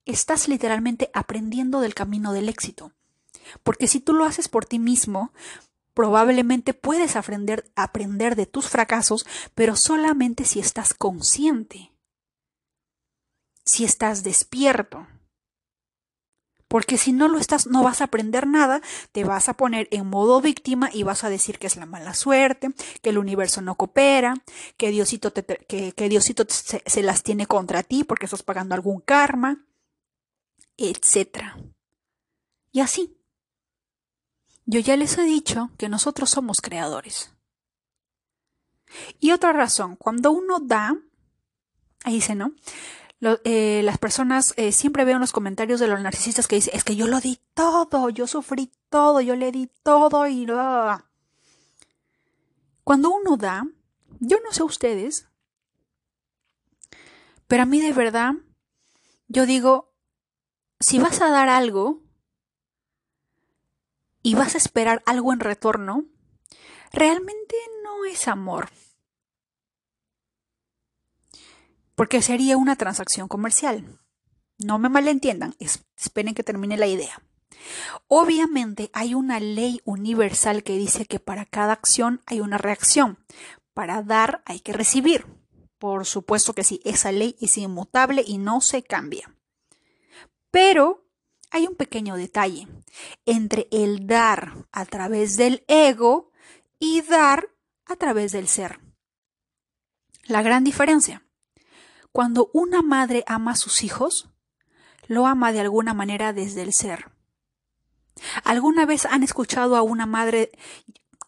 estás 0.05 0.49
literalmente 0.49 1.11
aprendiendo 1.13 1.81
del 1.81 1.95
camino 1.95 2.33
del 2.33 2.49
éxito. 2.49 2.93
Porque 3.63 3.89
si 3.89 4.01
tú 4.01 4.13
lo 4.13 4.25
haces 4.25 4.49
por 4.49 4.65
ti 4.65 4.79
mismo, 4.79 5.33
probablemente 5.95 6.75
puedes 6.75 7.17
aprender, 7.17 7.71
aprender 7.77 8.37
de 8.37 8.47
tus 8.47 8.69
fracasos, 8.69 9.27
pero 9.55 9.77
solamente 9.77 10.45
si 10.45 10.61
estás 10.61 10.95
consciente, 10.95 11.93
si 13.65 13.85
estás 13.85 14.23
despierto. 14.23 15.07
Porque 16.73 16.97
si 16.97 17.13
no 17.13 17.29
lo 17.29 17.37
estás, 17.37 17.67
no 17.67 17.83
vas 17.83 18.01
a 18.01 18.05
aprender 18.05 18.47
nada, 18.47 18.81
te 19.13 19.25
vas 19.25 19.51
a 19.51 19.59
poner 19.59 19.89
en 19.91 20.07
modo 20.07 20.41
víctima 20.41 20.89
y 20.91 21.03
vas 21.03 21.23
a 21.23 21.29
decir 21.29 21.59
que 21.59 21.67
es 21.67 21.77
la 21.77 21.85
mala 21.85 22.15
suerte, 22.15 22.71
que 23.03 23.11
el 23.11 23.19
universo 23.19 23.61
no 23.61 23.75
coopera, 23.75 24.43
que 24.79 24.89
Diosito, 24.91 25.35
que, 25.35 26.09
Diosito 26.09 26.47
se, 26.49 26.83
se 26.87 27.03
las 27.03 27.23
tiene 27.23 27.45
contra 27.45 27.83
ti 27.83 28.05
porque 28.05 28.25
estás 28.25 28.43
pagando 28.43 28.75
algún 28.75 29.03
karma, 29.03 29.67
etc. 30.79 31.43
Y 32.71 32.81
así. 32.81 33.19
Yo 34.65 34.81
ya 34.81 34.97
les 34.97 35.19
he 35.19 35.25
dicho 35.25 35.73
que 35.77 35.91
nosotros 35.91 36.31
somos 36.31 36.57
creadores. 36.63 37.35
Y 39.21 39.33
otra 39.33 39.53
razón, 39.53 39.97
cuando 39.97 40.33
uno 40.33 40.59
da, 40.59 40.97
ahí 42.05 42.15
dice, 42.15 42.35
¿no? 42.35 42.55
Eh, 43.45 43.83
las 43.85 43.99
personas 43.99 44.53
eh, 44.57 44.73
siempre 44.73 45.05
veo 45.05 45.15
en 45.15 45.21
los 45.21 45.31
comentarios 45.31 45.79
de 45.79 45.87
los 45.87 46.01
narcisistas 46.01 46.49
que 46.49 46.57
dicen, 46.57 46.75
es 46.75 46.83
que 46.83 46.97
yo 46.97 47.07
lo 47.07 47.21
di 47.21 47.39
todo, 47.55 48.11
yo 48.11 48.27
sufrí 48.27 48.73
todo, 48.89 49.21
yo 49.21 49.37
le 49.37 49.53
di 49.53 49.71
todo 49.85 50.27
y... 50.27 50.45
Cuando 52.83 53.11
uno 53.13 53.37
da, 53.37 53.65
yo 54.19 54.39
no 54.45 54.53
sé 54.53 54.65
ustedes, 54.65 55.29
pero 57.47 57.63
a 57.63 57.67
mí 57.67 57.81
de 57.81 57.93
verdad, 57.93 58.33
yo 59.29 59.47
digo, 59.47 59.93
si 60.81 60.99
vas 60.99 61.21
a 61.21 61.31
dar 61.31 61.49
algo 61.49 62.03
y 64.21 64.35
vas 64.35 64.57
a 64.57 64.59
esperar 64.59 65.01
algo 65.07 65.33
en 65.33 65.39
retorno, 65.39 66.07
realmente 66.93 67.55
no 67.85 68.05
es 68.05 68.27
amor. 68.27 68.69
Porque 72.03 72.21
sería 72.21 72.57
una 72.57 72.75
transacción 72.75 73.29
comercial. 73.29 74.01
No 74.59 74.81
me 74.81 74.89
malentiendan, 74.89 75.55
esperen 75.97 76.35
que 76.35 76.43
termine 76.43 76.77
la 76.77 76.89
idea. 76.89 77.23
Obviamente 78.09 78.91
hay 78.93 79.15
una 79.15 79.39
ley 79.39 79.81
universal 79.85 80.65
que 80.65 80.77
dice 80.77 81.07
que 81.07 81.21
para 81.21 81.47
cada 81.47 81.75
acción 81.75 82.21
hay 82.27 82.41
una 82.41 82.59
reacción. 82.59 83.25
Para 83.73 84.03
dar 84.03 84.43
hay 84.47 84.59
que 84.59 84.73
recibir. 84.73 85.27
Por 85.79 86.05
supuesto 86.05 86.55
que 86.55 86.65
sí, 86.65 86.81
esa 86.85 87.13
ley 87.13 87.37
es 87.41 87.57
inmutable 87.57 88.25
y 88.27 88.39
no 88.39 88.61
se 88.61 88.83
cambia. 88.83 89.33
Pero 90.51 91.07
hay 91.53 91.69
un 91.69 91.77
pequeño 91.77 92.17
detalle 92.17 92.67
entre 93.27 93.69
el 93.71 94.09
dar 94.09 94.67
a 94.73 94.87
través 94.87 95.37
del 95.37 95.65
ego 95.69 96.33
y 96.81 97.03
dar 97.03 97.51
a 97.85 97.95
través 97.95 98.33
del 98.33 98.49
ser. 98.49 98.81
La 100.25 100.43
gran 100.43 100.65
diferencia. 100.65 101.25
Cuando 102.13 102.51
una 102.53 102.83
madre 102.83 103.25
ama 103.27 103.53
a 103.53 103.57
sus 103.57 103.83
hijos, 103.83 104.29
lo 105.07 105.27
ama 105.27 105.53
de 105.53 105.61
alguna 105.61 105.95
manera 105.95 106.33
desde 106.33 106.63
el 106.63 106.73
ser. 106.73 107.11
¿Alguna 108.45 108.87
vez 108.87 109.07
han 109.07 109.23
escuchado 109.23 109.77
a 109.77 109.83
una 109.83 110.07
madre 110.07 110.51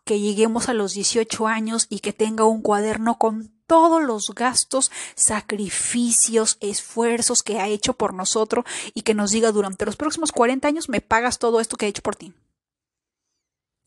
que 0.04 0.20
lleguemos 0.20 0.68
a 0.68 0.74
los 0.74 0.92
18 0.92 1.46
años 1.46 1.86
y 1.88 2.00
que 2.00 2.12
tenga 2.12 2.44
un 2.44 2.60
cuaderno 2.60 3.18
con 3.18 3.54
todos 3.66 4.02
los 4.02 4.34
gastos, 4.34 4.90
sacrificios, 5.14 6.58
esfuerzos 6.60 7.42
que 7.42 7.60
ha 7.60 7.68
hecho 7.68 7.94
por 7.94 8.12
nosotros 8.12 8.66
y 8.92 9.02
que 9.02 9.14
nos 9.14 9.30
diga 9.30 9.52
durante 9.52 9.86
los 9.86 9.96
próximos 9.96 10.32
40 10.32 10.68
años 10.68 10.90
me 10.90 11.00
pagas 11.00 11.38
todo 11.38 11.60
esto 11.60 11.78
que 11.78 11.86
he 11.86 11.88
hecho 11.88 12.02
por 12.02 12.16
ti. 12.16 12.34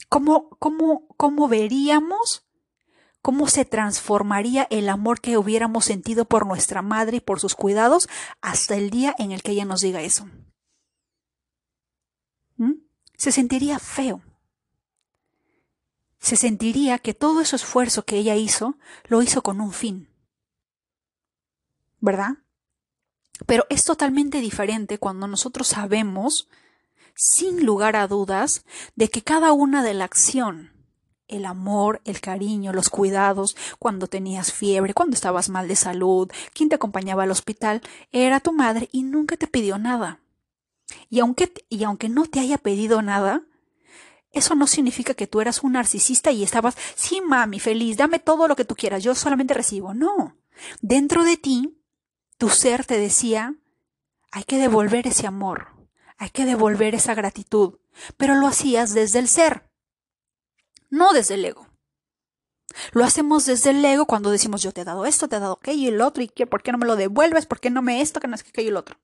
¿Cómo, 0.09 0.49
cómo, 0.57 1.07
cómo 1.17 1.47
veríamos 1.47 2.46
cómo 3.21 3.47
se 3.47 3.65
transformaría 3.65 4.67
el 4.69 4.89
amor 4.89 5.21
que 5.21 5.37
hubiéramos 5.37 5.85
sentido 5.85 6.25
por 6.25 6.45
nuestra 6.45 6.81
madre 6.81 7.17
y 7.17 7.21
por 7.21 7.39
sus 7.39 7.55
cuidados 7.55 8.07
hasta 8.41 8.75
el 8.75 8.89
día 8.89 9.15
en 9.17 9.31
el 9.31 9.43
que 9.43 9.51
ella 9.51 9.65
nos 9.65 9.81
diga 9.81 10.01
eso? 10.01 10.27
¿Mm? 12.57 12.73
Se 13.15 13.31
sentiría 13.31 13.79
feo 13.79 14.21
se 16.19 16.35
sentiría 16.35 16.99
que 16.99 17.13
todo 17.13 17.41
ese 17.41 17.55
esfuerzo 17.55 18.03
que 18.03 18.17
ella 18.17 18.35
hizo 18.35 18.77
lo 19.07 19.21
hizo 19.21 19.43
con 19.43 19.61
un 19.61 19.71
fin. 19.71 20.09
¿Verdad? 21.99 22.39
Pero 23.45 23.65
es 23.69 23.85
totalmente 23.85 24.41
diferente 24.41 24.97
cuando 24.97 25.27
nosotros 25.27 25.67
sabemos, 25.67 26.49
sin 27.15 27.65
lugar 27.65 27.95
a 27.95 28.07
dudas, 28.07 28.65
de 28.95 29.09
que 29.09 29.21
cada 29.21 29.53
una 29.53 29.83
de 29.83 29.93
la 29.93 30.05
acción, 30.05 30.73
el 31.27 31.45
amor, 31.45 32.01
el 32.05 32.21
cariño, 32.21 32.73
los 32.73 32.89
cuidados, 32.89 33.55
cuando 33.79 34.07
tenías 34.07 34.53
fiebre, 34.53 34.93
cuando 34.93 35.15
estabas 35.15 35.49
mal 35.49 35.67
de 35.67 35.75
salud, 35.75 36.31
quien 36.53 36.69
te 36.69 36.75
acompañaba 36.75 37.23
al 37.23 37.31
hospital, 37.31 37.81
era 38.11 38.39
tu 38.39 38.53
madre 38.53 38.89
y 38.91 39.03
nunca 39.03 39.37
te 39.37 39.47
pidió 39.47 39.77
nada. 39.77 40.19
Y 41.09 41.19
aunque, 41.19 41.53
y 41.69 41.83
aunque 41.83 42.09
no 42.09 42.25
te 42.25 42.39
haya 42.39 42.57
pedido 42.57 43.01
nada, 43.01 43.43
eso 44.31 44.55
no 44.55 44.67
significa 44.67 45.13
que 45.13 45.27
tú 45.27 45.41
eras 45.41 45.63
un 45.63 45.73
narcisista 45.73 46.31
y 46.31 46.43
estabas, 46.43 46.77
sí, 46.95 47.21
mami, 47.21 47.59
feliz, 47.59 47.97
dame 47.97 48.19
todo 48.19 48.47
lo 48.47 48.55
que 48.55 48.65
tú 48.65 48.75
quieras, 48.75 49.03
yo 49.03 49.15
solamente 49.15 49.53
recibo. 49.53 49.93
No. 49.93 50.37
Dentro 50.81 51.23
de 51.23 51.37
ti, 51.37 51.81
tu 52.37 52.49
ser 52.49 52.85
te 52.85 52.99
decía, 52.99 53.55
hay 54.31 54.43
que 54.43 54.57
devolver 54.57 55.07
ese 55.07 55.27
amor, 55.27 55.67
hay 56.17 56.29
que 56.29 56.45
devolver 56.45 56.95
esa 56.95 57.15
gratitud, 57.15 57.79
pero 58.17 58.35
lo 58.35 58.47
hacías 58.47 58.93
desde 58.93 59.19
el 59.19 59.27
ser, 59.27 59.66
no 60.89 61.13
desde 61.13 61.35
el 61.35 61.45
ego. 61.45 61.67
Lo 62.91 63.03
hacemos 63.03 63.45
desde 63.45 63.71
el 63.71 63.83
ego 63.83 64.05
cuando 64.05 64.29
decimos 64.29 64.61
yo 64.61 64.71
te 64.71 64.81
he 64.81 64.85
dado 64.85 65.05
esto, 65.05 65.27
te 65.27 65.37
he 65.37 65.39
dado 65.39 65.53
aquello 65.53 65.81
y 65.81 65.87
el 65.87 66.01
otro, 66.01 66.23
y 66.23 66.27
¿por 66.27 66.61
qué 66.61 66.71
no 66.71 66.77
me 66.77 66.85
lo 66.85 66.95
devuelves? 66.95 67.45
¿Por 67.45 67.59
qué 67.59 67.69
no 67.69 67.81
me 67.81 68.01
esto, 68.01 68.19
que 68.19 68.27
no 68.27 68.35
es 68.35 68.43
que 68.43 68.49
aquello 68.49 68.67
y 68.67 68.71
el 68.71 68.77
otro? 68.77 68.99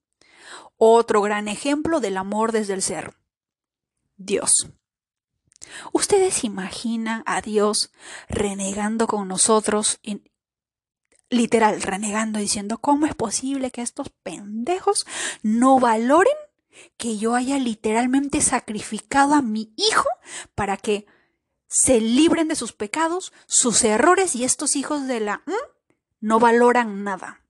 Otro 0.77 1.21
gran 1.21 1.47
ejemplo 1.47 1.99
del 1.99 2.17
amor 2.17 2.51
desde 2.51 2.73
el 2.73 2.81
ser. 2.81 3.15
Dios. 4.17 4.69
¿Ustedes 5.91 6.43
imaginan 6.43 7.23
a 7.25 7.41
Dios 7.41 7.91
renegando 8.27 9.07
con 9.07 9.27
nosotros? 9.27 9.99
literal, 11.29 11.81
renegando, 11.81 12.37
diciendo, 12.37 12.77
¿cómo 12.77 13.07
es 13.07 13.15
posible 13.15 13.71
que 13.71 13.81
estos 13.81 14.09
pendejos 14.09 15.07
no 15.41 15.79
valoren 15.79 16.35
que 16.97 17.17
yo 17.17 17.35
haya 17.35 17.57
literalmente 17.57 18.39
sacrificado 18.41 19.33
a 19.33 19.41
mi 19.41 19.73
hijo 19.75 20.07
para 20.55 20.77
que 20.77 21.05
se 21.73 21.99
libren 21.99 22.47
de 22.47 22.55
sus 22.55 22.71
pecados, 22.71 23.33
sus 23.47 23.83
errores 23.83 24.35
y 24.35 24.43
estos 24.43 24.75
hijos 24.75 25.07
de 25.07 25.19
la 25.19 25.41
no 26.21 26.39
valoran 26.39 27.03
nada? 27.03 27.41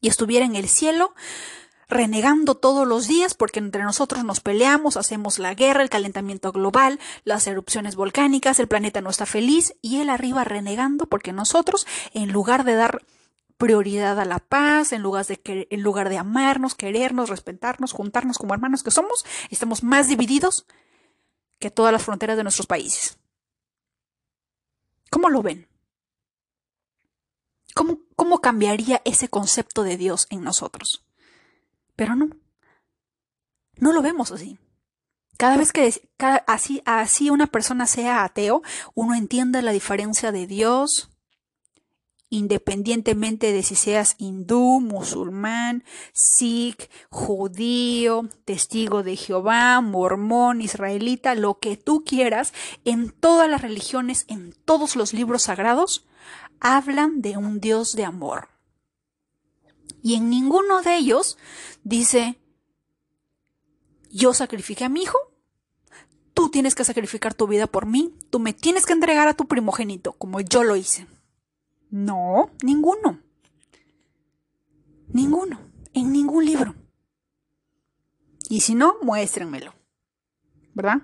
Y 0.00 0.08
estuviera 0.08 0.46
en 0.46 0.54
el 0.54 0.68
cielo 0.68 1.12
renegando 1.88 2.54
todos 2.54 2.86
los 2.86 3.08
días 3.08 3.34
porque 3.34 3.58
entre 3.58 3.82
nosotros 3.82 4.24
nos 4.24 4.38
peleamos, 4.38 4.96
hacemos 4.96 5.40
la 5.40 5.54
guerra, 5.54 5.82
el 5.82 5.90
calentamiento 5.90 6.52
global, 6.52 7.00
las 7.24 7.48
erupciones 7.48 7.96
volcánicas, 7.96 8.60
el 8.60 8.68
planeta 8.68 9.00
no 9.00 9.10
está 9.10 9.26
feliz 9.26 9.74
y 9.82 10.00
él 10.00 10.08
arriba 10.08 10.44
renegando 10.44 11.06
porque 11.06 11.32
nosotros, 11.32 11.88
en 12.14 12.30
lugar 12.30 12.62
de 12.62 12.74
dar 12.74 13.02
prioridad 13.58 14.20
a 14.20 14.24
la 14.24 14.38
paz, 14.38 14.92
en 14.92 15.02
lugar 15.02 15.26
de, 15.26 15.66
en 15.68 15.82
lugar 15.82 16.10
de 16.10 16.18
amarnos, 16.18 16.76
querernos, 16.76 17.28
respetarnos, 17.28 17.90
juntarnos 17.90 18.38
como 18.38 18.54
hermanos 18.54 18.84
que 18.84 18.92
somos, 18.92 19.26
estamos 19.50 19.82
más 19.82 20.06
divididos 20.06 20.66
que 21.60 21.70
todas 21.70 21.92
las 21.92 22.02
fronteras 22.02 22.36
de 22.36 22.42
nuestros 22.42 22.66
países. 22.66 23.18
¿Cómo 25.10 25.28
lo 25.28 25.42
ven? 25.42 25.68
¿Cómo, 27.74 28.00
¿Cómo 28.16 28.40
cambiaría 28.40 29.02
ese 29.04 29.28
concepto 29.28 29.84
de 29.84 29.96
Dios 29.96 30.26
en 30.30 30.42
nosotros? 30.42 31.04
Pero 31.94 32.16
no. 32.16 32.30
No 33.76 33.92
lo 33.92 34.02
vemos 34.02 34.32
así. 34.32 34.58
Cada 35.36 35.56
vez 35.56 35.72
que 35.72 35.92
así, 36.46 36.82
así 36.84 37.30
una 37.30 37.46
persona 37.46 37.86
sea 37.86 38.24
ateo, 38.24 38.62
uno 38.94 39.14
entiende 39.14 39.62
la 39.62 39.72
diferencia 39.72 40.32
de 40.32 40.46
Dios, 40.46 41.10
independientemente 42.30 43.52
de 43.52 43.64
si 43.64 43.74
seas 43.74 44.14
hindú, 44.18 44.80
musulmán, 44.80 45.84
sikh, 46.12 46.88
judío, 47.10 48.28
testigo 48.44 49.02
de 49.02 49.16
Jehová, 49.16 49.80
mormón, 49.80 50.62
israelita, 50.62 51.34
lo 51.34 51.58
que 51.58 51.76
tú 51.76 52.04
quieras, 52.04 52.54
en 52.84 53.10
todas 53.10 53.50
las 53.50 53.62
religiones, 53.62 54.24
en 54.28 54.54
todos 54.64 54.94
los 54.94 55.12
libros 55.12 55.42
sagrados, 55.42 56.06
hablan 56.60 57.20
de 57.20 57.36
un 57.36 57.60
Dios 57.60 57.94
de 57.94 58.04
amor. 58.04 58.48
Y 60.02 60.14
en 60.14 60.30
ninguno 60.30 60.82
de 60.82 60.96
ellos 60.96 61.36
dice, 61.82 62.38
yo 64.08 64.34
sacrifiqué 64.34 64.84
a 64.84 64.88
mi 64.88 65.02
hijo, 65.02 65.18
tú 66.32 66.48
tienes 66.48 66.76
que 66.76 66.84
sacrificar 66.84 67.34
tu 67.34 67.48
vida 67.48 67.66
por 67.66 67.86
mí, 67.86 68.14
tú 68.30 68.38
me 68.38 68.52
tienes 68.52 68.86
que 68.86 68.92
entregar 68.92 69.26
a 69.26 69.34
tu 69.34 69.46
primogénito, 69.46 70.12
como 70.12 70.40
yo 70.40 70.62
lo 70.62 70.76
hice. 70.76 71.08
No, 71.90 72.50
ninguno. 72.62 73.20
Ninguno, 75.08 75.60
en 75.92 76.12
ningún 76.12 76.44
libro. 76.44 76.74
Y 78.48 78.60
si 78.60 78.74
no, 78.74 78.96
muéstrenmelo. 79.02 79.74
¿Verdad? 80.74 81.02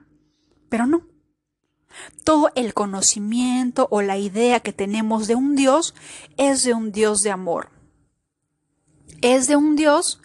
Pero 0.69 0.87
no. 0.87 1.07
Todo 2.25 2.51
el 2.55 2.75
conocimiento 2.75 3.89
o 3.91 4.03
la 4.03 4.19
idea 4.19 4.61
que 4.61 4.73
tenemos 4.73 5.27
de 5.27 5.35
un 5.35 5.57
Dios 5.57 5.95
es 6.37 6.65
de 6.65 6.75
un 6.75 6.93
Dios 6.93 7.23
de 7.23 7.31
amor 7.31 7.71
es 9.21 9.47
de 9.47 9.57
un 9.57 9.77
Dios 9.77 10.21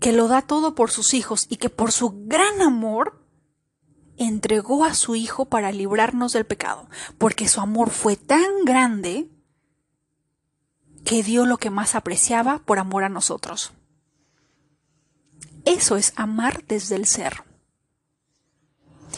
que 0.00 0.12
lo 0.12 0.28
da 0.28 0.42
todo 0.42 0.74
por 0.74 0.90
sus 0.90 1.14
hijos 1.14 1.46
y 1.48 1.56
que 1.56 1.70
por 1.70 1.92
su 1.92 2.26
gran 2.26 2.60
amor 2.60 3.23
entregó 4.16 4.84
a 4.84 4.94
su 4.94 5.14
Hijo 5.14 5.44
para 5.46 5.72
librarnos 5.72 6.32
del 6.32 6.46
pecado, 6.46 6.88
porque 7.18 7.48
su 7.48 7.60
amor 7.60 7.90
fue 7.90 8.16
tan 8.16 8.64
grande 8.64 9.28
que 11.04 11.22
dio 11.22 11.46
lo 11.46 11.58
que 11.58 11.70
más 11.70 11.94
apreciaba 11.94 12.60
por 12.60 12.78
amor 12.78 13.04
a 13.04 13.08
nosotros. 13.08 13.72
Eso 15.64 15.96
es 15.96 16.12
amar 16.16 16.64
desde 16.66 16.96
el 16.96 17.06
ser. 17.06 17.44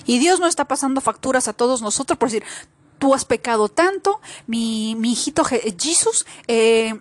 Y 0.05 0.19
Dios 0.19 0.41
no 0.41 0.47
está 0.47 0.67
pasando 0.67 1.01
facturas 1.01 1.49
a 1.49 1.53
todos 1.53 1.83
nosotros 1.83 2.19
por 2.19 2.29
decir, 2.29 2.45
tú 2.99 3.15
has 3.15 3.25
pecado 3.25 3.69
tanto, 3.69 4.21
mi, 4.47 4.95
mi 4.97 5.13
hijito 5.13 5.45
Jesús 5.45 6.27
eh, 6.47 7.01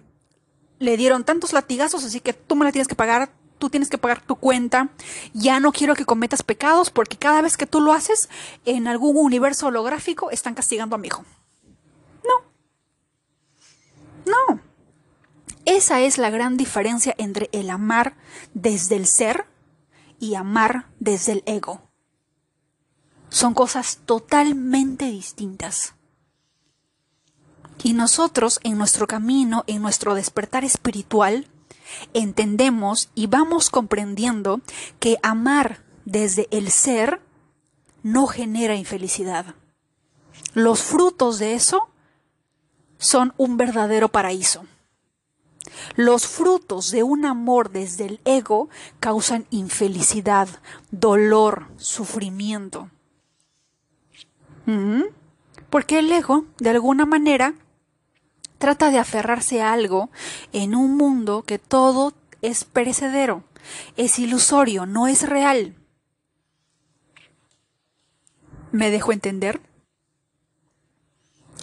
le 0.79 0.97
dieron 0.97 1.23
tantos 1.23 1.53
latigazos, 1.53 2.03
así 2.03 2.19
que 2.19 2.33
tú 2.33 2.55
me 2.55 2.65
la 2.65 2.71
tienes 2.71 2.87
que 2.87 2.95
pagar, 2.95 3.31
tú 3.57 3.69
tienes 3.69 3.89
que 3.89 3.97
pagar 3.97 4.21
tu 4.21 4.35
cuenta. 4.35 4.89
Ya 5.33 5.59
no 5.59 5.71
quiero 5.71 5.95
que 5.95 6.05
cometas 6.05 6.43
pecados 6.43 6.89
porque 6.89 7.17
cada 7.17 7.41
vez 7.41 7.57
que 7.57 7.67
tú 7.67 7.81
lo 7.81 7.93
haces 7.93 8.29
en 8.65 8.87
algún 8.87 9.17
universo 9.17 9.67
holográfico 9.67 10.31
están 10.31 10.53
castigando 10.53 10.95
a 10.95 10.99
mi 10.99 11.07
hijo. 11.07 11.23
No. 12.23 12.43
No. 14.25 14.59
Esa 15.65 16.01
es 16.01 16.17
la 16.17 16.29
gran 16.29 16.57
diferencia 16.57 17.15
entre 17.17 17.49
el 17.51 17.69
amar 17.69 18.15
desde 18.53 18.95
el 18.95 19.07
ser 19.07 19.47
y 20.19 20.35
amar 20.35 20.87
desde 20.99 21.33
el 21.33 21.43
ego. 21.45 21.81
Son 23.29 23.53
cosas 23.53 23.99
totalmente 24.05 25.05
distintas. 25.05 25.95
Y 27.83 27.93
nosotros 27.93 28.59
en 28.63 28.77
nuestro 28.77 29.07
camino, 29.07 29.63
en 29.67 29.81
nuestro 29.81 30.15
despertar 30.15 30.63
espiritual, 30.63 31.47
entendemos 32.13 33.09
y 33.15 33.27
vamos 33.27 33.69
comprendiendo 33.69 34.61
que 34.99 35.17
amar 35.23 35.83
desde 36.05 36.47
el 36.51 36.71
ser 36.71 37.21
no 38.03 38.27
genera 38.27 38.75
infelicidad. 38.75 39.55
Los 40.53 40.83
frutos 40.83 41.39
de 41.39 41.53
eso 41.53 41.89
son 42.97 43.33
un 43.37 43.57
verdadero 43.57 44.09
paraíso. 44.09 44.65
Los 45.95 46.27
frutos 46.27 46.91
de 46.91 47.03
un 47.03 47.25
amor 47.25 47.71
desde 47.71 48.05
el 48.05 48.21
ego 48.25 48.69
causan 48.99 49.47
infelicidad, 49.49 50.47
dolor, 50.91 51.67
sufrimiento. 51.77 52.89
¿Mm? 54.65 55.03
Porque 55.69 55.99
el 55.99 56.11
ego, 56.11 56.45
de 56.59 56.69
alguna 56.69 57.05
manera, 57.05 57.53
trata 58.57 58.91
de 58.91 58.99
aferrarse 58.99 59.61
a 59.61 59.73
algo 59.73 60.09
en 60.53 60.75
un 60.75 60.97
mundo 60.97 61.43
que 61.43 61.59
todo 61.59 62.13
es 62.41 62.63
perecedero, 62.63 63.43
es 63.97 64.19
ilusorio, 64.19 64.85
no 64.85 65.07
es 65.07 65.27
real. 65.27 65.75
¿Me 68.71 68.91
dejo 68.91 69.11
entender? 69.11 69.61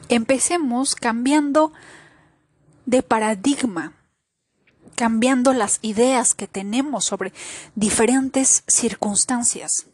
Empecemos 0.09 0.95
cambiando 0.95 1.73
de 2.87 3.03
paradigma, 3.03 3.95
cambiando 4.95 5.53
las 5.53 5.79
ideas 5.83 6.35
que 6.35 6.47
tenemos 6.47 7.05
sobre 7.05 7.33
diferentes 7.75 8.65
circunstancias. 8.67 9.92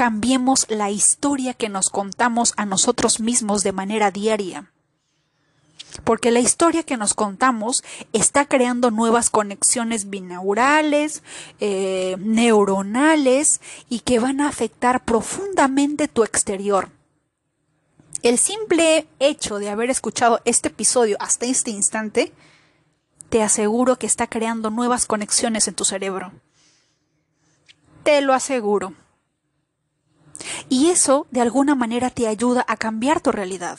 Cambiemos 0.00 0.64
la 0.70 0.90
historia 0.90 1.52
que 1.52 1.68
nos 1.68 1.90
contamos 1.90 2.54
a 2.56 2.64
nosotros 2.64 3.20
mismos 3.20 3.62
de 3.62 3.72
manera 3.72 4.10
diaria. 4.10 4.72
Porque 6.04 6.30
la 6.30 6.40
historia 6.40 6.84
que 6.84 6.96
nos 6.96 7.12
contamos 7.12 7.84
está 8.14 8.46
creando 8.46 8.90
nuevas 8.90 9.28
conexiones 9.28 10.08
binaurales, 10.08 11.22
eh, 11.58 12.16
neuronales 12.18 13.60
y 13.90 14.00
que 14.00 14.18
van 14.20 14.40
a 14.40 14.48
afectar 14.48 15.04
profundamente 15.04 16.08
tu 16.08 16.24
exterior. 16.24 16.88
El 18.22 18.38
simple 18.38 19.06
hecho 19.18 19.58
de 19.58 19.68
haber 19.68 19.90
escuchado 19.90 20.40
este 20.46 20.68
episodio 20.68 21.18
hasta 21.20 21.44
este 21.44 21.72
instante, 21.72 22.32
te 23.28 23.42
aseguro 23.42 23.96
que 23.96 24.06
está 24.06 24.28
creando 24.28 24.70
nuevas 24.70 25.04
conexiones 25.04 25.68
en 25.68 25.74
tu 25.74 25.84
cerebro. 25.84 26.32
Te 28.02 28.22
lo 28.22 28.32
aseguro. 28.32 28.94
Y 30.68 30.88
eso 30.88 31.26
de 31.30 31.40
alguna 31.40 31.74
manera 31.74 32.10
te 32.10 32.26
ayuda 32.26 32.64
a 32.68 32.76
cambiar 32.76 33.20
tu 33.20 33.32
realidad. 33.32 33.78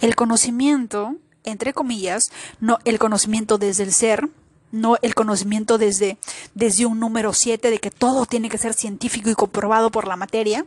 El 0.00 0.14
conocimiento, 0.16 1.16
entre 1.44 1.72
comillas, 1.72 2.30
no 2.60 2.78
el 2.84 2.98
conocimiento 2.98 3.58
desde 3.58 3.84
el 3.84 3.92
ser, 3.92 4.28
no 4.72 4.96
el 5.02 5.14
conocimiento 5.14 5.78
desde, 5.78 6.18
desde 6.54 6.86
un 6.86 6.98
número 6.98 7.32
7 7.32 7.70
de 7.70 7.78
que 7.78 7.90
todo 7.92 8.26
tiene 8.26 8.48
que 8.48 8.58
ser 8.58 8.74
científico 8.74 9.30
y 9.30 9.34
comprobado 9.34 9.90
por 9.90 10.08
la 10.08 10.16
materia, 10.16 10.66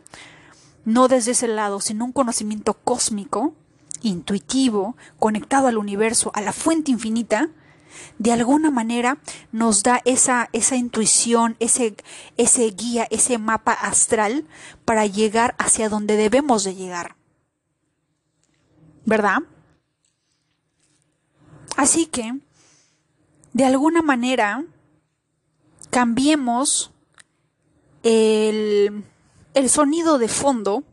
no 0.86 1.10
desde 1.10 1.32
ese 1.32 1.50
lado, 1.50 1.82
sino 1.82 2.06
un 2.06 2.14
conocimiento 2.14 2.74
cósmico, 2.74 3.54
intuitivo, 4.02 4.96
conectado 5.20 5.68
al 5.68 5.78
universo, 5.78 6.32
a 6.34 6.42
la 6.42 6.54
fuente 6.54 6.92
infinita, 6.92 7.50
de 8.18 8.32
alguna 8.32 8.72
manera 8.72 9.20
nos 9.52 9.84
da 9.84 10.02
esa, 10.06 10.50
esa 10.54 10.76
intuición, 10.76 11.56
ese, 11.60 11.96
ese 12.38 12.70
guía, 12.72 13.08
ese 13.12 13.38
mapa 13.38 13.74
astral 13.74 14.46
para 14.86 15.06
llegar 15.06 15.56
hacia 15.58 15.90
donde 15.90 16.16
debemos 16.16 16.64
de 16.64 16.76
llegar. 16.76 17.16
¿Verdad? 19.06 19.40
Así 21.76 22.06
que, 22.06 22.40
de 23.54 23.66
alguna 23.66 24.02
manera, 24.02 24.66
cambiemos 25.90 26.92
el 28.04 29.06
el 29.58 29.72
sonido 29.72 30.20
de 30.20 30.28
fondo 30.28 30.84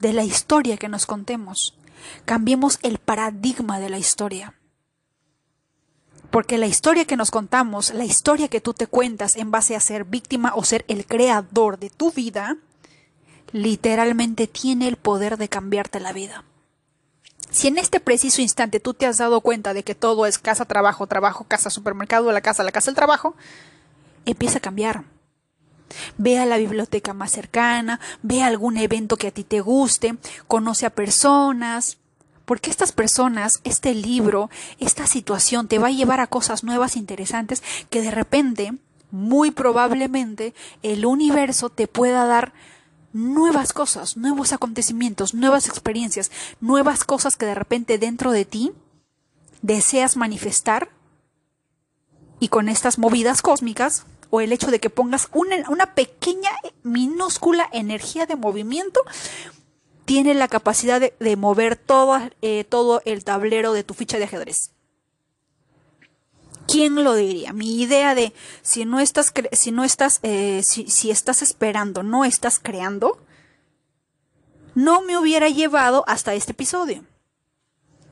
de 0.00 0.12
la 0.12 0.22
historia 0.22 0.76
que 0.76 0.90
nos 0.90 1.06
contemos. 1.06 1.78
Cambiemos 2.26 2.78
el 2.82 2.98
paradigma 2.98 3.80
de 3.80 3.88
la 3.88 3.96
historia. 3.96 4.59
Porque 6.30 6.58
la 6.58 6.66
historia 6.66 7.04
que 7.04 7.16
nos 7.16 7.30
contamos, 7.30 7.92
la 7.92 8.04
historia 8.04 8.48
que 8.48 8.60
tú 8.60 8.72
te 8.72 8.86
cuentas 8.86 9.36
en 9.36 9.50
base 9.50 9.74
a 9.74 9.80
ser 9.80 10.04
víctima 10.04 10.52
o 10.54 10.64
ser 10.64 10.84
el 10.88 11.06
creador 11.06 11.78
de 11.78 11.90
tu 11.90 12.12
vida, 12.12 12.56
literalmente 13.52 14.46
tiene 14.46 14.86
el 14.88 14.96
poder 14.96 15.36
de 15.36 15.48
cambiarte 15.48 15.98
la 15.98 16.12
vida. 16.12 16.44
Si 17.50 17.66
en 17.66 17.78
este 17.78 17.98
preciso 17.98 18.42
instante 18.42 18.78
tú 18.78 18.94
te 18.94 19.06
has 19.06 19.18
dado 19.18 19.40
cuenta 19.40 19.74
de 19.74 19.82
que 19.82 19.96
todo 19.96 20.26
es 20.26 20.38
casa, 20.38 20.64
trabajo, 20.66 21.08
trabajo, 21.08 21.44
casa, 21.44 21.68
supermercado, 21.68 22.30
la 22.30 22.40
casa, 22.40 22.62
la 22.62 22.70
casa, 22.70 22.90
el 22.90 22.96
trabajo, 22.96 23.34
empieza 24.24 24.58
a 24.58 24.60
cambiar 24.60 25.04
Ve 26.16 26.38
a 26.38 26.46
la 26.46 26.56
biblioteca 26.56 27.14
más 27.14 27.32
cercana, 27.32 28.00
ve 28.22 28.42
a 28.42 28.46
algún 28.46 28.76
evento 28.76 29.16
que 29.16 29.28
a 29.28 29.30
ti 29.30 29.44
te 29.44 29.60
guste, 29.60 30.16
conoce 30.46 30.86
a 30.86 30.90
personas, 30.90 31.98
porque 32.50 32.68
estas 32.68 32.90
personas, 32.90 33.60
este 33.62 33.94
libro, 33.94 34.50
esta 34.80 35.06
situación 35.06 35.68
te 35.68 35.78
va 35.78 35.86
a 35.86 35.92
llevar 35.92 36.18
a 36.18 36.26
cosas 36.26 36.64
nuevas, 36.64 36.96
interesantes, 36.96 37.62
que 37.90 38.02
de 38.02 38.10
repente, 38.10 38.74
muy 39.12 39.52
probablemente, 39.52 40.52
el 40.82 41.06
universo 41.06 41.70
te 41.70 41.86
pueda 41.86 42.26
dar 42.26 42.52
nuevas 43.12 43.72
cosas, 43.72 44.16
nuevos 44.16 44.52
acontecimientos, 44.52 45.32
nuevas 45.32 45.68
experiencias, 45.68 46.32
nuevas 46.60 47.04
cosas 47.04 47.36
que 47.36 47.46
de 47.46 47.54
repente 47.54 47.98
dentro 47.98 48.32
de 48.32 48.44
ti 48.44 48.72
deseas 49.62 50.16
manifestar 50.16 50.88
y 52.40 52.48
con 52.48 52.68
estas 52.68 52.98
movidas 52.98 53.42
cósmicas 53.42 54.06
o 54.28 54.40
el 54.40 54.52
hecho 54.52 54.72
de 54.72 54.80
que 54.80 54.90
pongas 54.90 55.28
una, 55.32 55.94
pequeña, 55.94 56.50
minúscula 56.82 57.68
energía 57.72 58.26
de 58.26 58.34
movimiento, 58.34 59.02
tiene 60.10 60.34
la 60.34 60.48
capacidad 60.48 61.00
de, 61.00 61.36
mover 61.36 61.76
todo, 61.76 62.18
eh, 62.42 62.64
todo 62.64 63.00
el 63.04 63.22
tablero 63.22 63.72
de 63.72 63.84
tu 63.84 63.94
ficha 63.94 64.18
de 64.18 64.24
ajedrez. 64.24 64.72
¿Quién 66.66 67.04
lo 67.04 67.14
diría? 67.14 67.52
Mi 67.52 67.80
idea 67.80 68.16
de 68.16 68.32
si 68.60 68.84
no 68.84 68.98
estás, 68.98 69.32
si 69.52 69.70
no 69.70 69.84
estás, 69.84 70.18
eh, 70.24 70.64
si, 70.64 70.90
si 70.90 71.12
estás 71.12 71.42
esperando, 71.42 72.02
no 72.02 72.24
estás 72.24 72.58
creando, 72.58 73.24
no 74.74 75.00
me 75.02 75.16
hubiera 75.16 75.48
llevado 75.48 76.02
hasta 76.08 76.34
este 76.34 76.50
episodio. 76.50 77.04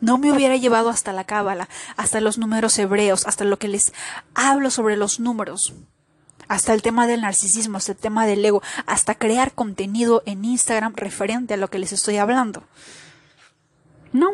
No 0.01 0.19
me 0.19 0.31
hubiera 0.31 0.55
llevado 0.55 0.91
hasta 0.91 1.13
la 1.13 1.25
cábala, 1.25 1.69
hasta 1.97 2.21
los 2.21 2.39
números 2.39 2.79
hebreos, 2.79 3.27
hasta 3.27 3.43
lo 3.43 3.59
que 3.59 3.67
les 3.67 3.93
hablo 4.35 4.71
sobre 4.71 4.97
los 4.97 5.19
números 5.19 5.75
hasta 6.49 6.75
el 6.75 6.83
tema 6.83 7.07
del 7.07 7.21
narcisismo, 7.21 7.77
hasta 7.77 7.93
el 7.93 7.99
tema 7.99 8.27
del 8.27 8.45
ego, 8.45 8.63
hasta 8.87 9.15
crear 9.15 9.53
contenido 9.53 10.23
en 10.27 10.45
Instagram 10.45 10.95
referente 10.97 11.55
a 11.55 11.57
lo 11.59 11.69
que 11.69 11.79
les 11.79 11.93
estoy 11.93 12.17
hablando. 12.17 12.65
No. 14.13 14.31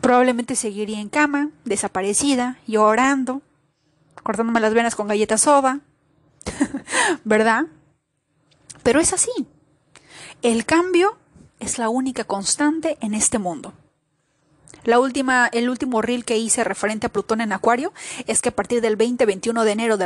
Probablemente 0.00 0.54
seguiría 0.54 1.00
en 1.00 1.08
cama, 1.08 1.50
desaparecida, 1.64 2.58
llorando, 2.66 3.42
cortándome 4.22 4.60
las 4.60 4.72
venas 4.72 4.94
con 4.94 5.08
galletas 5.08 5.42
soda, 5.42 5.80
¿verdad? 7.24 7.66
Pero 8.82 9.00
es 9.00 9.12
así. 9.12 9.30
El 10.42 10.64
cambio 10.64 11.18
es 11.58 11.78
la 11.78 11.88
única 11.88 12.24
constante 12.24 12.96
en 13.00 13.14
este 13.14 13.38
mundo. 13.38 13.74
La 14.84 14.98
última, 14.98 15.48
el 15.52 15.68
último 15.68 16.02
reel 16.02 16.24
que 16.24 16.38
hice 16.38 16.64
referente 16.64 17.06
a 17.06 17.12
Plutón 17.12 17.40
en 17.40 17.52
Acuario 17.52 17.92
es 18.26 18.40
que 18.40 18.48
a 18.48 18.54
partir 18.54 18.80
del 18.80 18.96
20-21 18.96 19.64
de 19.64 19.72
enero, 19.72 19.98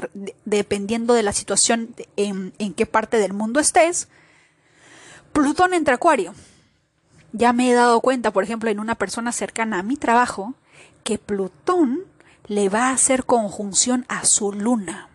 dependiendo 0.45 1.15
de 1.15 1.23
la 1.23 1.33
situación 1.33 1.95
en, 2.17 2.53
qué 2.75 2.87
parte 2.87 3.19
del 3.19 3.33
mundo 3.33 3.61
estés, 3.61 4.09
Plutón 5.33 5.75
entra 5.75 5.95
Acuario. 5.95 6.35
Ya 7.33 7.53
me 7.53 7.71
he 7.71 7.75
dado 7.75 8.01
cuenta, 8.01 8.33
por 8.33 8.45
ejemplo, 8.45 8.71
en 8.71 8.81
una 8.81 8.95
persona 8.95 9.33
cercana 9.33 9.81
a 9.81 9.83
mi 9.83 9.97
trabajo, 9.97 10.55
que 11.03 11.19
Plutón 11.19 12.05
le 12.47 12.69
va 12.69 12.89
a 12.89 12.93
hacer 12.93 13.25
conjunción 13.25 14.05
a 14.09 14.25
su 14.25 14.53
luna. 14.53 15.09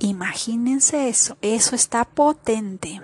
Imagínense 0.00 1.08
eso, 1.08 1.36
eso 1.40 1.74
está 1.74 2.04
potente. 2.04 3.00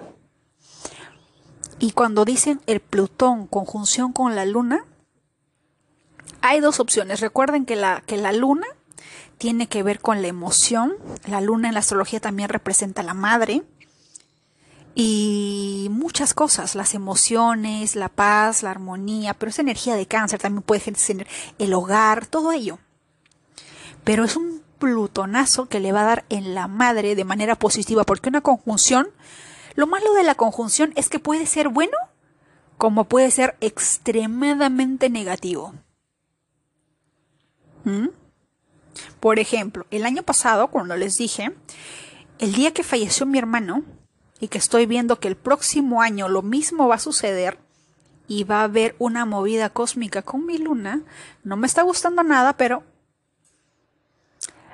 Y 1.83 1.91
cuando 1.91 2.25
dicen 2.25 2.61
el 2.69 2.79
Plutón 2.79 3.49
conjunción 3.49 4.13
con 4.13 4.37
la 4.37 4.47
Luna, 4.47 4.85
hay 6.41 6.61
dos 6.61 6.79
opciones. 6.79 7.19
Recuerden 7.19 7.65
que 7.67 7.75
la, 7.75 8.05
que 8.07 8.17
la 8.17 8.33
Luna 8.33 8.69
tiene 9.37 9.67
que 9.67 9.83
ver 9.83 9.99
con 9.99 10.23
la 10.23 10.29
emoción. 10.29 10.95
La 11.27 11.41
Luna 11.41 11.67
en 11.67 11.75
la 11.75 11.81
astrología 11.81 12.21
también 12.21 12.51
representa 12.51 13.03
la 13.03 13.15
madre. 13.15 13.65
Y 14.95 15.89
muchas 15.91 16.35
cosas, 16.35 16.77
las 16.77 16.95
emociones, 16.95 17.97
la 17.97 18.09
paz, 18.09 18.63
la 18.63 18.71
armonía, 18.71 19.35
pero 19.35 19.51
esa 19.51 19.63
energía 19.63 19.97
de 19.97 20.07
cáncer 20.07 20.39
también 20.39 20.63
puede 20.63 20.83
tener 20.93 21.27
el 21.59 21.75
hogar, 21.75 22.27
todo 22.27 22.53
ello. 22.53 22.79
Pero 24.05 24.23
es 24.23 24.37
un 24.37 24.63
plutonazo 24.79 25.67
que 25.67 25.81
le 25.81 25.91
va 25.91 26.03
a 26.03 26.07
dar 26.07 26.25
en 26.29 26.55
la 26.55 26.69
madre 26.69 27.17
de 27.17 27.25
manera 27.25 27.57
positiva, 27.57 28.05
porque 28.05 28.29
una 28.29 28.41
conjunción 28.41 29.09
lo 29.75 29.87
malo 29.87 30.13
de 30.15 30.23
la 30.23 30.35
conjunción 30.35 30.93
es 30.97 31.09
que 31.09 31.19
puede 31.19 31.47
ser 31.47 31.69
bueno 31.69 31.97
como 32.83 33.05
puede 33.05 33.31
ser 33.31 33.57
extremadamente 33.61 35.09
negativo. 35.09 35.73
¿Mm? 37.85 38.09
Por 39.21 39.39
ejemplo, 39.39 39.87
el 39.93 40.05
año 40.05 40.25
pasado, 40.25 40.69
cuando 40.69 40.97
les 40.97 41.17
dije, 41.17 41.53
el 42.41 42.53
día 42.55 42.73
que 42.73 42.83
falleció 42.83 43.25
mi 43.25 43.39
hermano, 43.39 43.85
y 44.41 44.49
que 44.49 44.59
estoy 44.59 44.87
viendo 44.87 45.21
que 45.21 45.29
el 45.29 45.37
próximo 45.37 46.03
año 46.03 46.29
lo 46.29 46.43
mismo 46.43 46.89
va 46.89 46.97
a 46.97 46.99
suceder, 46.99 47.59
y 48.27 48.45
va 48.45 48.61
a 48.61 48.65
haber 48.65 48.97
una 48.99 49.27
movida 49.27 49.71
cósmica 49.71 50.23
con 50.23 50.45
mi 50.47 50.59
luna, 50.59 51.03
no 51.45 51.57
me 51.57 51.67
está 51.67 51.83
gustando 51.83 52.23
nada, 52.23 52.57
pero 52.57 52.83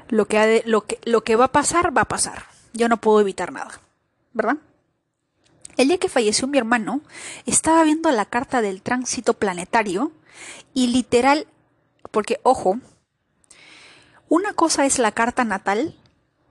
lo 0.08 0.26
que, 0.26 0.62
lo 0.64 0.86
que, 0.86 0.98
lo 1.04 1.24
que 1.24 1.36
va 1.36 1.46
a 1.46 1.52
pasar, 1.52 1.94
va 1.94 2.02
a 2.02 2.08
pasar. 2.08 2.44
Yo 2.72 2.88
no 2.88 2.98
puedo 2.98 3.20
evitar 3.20 3.52
nada, 3.52 3.80
¿verdad? 4.32 4.56
El 5.78 5.86
día 5.86 5.98
que 5.98 6.08
falleció 6.08 6.48
mi 6.48 6.58
hermano, 6.58 7.02
estaba 7.46 7.84
viendo 7.84 8.10
la 8.10 8.24
carta 8.24 8.60
del 8.60 8.82
tránsito 8.82 9.34
planetario 9.34 10.10
y 10.74 10.88
literal, 10.88 11.46
porque 12.10 12.40
ojo, 12.42 12.80
una 14.28 14.54
cosa 14.54 14.86
es 14.86 14.98
la 14.98 15.12
carta 15.12 15.44
natal, 15.44 15.94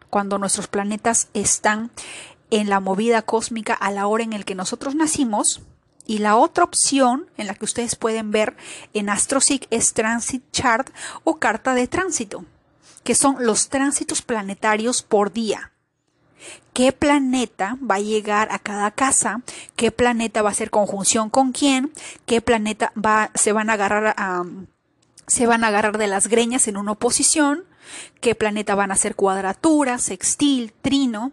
cuando 0.10 0.38
nuestros 0.40 0.70
planetas 0.70 1.28
están 1.34 1.92
en 2.52 2.70
la 2.70 2.80
movida 2.80 3.22
cósmica 3.22 3.74
a 3.74 3.92
la 3.92 4.08
hora 4.08 4.24
en 4.24 4.32
el 4.32 4.46
que 4.46 4.56
nosotros 4.56 4.96
nacimos. 4.96 5.62
Y 6.06 6.20
la 6.20 6.38
otra 6.38 6.64
opción 6.64 7.30
en 7.36 7.48
la 7.48 7.56
que 7.56 7.66
ustedes 7.66 7.98
pueden 7.98 8.32
ver 8.32 8.56
en 8.94 9.10
AstroSeek 9.10 9.68
es 9.72 9.94
Transit 9.94 10.42
Chart 10.54 10.90
o 11.26 11.38
carta 11.38 11.74
de 11.74 11.90
tránsito, 11.90 12.46
que 13.04 13.14
son 13.14 13.46
los 13.46 13.68
tránsitos 13.68 14.22
planetarios 14.22 15.04
por 15.04 15.34
día. 15.34 15.74
¿Qué 16.74 16.92
planeta 16.92 17.78
va 17.80 17.96
a 17.96 18.00
llegar 18.00 18.50
a 18.52 18.60
cada 18.60 18.92
casa? 18.92 19.42
¿Qué 19.76 19.92
planeta 19.92 20.42
va 20.42 20.50
a 20.50 20.52
hacer 20.52 20.70
conjunción 20.70 21.30
con 21.30 21.52
quién? 21.52 21.92
¿Qué 22.26 22.42
planeta 22.42 22.92
va, 22.96 23.32
se 23.34 23.52
van 23.52 23.70
a 23.70 23.74
agarrar 23.74 24.14
a, 24.18 24.44
se 25.26 25.48
van 25.48 25.64
a 25.64 25.68
agarrar 25.68 25.98
de 25.98 26.08
las 26.08 26.28
greñas 26.28 26.68
en 26.68 26.78
una 26.78 26.94
oposición? 26.94 27.66
¿Qué 28.22 28.36
planeta 28.36 28.76
van 28.76 28.92
a 28.92 28.96
hacer 28.96 29.16
cuadratura, 29.16 29.98
sextil, 29.98 30.74
trino? 30.82 31.32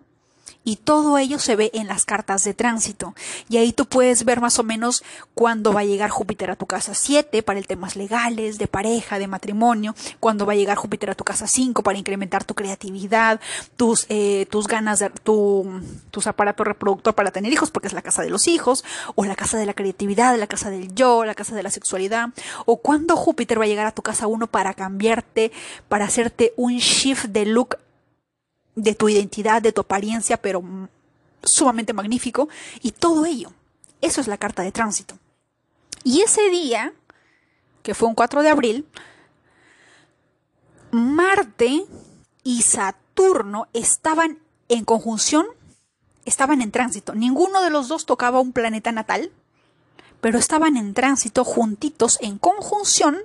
Y 0.64 0.76
todo 0.76 1.18
ello 1.18 1.38
se 1.38 1.56
ve 1.56 1.70
en 1.74 1.86
las 1.86 2.04
cartas 2.04 2.42
de 2.44 2.54
tránsito. 2.54 3.14
Y 3.48 3.58
ahí 3.58 3.72
tú 3.72 3.86
puedes 3.86 4.24
ver 4.24 4.40
más 4.40 4.58
o 4.58 4.62
menos 4.62 5.04
cuándo 5.34 5.72
va 5.72 5.80
a 5.80 5.84
llegar 5.84 6.10
Júpiter 6.10 6.50
a 6.50 6.56
tu 6.56 6.66
casa 6.66 6.94
7 6.94 7.42
para 7.42 7.58
el 7.58 7.66
temas 7.66 7.96
legales, 7.96 8.58
de 8.58 8.66
pareja, 8.66 9.18
de 9.18 9.26
matrimonio, 9.26 9.94
cuándo 10.20 10.46
va 10.46 10.54
a 10.54 10.56
llegar 10.56 10.76
Júpiter 10.76 11.10
a 11.10 11.14
tu 11.14 11.24
casa 11.24 11.46
5 11.46 11.82
para 11.82 11.98
incrementar 11.98 12.44
tu 12.44 12.54
creatividad, 12.54 13.40
tus, 13.76 14.06
eh, 14.08 14.46
tus 14.50 14.66
ganas 14.66 14.98
de 14.98 15.10
tu, 15.10 15.80
tus 16.10 16.26
aparatos 16.26 16.66
reproductor 16.66 17.14
para 17.14 17.30
tener 17.30 17.52
hijos, 17.52 17.70
porque 17.70 17.88
es 17.88 17.94
la 17.94 18.02
casa 18.02 18.22
de 18.22 18.30
los 18.30 18.48
hijos, 18.48 18.84
o 19.14 19.24
la 19.24 19.36
casa 19.36 19.58
de 19.58 19.66
la 19.66 19.74
creatividad, 19.74 20.38
la 20.38 20.46
casa 20.46 20.70
del 20.70 20.94
yo, 20.94 21.24
la 21.24 21.34
casa 21.34 21.54
de 21.54 21.62
la 21.62 21.70
sexualidad, 21.70 22.30
o 22.64 22.78
cuándo 22.78 23.16
Júpiter 23.16 23.60
va 23.60 23.64
a 23.64 23.68
llegar 23.68 23.86
a 23.86 23.92
tu 23.92 24.02
casa 24.02 24.26
1 24.26 24.46
para 24.46 24.74
cambiarte, 24.74 25.52
para 25.88 26.06
hacerte 26.06 26.52
un 26.56 26.78
shift 26.78 27.26
de 27.26 27.44
look 27.46 27.76
de 28.74 28.94
tu 28.94 29.08
identidad, 29.08 29.62
de 29.62 29.72
tu 29.72 29.82
apariencia, 29.82 30.36
pero 30.36 30.62
sumamente 31.42 31.92
magnífico, 31.92 32.48
y 32.82 32.92
todo 32.92 33.24
ello. 33.26 33.52
Eso 34.00 34.20
es 34.20 34.28
la 34.28 34.38
carta 34.38 34.62
de 34.62 34.72
tránsito. 34.72 35.18
Y 36.02 36.20
ese 36.20 36.48
día, 36.50 36.92
que 37.82 37.94
fue 37.94 38.08
un 38.08 38.14
4 38.14 38.42
de 38.42 38.48
abril, 38.48 38.86
Marte 40.90 41.84
y 42.42 42.62
Saturno 42.62 43.68
estaban 43.72 44.38
en 44.68 44.84
conjunción, 44.84 45.46
estaban 46.24 46.60
en 46.60 46.70
tránsito. 46.70 47.14
Ninguno 47.14 47.62
de 47.62 47.70
los 47.70 47.88
dos 47.88 48.06
tocaba 48.06 48.40
un 48.40 48.52
planeta 48.52 48.92
natal, 48.92 49.32
pero 50.20 50.38
estaban 50.38 50.76
en 50.76 50.94
tránsito 50.94 51.44
juntitos 51.44 52.18
en 52.20 52.38
conjunción 52.38 53.18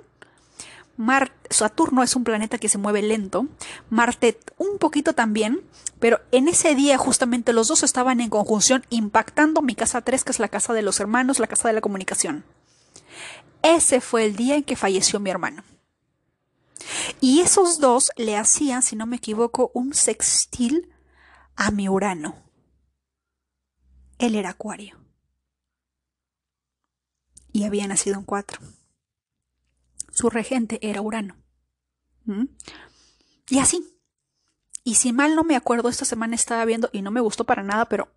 Saturno 1.48 2.02
es 2.02 2.14
un 2.14 2.24
planeta 2.24 2.58
que 2.58 2.68
se 2.68 2.78
mueve 2.78 3.02
lento, 3.02 3.46
Marte 3.88 4.38
un 4.58 4.78
poquito 4.78 5.14
también, 5.14 5.62
pero 5.98 6.20
en 6.30 6.48
ese 6.48 6.74
día 6.74 6.98
justamente 6.98 7.52
los 7.52 7.68
dos 7.68 7.82
estaban 7.82 8.20
en 8.20 8.30
conjunción 8.30 8.84
impactando 8.90 9.62
mi 9.62 9.74
casa 9.74 10.02
3, 10.02 10.24
que 10.24 10.32
es 10.32 10.38
la 10.38 10.48
casa 10.48 10.72
de 10.72 10.82
los 10.82 11.00
hermanos, 11.00 11.38
la 11.38 11.46
casa 11.46 11.68
de 11.68 11.74
la 11.74 11.80
comunicación. 11.80 12.44
Ese 13.62 14.00
fue 14.00 14.24
el 14.24 14.36
día 14.36 14.56
en 14.56 14.64
que 14.64 14.76
falleció 14.76 15.20
mi 15.20 15.30
hermano. 15.30 15.64
Y 17.20 17.40
esos 17.40 17.78
dos 17.78 18.10
le 18.16 18.36
hacían, 18.36 18.82
si 18.82 18.96
no 18.96 19.06
me 19.06 19.16
equivoco, 19.16 19.70
un 19.74 19.94
sextil 19.94 20.92
a 21.56 21.70
mi 21.70 21.88
Urano. 21.88 22.42
Él 24.18 24.34
era 24.34 24.50
Acuario. 24.50 24.98
Y 27.52 27.64
había 27.64 27.86
nacido 27.86 28.16
en 28.16 28.24
cuatro 28.24 28.60
su 30.20 30.28
regente 30.28 30.78
era 30.82 31.00
Urano. 31.00 31.36
¿Mm? 32.26 32.44
Y 33.48 33.58
así. 33.58 33.96
Y 34.84 34.96
si 34.96 35.14
mal 35.14 35.34
no 35.34 35.44
me 35.44 35.56
acuerdo, 35.56 35.88
esta 35.88 36.04
semana 36.04 36.34
estaba 36.34 36.64
viendo 36.66 36.90
y 36.92 37.00
no 37.00 37.10
me 37.10 37.20
gustó 37.20 37.44
para 37.44 37.62
nada, 37.62 37.86
pero 37.86 38.12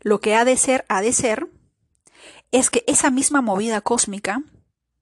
lo 0.00 0.20
que 0.20 0.34
ha 0.34 0.46
de 0.46 0.56
ser, 0.56 0.86
ha 0.88 1.02
de 1.02 1.12
ser, 1.12 1.50
es 2.52 2.70
que 2.70 2.84
esa 2.86 3.10
misma 3.10 3.42
movida 3.42 3.82
cósmica 3.82 4.42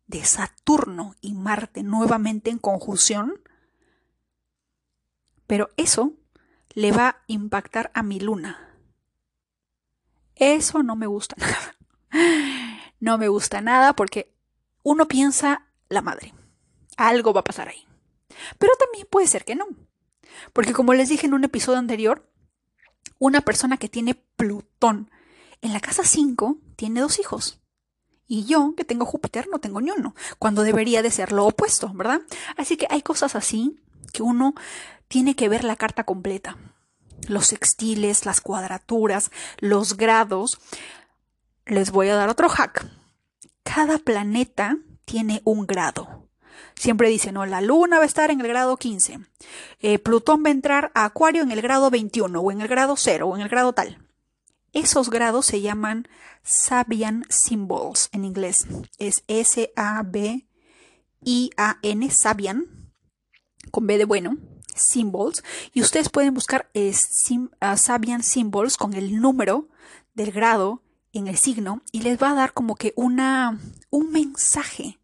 de 0.08 0.24
Saturno 0.24 1.14
y 1.20 1.34
Marte 1.34 1.84
nuevamente 1.84 2.50
en 2.50 2.58
conjunción, 2.58 3.40
pero 5.46 5.70
eso 5.76 6.14
le 6.74 6.90
va 6.90 7.08
a 7.08 7.22
impactar 7.28 7.92
a 7.94 8.02
mi 8.02 8.18
luna. 8.18 8.76
Eso 10.34 10.82
no 10.82 10.96
me 10.96 11.06
gusta 11.06 11.36
nada. 11.38 11.76
No 12.98 13.18
me 13.18 13.28
gusta 13.28 13.60
nada 13.60 13.94
porque 13.94 14.34
uno 14.82 15.06
piensa 15.06 15.67
la 15.88 16.02
madre. 16.02 16.34
Algo 16.96 17.32
va 17.32 17.40
a 17.40 17.44
pasar 17.44 17.68
ahí. 17.68 17.86
Pero 18.58 18.72
también 18.78 19.06
puede 19.10 19.26
ser 19.26 19.44
que 19.44 19.54
no. 19.54 19.66
Porque 20.52 20.72
como 20.72 20.94
les 20.94 21.08
dije 21.08 21.26
en 21.26 21.34
un 21.34 21.44
episodio 21.44 21.78
anterior, 21.78 22.28
una 23.18 23.40
persona 23.40 23.76
que 23.76 23.88
tiene 23.88 24.14
Plutón 24.14 25.10
en 25.60 25.72
la 25.72 25.80
casa 25.80 26.04
5 26.04 26.58
tiene 26.76 27.00
dos 27.00 27.18
hijos. 27.18 27.60
Y 28.26 28.44
yo, 28.44 28.74
que 28.76 28.84
tengo 28.84 29.06
Júpiter, 29.06 29.48
no 29.50 29.58
tengo 29.58 29.80
ni 29.80 29.90
uno, 29.90 30.14
cuando 30.38 30.62
debería 30.62 31.02
de 31.02 31.10
ser 31.10 31.32
lo 31.32 31.46
opuesto, 31.46 31.90
¿verdad? 31.94 32.20
Así 32.56 32.76
que 32.76 32.86
hay 32.90 33.00
cosas 33.00 33.34
así 33.34 33.80
que 34.12 34.22
uno 34.22 34.54
tiene 35.08 35.34
que 35.34 35.48
ver 35.48 35.64
la 35.64 35.76
carta 35.76 36.04
completa. 36.04 36.58
Los 37.26 37.46
sextiles, 37.46 38.26
las 38.26 38.40
cuadraturas, 38.40 39.30
los 39.58 39.96
grados. 39.96 40.58
Les 41.64 41.90
voy 41.90 42.08
a 42.08 42.16
dar 42.16 42.28
otro 42.28 42.48
hack. 42.48 42.86
Cada 43.62 43.98
planeta 43.98 44.76
tiene 45.08 45.40
un 45.44 45.66
grado. 45.66 46.28
Siempre 46.74 47.08
dice, 47.08 47.32
no, 47.32 47.46
la 47.46 47.62
luna 47.62 47.96
va 47.96 48.02
a 48.02 48.06
estar 48.06 48.30
en 48.30 48.40
el 48.40 48.46
grado 48.46 48.76
15. 48.76 49.20
Eh, 49.80 49.98
Plutón 49.98 50.44
va 50.44 50.48
a 50.48 50.52
entrar 50.52 50.92
a 50.94 51.06
Acuario 51.06 51.42
en 51.42 51.50
el 51.50 51.62
grado 51.62 51.90
21 51.90 52.38
o 52.38 52.52
en 52.52 52.60
el 52.60 52.68
grado 52.68 52.94
0 52.96 53.26
o 53.26 53.34
en 53.34 53.42
el 53.42 53.48
grado 53.48 53.72
tal. 53.72 54.06
Esos 54.72 55.08
grados 55.08 55.46
se 55.46 55.62
llaman 55.62 56.06
Sabian 56.42 57.24
Symbols 57.30 58.10
en 58.12 58.26
inglés. 58.26 58.66
Es 58.98 59.24
S-A-B-I-A-N, 59.28 59.70
Sabian, 62.10 62.92
con 63.70 63.86
B 63.86 63.96
de 63.96 64.04
bueno, 64.04 64.36
Symbols. 64.76 65.42
Y 65.72 65.80
ustedes 65.80 66.10
pueden 66.10 66.34
buscar 66.34 66.70
uh, 66.74 66.92
Sabian 67.76 68.22
Symbols 68.22 68.76
con 68.76 68.92
el 68.92 69.20
número 69.20 69.68
del 70.14 70.32
grado 70.32 70.82
en 71.18 71.28
el 71.28 71.36
signo 71.36 71.82
y 71.92 72.00
les 72.00 72.20
va 72.20 72.30
a 72.30 72.34
dar 72.34 72.52
como 72.52 72.76
que 72.76 72.92
una, 72.96 73.58
un 73.90 74.10
mensaje, 74.10 74.98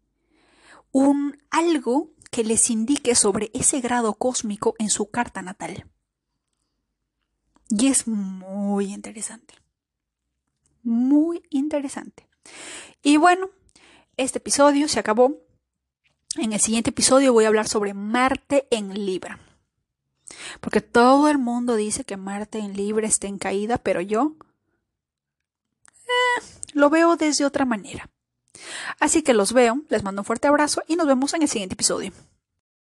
un 0.91 1.37
algo 1.51 2.09
que 2.31 2.43
les 2.43 2.69
indique 2.69 3.15
sobre 3.15 3.51
ese 3.53 3.79
grado 3.81 4.13
cósmico 4.15 4.75
en 4.79 4.89
su 4.89 5.09
carta 5.09 5.41
natal. 5.41 5.85
Y 7.69 7.87
es 7.87 8.07
muy 8.07 8.93
interesante. 8.93 9.55
Muy 10.83 11.43
interesante. 11.49 12.27
Y 13.01 13.17
bueno, 13.17 13.49
este 14.17 14.39
episodio 14.39 14.87
se 14.87 14.99
acabó. 14.99 15.37
En 16.37 16.53
el 16.53 16.59
siguiente 16.59 16.89
episodio 16.89 17.33
voy 17.33 17.45
a 17.45 17.47
hablar 17.47 17.67
sobre 17.67 17.93
Marte 17.93 18.67
en 18.69 18.93
Libra. 19.05 19.39
Porque 20.59 20.81
todo 20.81 21.29
el 21.29 21.37
mundo 21.37 21.75
dice 21.75 22.03
que 22.03 22.17
Marte 22.17 22.59
en 22.59 22.73
Libra 22.73 23.07
está 23.07 23.27
en 23.27 23.37
caída, 23.37 23.77
pero 23.77 24.01
yo 24.01 24.35
lo 26.73 26.89
veo 26.89 27.15
desde 27.15 27.45
otra 27.45 27.65
manera. 27.65 28.09
Así 28.99 29.21
que 29.21 29.33
los 29.33 29.53
veo, 29.53 29.81
les 29.89 30.03
mando 30.03 30.21
un 30.21 30.25
fuerte 30.25 30.47
abrazo 30.47 30.83
y 30.87 30.95
nos 30.95 31.07
vemos 31.07 31.33
en 31.33 31.41
el 31.41 31.49
siguiente 31.49 31.73
episodio. 31.73 32.11